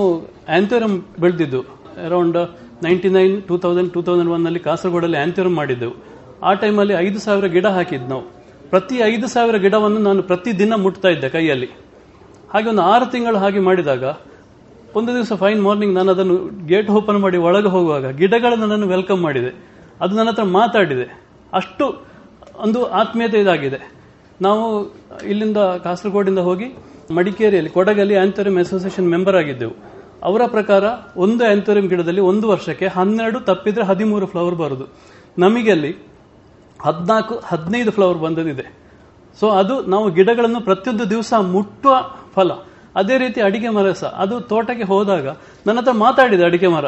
ಆಂಥೋರಮ್ 0.58 0.96
ಬೆಳೆದಿದ್ದು 1.20 1.62
around 2.06 2.38
ninety 2.84 3.10
nine 3.10 3.42
two 3.42 3.58
thousand 3.58 3.94
two 3.94 4.02
thousand 4.02 4.32
ಒನ್ನಲ್ಲಿ 4.32 4.60
ಕಾಸರಗೋಡಲ್ಲಿ 4.60 5.18
ಆಂಥೋರಮ್ 5.18 5.56
ಮಾಡಿದ್ದೆವು 5.56 5.96
ಆ 6.44 6.54
ಟೈಮಲ್ಲಿ 6.54 6.94
ಐದು 6.94 7.20
ಸಾವಿರ 7.20 7.46
ಗಿಡ 7.46 7.66
ಹಾಕಿದ್ದು 7.66 8.08
ನಾವು. 8.08 8.22
ಪ್ರತಿ 8.70 8.96
ಐದು 8.96 9.28
ಸಾವಿರ 9.28 9.56
ಗಿಡವನ್ನು 9.56 10.00
ನಾನು 10.00 10.22
ಪ್ರತಿ 10.22 10.60
ದಿನ 10.60 10.74
ಮುಟ್ತಾ 10.76 11.10
ಇದ್ದೆ 11.10 11.30
ಕೈಯಲ್ಲಿ. 11.30 11.70
ಹಾಗೆ 12.54 12.70
ಒಂದು 12.70 12.82
ಆರು 12.82 13.06
ತಿಂಗಳು 13.06 13.38
ಹಾಗೆ 13.38 13.60
ಮಾಡಿದಾಗ, 13.60 14.04
ಒಂದು 14.96 15.14
ದಿವಸ 15.14 15.34
ಫೈನ್ 15.34 15.62
ಮಾರ್ನಿಂಗ್ 15.62 15.94
ನಾನು 15.96 16.12
ಅದನ್ನು 16.12 16.36
ಗೇಟ್ 16.68 16.90
ಓಪನ್ 16.90 17.20
ಮಾಡಿ 17.20 17.38
ಒಳಗೆ 17.38 17.68
ಹೋಗುವಾಗ 17.68 18.12
ಗಿಡಗಳು 18.12 18.56
ನನ್ನನ್ನು 18.56 18.88
ವೆಲ್ಕಮ್ 18.88 19.22
ಮಾಡಿದೆ. 19.22 19.52
ಅದು 20.02 20.16
ನನ್ನ 20.16 20.30
ಹತ್ರ 20.30 20.44
ಮಾತಾಡಿದೆ. 20.44 21.08
ಅಷ್ಟು 21.54 21.86
ಒಂದು 22.60 22.86
ಆತ್ಮೀಯತೆ 22.86 23.40
ಇದಾಗಿದೆ. 23.40 23.80
ನಾವು 24.42 24.64
ಇಲ್ಲಿಂದ 25.26 25.58
ಕಾಸರಗೋಡಿಂದ 25.58 26.40
ಹೋಗಿ 26.40 26.68
ಮಡಿಕೇರಿಯಲ್ಲಿ, 27.12 27.70
ಕೊಡಗಲ್ಲಿ 27.70 28.16
ಆಂಥೋರಿಯಂ 28.16 28.60
ಅಸೋಸಿಯೇಷನ್ 28.60 29.10
ಮೆಂಬರ್ 29.10 29.36
ಆಗಿದ್ದೆವು. 29.36 29.74
ಅವರ 30.24 30.42
ಪ್ರಕಾರ 30.46 30.84
ಒಂದು 31.18 31.46
ಆಂಥೋರಿಯಂ 31.46 31.88
ಗಿಡದಲ್ಲಿ 31.88 32.22
ಒಂದು 32.22 32.48
ವರ್ಷಕ್ಕೆ 32.48 32.88
ಹನ್ನೆರಡು 32.88 33.40
ತಪ್ಪಿದ್ರೆ 33.40 33.84
ಹದಿಮೂರು 33.86 34.26
ಫ್ಲವರ್ 34.26 34.56
ಬರೋದು. 34.56 34.86
ನಮಗೆ 35.38 35.72
ಅಲ್ಲಿ 35.72 35.98
ಹದಿನಾಲ್ಕು, 36.82 37.42
ಹದಿನೈದು 37.46 37.92
ಫ್ಲವರ್ 37.92 38.18
ಬಂದದಿದೆ. 38.18 38.74
ಸೊ 39.40 39.50
ಅದು 39.50 39.84
ನಾವು 39.84 40.12
ಗಿಡಗಳನ್ನು 40.12 40.62
ಪ್ರತಿಯೊಂದು 40.62 41.10
ದಿವಸ 41.10 41.34
ಮುಟ್ಟುವ 41.42 41.96
ಫಲ. 42.34 42.52
ಅದೇ 42.96 43.18
ರೀತಿ 43.18 43.42
ಅಡಿಕೆ 43.42 43.70
ಮರ 43.70 43.92
ಸಹ. 43.92 44.08
ಅದು 44.08 44.42
ತೋಟಕ್ಕೆ 44.42 44.84
ಹೋದಾಗ 44.84 45.28
ನನ್ನ 45.68 45.80
ಹತ್ರ 45.80 45.92
ಮಾತಾಡಿದೆ 45.92 46.44
ಅಡಿಕೆ 46.44 46.68
ಮರ. 46.68 46.86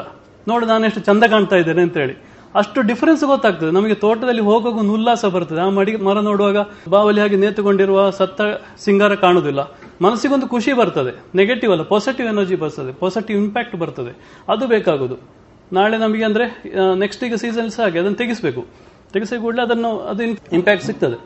ನೋಡು 0.48 0.66
ನಾನು 0.66 0.86
ಎಷ್ಟು 0.86 1.00
ಚಂದ 1.00 1.24
ಕಾಣ್ತಾ 1.24 1.56
ಇದ್ದೇನೆ 1.56 1.82
ಅಂತ 1.82 1.98
ಹೇಳಿ 1.98 2.35
ಅಷ್ಟು 2.56 2.82
ಡಿಫರೆನ್ಸ್ 2.82 3.24
ಗೊತ್ತಾಗ್ತದೆ. 3.24 3.72
ನಮಗೆ 3.72 3.94
ತೋಟದಲ್ಲಿ 3.94 4.42
ಹೋಗುವಾಗ 4.42 4.88
ಉಲ್ಲಾಸ 4.90 5.26
ಬರ್ತದೆ. 5.26 5.62
ಆ 5.62 5.70
ಮಡಿ 5.70 5.96
ಮರ 5.96 6.20
ನೋಡುವಾಗ 6.20 6.58
ಬಾವಲಿ 6.90 7.22
ಹಾಗೆ 7.22 7.36
ನೇತುಕೊಂಡಿರುವ 7.36 8.10
ಸತ್ತ 8.10 8.42
ಸಿಂಗಾರ 8.80 9.16
ಕಾಣುವುದಿಲ್ಲ. 9.16 9.60
ಮನಸ್ಸಿಗೊಂದು 10.02 10.48
ಖುಷಿ 10.48 10.74
ಬರ್ತದೆ. 10.74 11.38
ನೆಗೆಟಿವ್ 11.38 11.72
ಅಲ್ಲ 11.72 11.84
ಪಾಸಿಟಿವ್ 11.84 12.28
ಎನರ್ಜಿ 12.28 12.56
ಬರ್ತದೆ. 12.56 12.94
ಪಾಸಿಟಿವ್ 12.94 13.44
ಇಂಪ್ಯಾಕ್ಟ್ 13.44 13.76
ಬರ್ತದೆ. 13.76 14.14
ಅದು 14.52 14.68
ಬೇಕಾಗುದು. 14.68 15.18
ನಾಳೆ 15.74 15.98
ನಮಗೆ 15.98 16.24
ಅಂದ್ರೆ 16.24 16.64
ನೆಕ್ಸ್ಟ್ 17.00 17.24
ಈಗ 17.24 17.36
ಸೀಸನ್ 17.36 17.72
ಸಹ 17.72 17.84
ಹಾಗೆ, 17.84 18.00
ಅದನ್ನು 18.00 18.18
ತೆಗೆಸಬೇಕು. 18.18 18.66
ತೆಗೆಸಿ 19.14 19.42
ಕೂಡಲೇ 19.42 19.62
ಅದನ್ನು, 19.62 20.00
ಅದು 20.00 20.24
ಇಂಪ್ಯಾಕ್ಟ್ 20.24 20.86
ಸಿಗ್ತದೆ. 20.86 21.18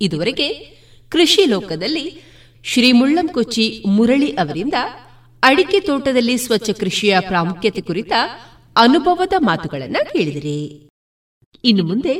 ಇದುವರೆಗೆ 0.00 0.48
ಕೃಷಿ 1.08 1.44
ಲೋಕದಲ್ಲಿ 1.44 2.22
ಶ್ರೀ 2.64 2.92
ಮುಳ್ಳಂಕುಚ್ಚಿ 2.92 3.82
ಮುರಳಿ 3.86 4.26
ಅವರಿಂದ 4.26 4.74
ಅಡಿಕೆ 5.42 5.80
ತೋಟದಲ್ಲಿ 5.80 6.36
ಸ್ವಚ್ಛ 6.36 6.70
ಕೃಷಿಯ 6.80 7.20
ಪ್ರಾಮುಖ್ಯತೆ 7.20 7.80
ಕುರಿತ 7.80 8.12
ಅನುಭವದ 8.76 9.32
ಮಾತುಗಳನ್ನ 9.38 9.96
ಕೇಳಿದಿರಿ 10.12 10.58
ಇನ್ನು 11.64 11.84
ಮುಂದೆ 11.84 12.14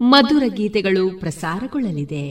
ಮಧುರ 0.00 0.42
ಗೀತೆಗಳು 0.48 1.20
ಪ್ರಸಾರಗೊಳ್ಳಲಿದೆ 1.20 2.26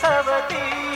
सरस्वती 0.00 0.95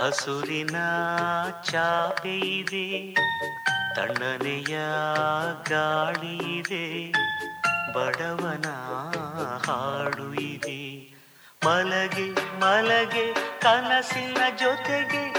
ಹಸುರಿನ 0.00 0.76
ಚಾಪೆ 1.62 2.36
ಇದೆ 2.36 3.14
ತಣ್ಣನೆಯ 3.96 4.76
ಗಾಳಿ 5.68 6.58
ಇದೆ 6.58 7.12
ಬಡವನ 7.94 8.66
ಹಾಡು 9.66 10.32
ಇದೆ. 10.32 11.10
ಮಲಗೆ 11.66 12.58
ಮಲಗೆ 12.60 13.34
ಕನಸಿನ 13.60 14.38
ಜೊತೆಗೆ 14.58 15.29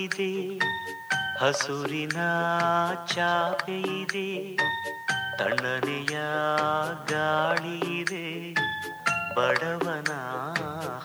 ದೀಪವಿದೆ 0.00 0.58
ಹಸುರಿನ 1.40 2.20
ಚಾಪೆ 3.12 3.78
ಇದೆ 4.00 4.28
ತಣ್ಣನೆಯ 5.38 6.16
ಗಾಳಿ 7.10 7.76
ಇದೆ 8.00 8.26
ಬಡವನ 9.36 10.12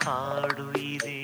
ಹಾಡು 0.03 0.67
ಇದೆ. 0.93 1.19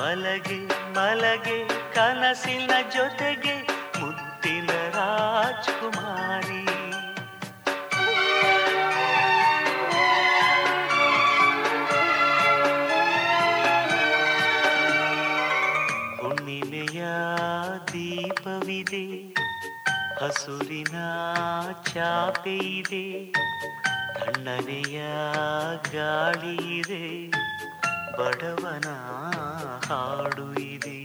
ಮಲಗೆ 0.00 0.66
ಮಲಗೆ 0.92 1.68
ಕನಸಿನ 1.94 2.70
ಜೊತೆಗೆ 2.94 3.56
ಮುತ್ತಿನ 4.00 4.70
ರಾಜ್ಕುಮಾರಿ. 4.70 6.67
ಹಸುರಿನ 20.20 20.96
ಚಾಪೆ 21.90 22.54
ಇದೆ 22.78 23.04
ತಣ್ಣನೆಯ 24.16 24.98
ಗಾಳಿ 25.94 26.54
ಇದೆ 26.78 27.04
ಬಡವನ 28.18 28.88
ಹಾಡು 29.88 30.48
ಇದೆ. 30.74 30.98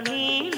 ध्वनि 0.00 0.57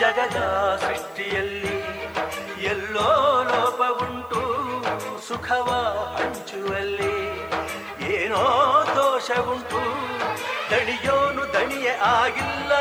ಜಗದ 0.00 0.38
ಸೃಷ್ಟಿಯಲ್ಲಿ 0.82 1.78
ಎಲ್ಲೋ 2.64 3.10
ಲೋಪವುಂಟು 3.48 4.42
ಸುಖವ 5.26 5.68
ಹಂಚುವಲ್ಲಿ. 6.16 7.16
ಏನೋ 8.12 8.42
ದೋಷವುಂಟು 8.96 9.82
ದಣಿಯೋನು 10.70 11.44
ದಣಿಯೇ 11.54 11.94
ಆಗಿಲ್ಲ, 12.18 12.72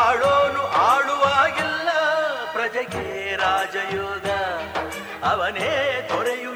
ಆಳೋನು 0.00 0.64
ಆಳುವಾಗಿಲ್ಲ. 0.88 1.88
ಪ್ರಜೆಗೆ 2.54 3.06
ರಾಜಯೋಗ, 3.42 4.28
ಅವನೇ 5.32 5.72
ತೊರೆಯು 6.08 6.52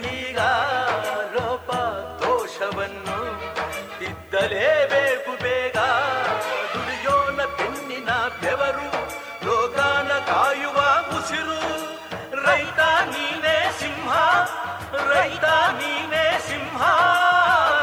ರೈತ, 15.15 15.45
ನೀನೇ 15.73 16.39
ಸಿಂಹ. 16.49 16.83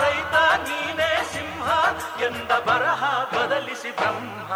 ರೈತ, 0.02 0.60
ನೀನೇ 0.68 1.30
ಸಿಂಹ. 1.34 1.70
ಎಂದ 2.22 2.52
ಬರಹ 2.52 3.24
ಬದಲಿಸಿ 3.24 3.92
ಬ್ರಹ್ಮ. 3.92 4.54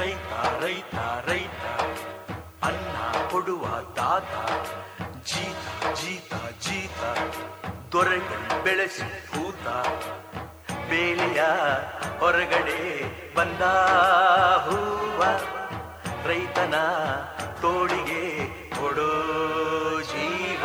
ರೈತ 0.00 0.62
ರೈತ 0.62 0.94
ರೈತ. 1.28 1.80
ಅನ್ನ 2.64 3.28
ಕೊಡುವ 3.30 3.66
ದಾತ. 3.96 4.32
ಜೀತ 5.24 5.96
ಜೀತ 6.00 6.34
ಜೀತ. 6.60 7.18
ದೊರೆಗಳು 7.92 8.64
ಬೆಳೆಸಿ 8.64 9.28
ಭೂತ. 9.28 9.68
ಬೇಲಿಯ 10.88 11.42
ಹೊರಗಡೆ 12.18 13.34
ಬಂದ 13.34 13.62
ಹೂವ. 14.56 15.24
ರೈತನ 16.26 16.74
ತೋಳಿಗೆ 17.60 18.46
ಕೊಡೋ 18.80 19.10
ಜೀವ. 20.00 20.64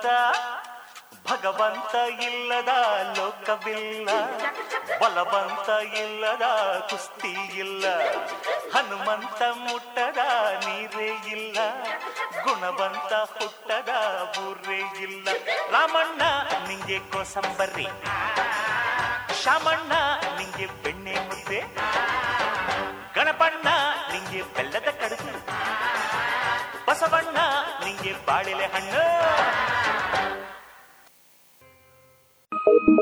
ಭಗವಂತ 0.00 1.32
ಭಗವಂತ 1.32 1.94
ಇಲ್ಲದ 1.94 2.68
ಲೋಕವಿಲ್ಲ. 3.18 4.08
ಬಲವಂತ 4.98 5.68
ಇಲ್ಲದ 5.68 6.42
ಕುಸ್ತಿ 6.90 7.32
ಇಲ್ಲ. 7.58 7.98
ಹನುಮಂತ 8.74 9.42
ಮುಟ್ಟದ 9.52 10.18
ನೀರೇ 10.64 11.06
ಇಲ್ಲ. 11.26 11.58
ಗುಣವಂತ 12.44 13.12
ಹುಟ್ಟದ 13.12 13.88
ಬೂರೇ 14.36 15.02
ಇಲ್ಲ. 15.02 15.28
ರಾಮಣ್ಣ, 15.70 16.22
ನಿಂಗೆ 16.68 16.98
ಕೋಸಂಬರ್ರಿ 16.98 17.86
ಶಾಮಣ್ಣ 19.44 19.92
ನಿಂಗೆ 20.38 20.66
ಬೆಣ್ಣೆ 20.82 21.20
ಮುದ್ದೆ. 21.20 21.60
ಗಣಪಣ್ಣ, 23.14 23.68
ನಿಂಗೆ 24.12 24.42
ಬೆಲ್ಲದ 24.42 24.88
ಕಡುಬು. 25.00 25.32
ಬಸವಣ್ಣ, 26.86 27.36
ನಿಂಗೆ 27.84 28.26
ಬಾಳೆಲೆ 28.26 28.66
ಹಣ್ಣು. 28.66 29.69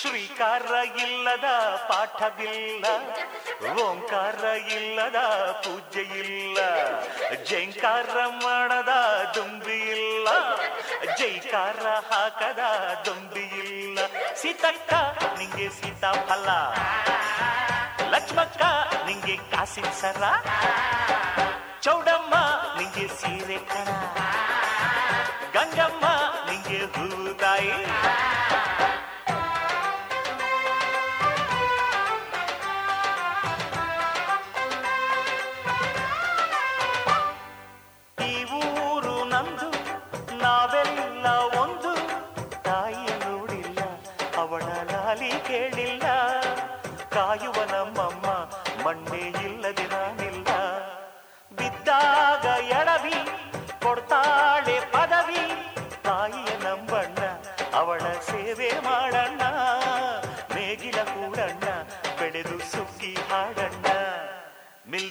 ಶ್ರೀಕಾರ 0.00 0.70
ಇಲ್ಲದ 1.04 1.48
ಪಾಠವಿಲ್ಲ 1.88 2.84
ಓಂಕಾರ 3.82 4.42
ಇಲ್ಲದ 4.76 5.18
ಪೂಜೆ 5.64 6.04
ಇಲ್ಲ 6.20 6.58
ಜೈಕಾರ 7.44 8.14
ಮಾಡದ 8.44 8.92
ದುಂಬಿ 9.34 9.78
ಇಲ್ಲ 9.96 10.28
ಜೈಕಾರ 11.18 11.84
ಹಾಕದ 12.10 12.62
ದುಂಬಿ 13.06 13.46
ಇಲ್ಲ 13.62 13.98
ಸೀತಕ್ಕ 14.34 14.92
ನಿಂಗೆ 15.38 15.68
ಸೀತಾಫಲ, 15.70 16.48
ಲಕ್ಷ್ಮಕ್ಕ 18.10 18.62
ನಿಂಗೆ 19.06 19.36
ಕಾಸಿನ 19.52 19.90
ಸರ 20.00 20.22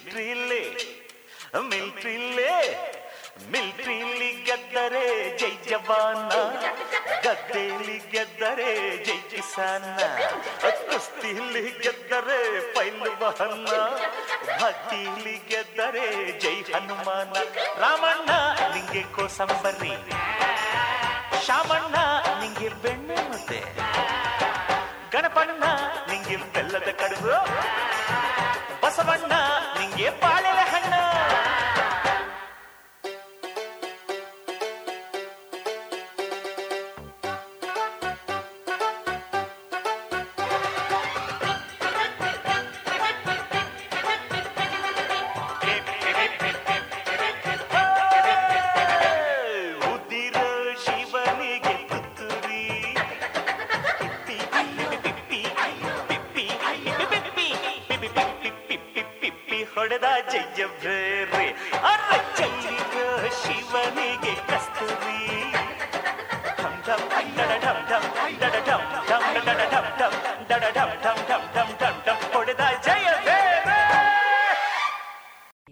ಮಿಲ್ಟ್ರಿಲ್ಲೇ 0.09 0.63
ಮಿಲ್ಟ್ರಿಲ್ಲೇ 1.71 2.53
ಮಿಲ್ಟ್ರಿಲಿ 3.51 4.29
ಗೆದ್ದರೆ 4.47 5.03
ಜೈ 5.39 5.51
ಜವಾನ 5.67 6.29
ಗದ್ದೆಯಲ್ಲಿ 7.25 7.97
ಗೆದ್ದರೆ 8.13 8.71
ಜೈ 9.05 9.17
ಕಿಸಾನ, 9.31 9.83
ಕುಸ್ತಿಲಿ 10.89 11.63
ಗೆದ್ದರೆ 11.83 12.39
ಪೈಲ್ವಾನ 12.75 13.69
ಭಕ್ತಿಲಿ 14.61 15.35
ಗೆದ್ದರೆ 15.49 16.07
ಜೈ 16.43 16.55
ಹನುಮಾನ, 16.73 17.33
ರಾಮಣ್ಣ 17.83 18.29
ನಿಂಗೆ 18.73 19.03
ಕೋಸಂಬರಿ, 19.15 19.93
ಶಾಮಣ್ಣ 21.45 21.95
ನಿಂಗೆ 22.41 22.69
ಬೆಣ್ಣೆ 22.83 23.19
ಮುದ್ದೆ, 23.29 23.61
ಗಣಪಣ್ಣ 25.13 25.63
ನಿಂಗೆ 26.09 26.37
ಬೆಲ್ಲದ 26.55 26.89
ಕಡುಬು, 27.01 27.37
ಬಸವಣ್ಣ 28.81 29.33
ನಿಂಗೆ 29.99 30.11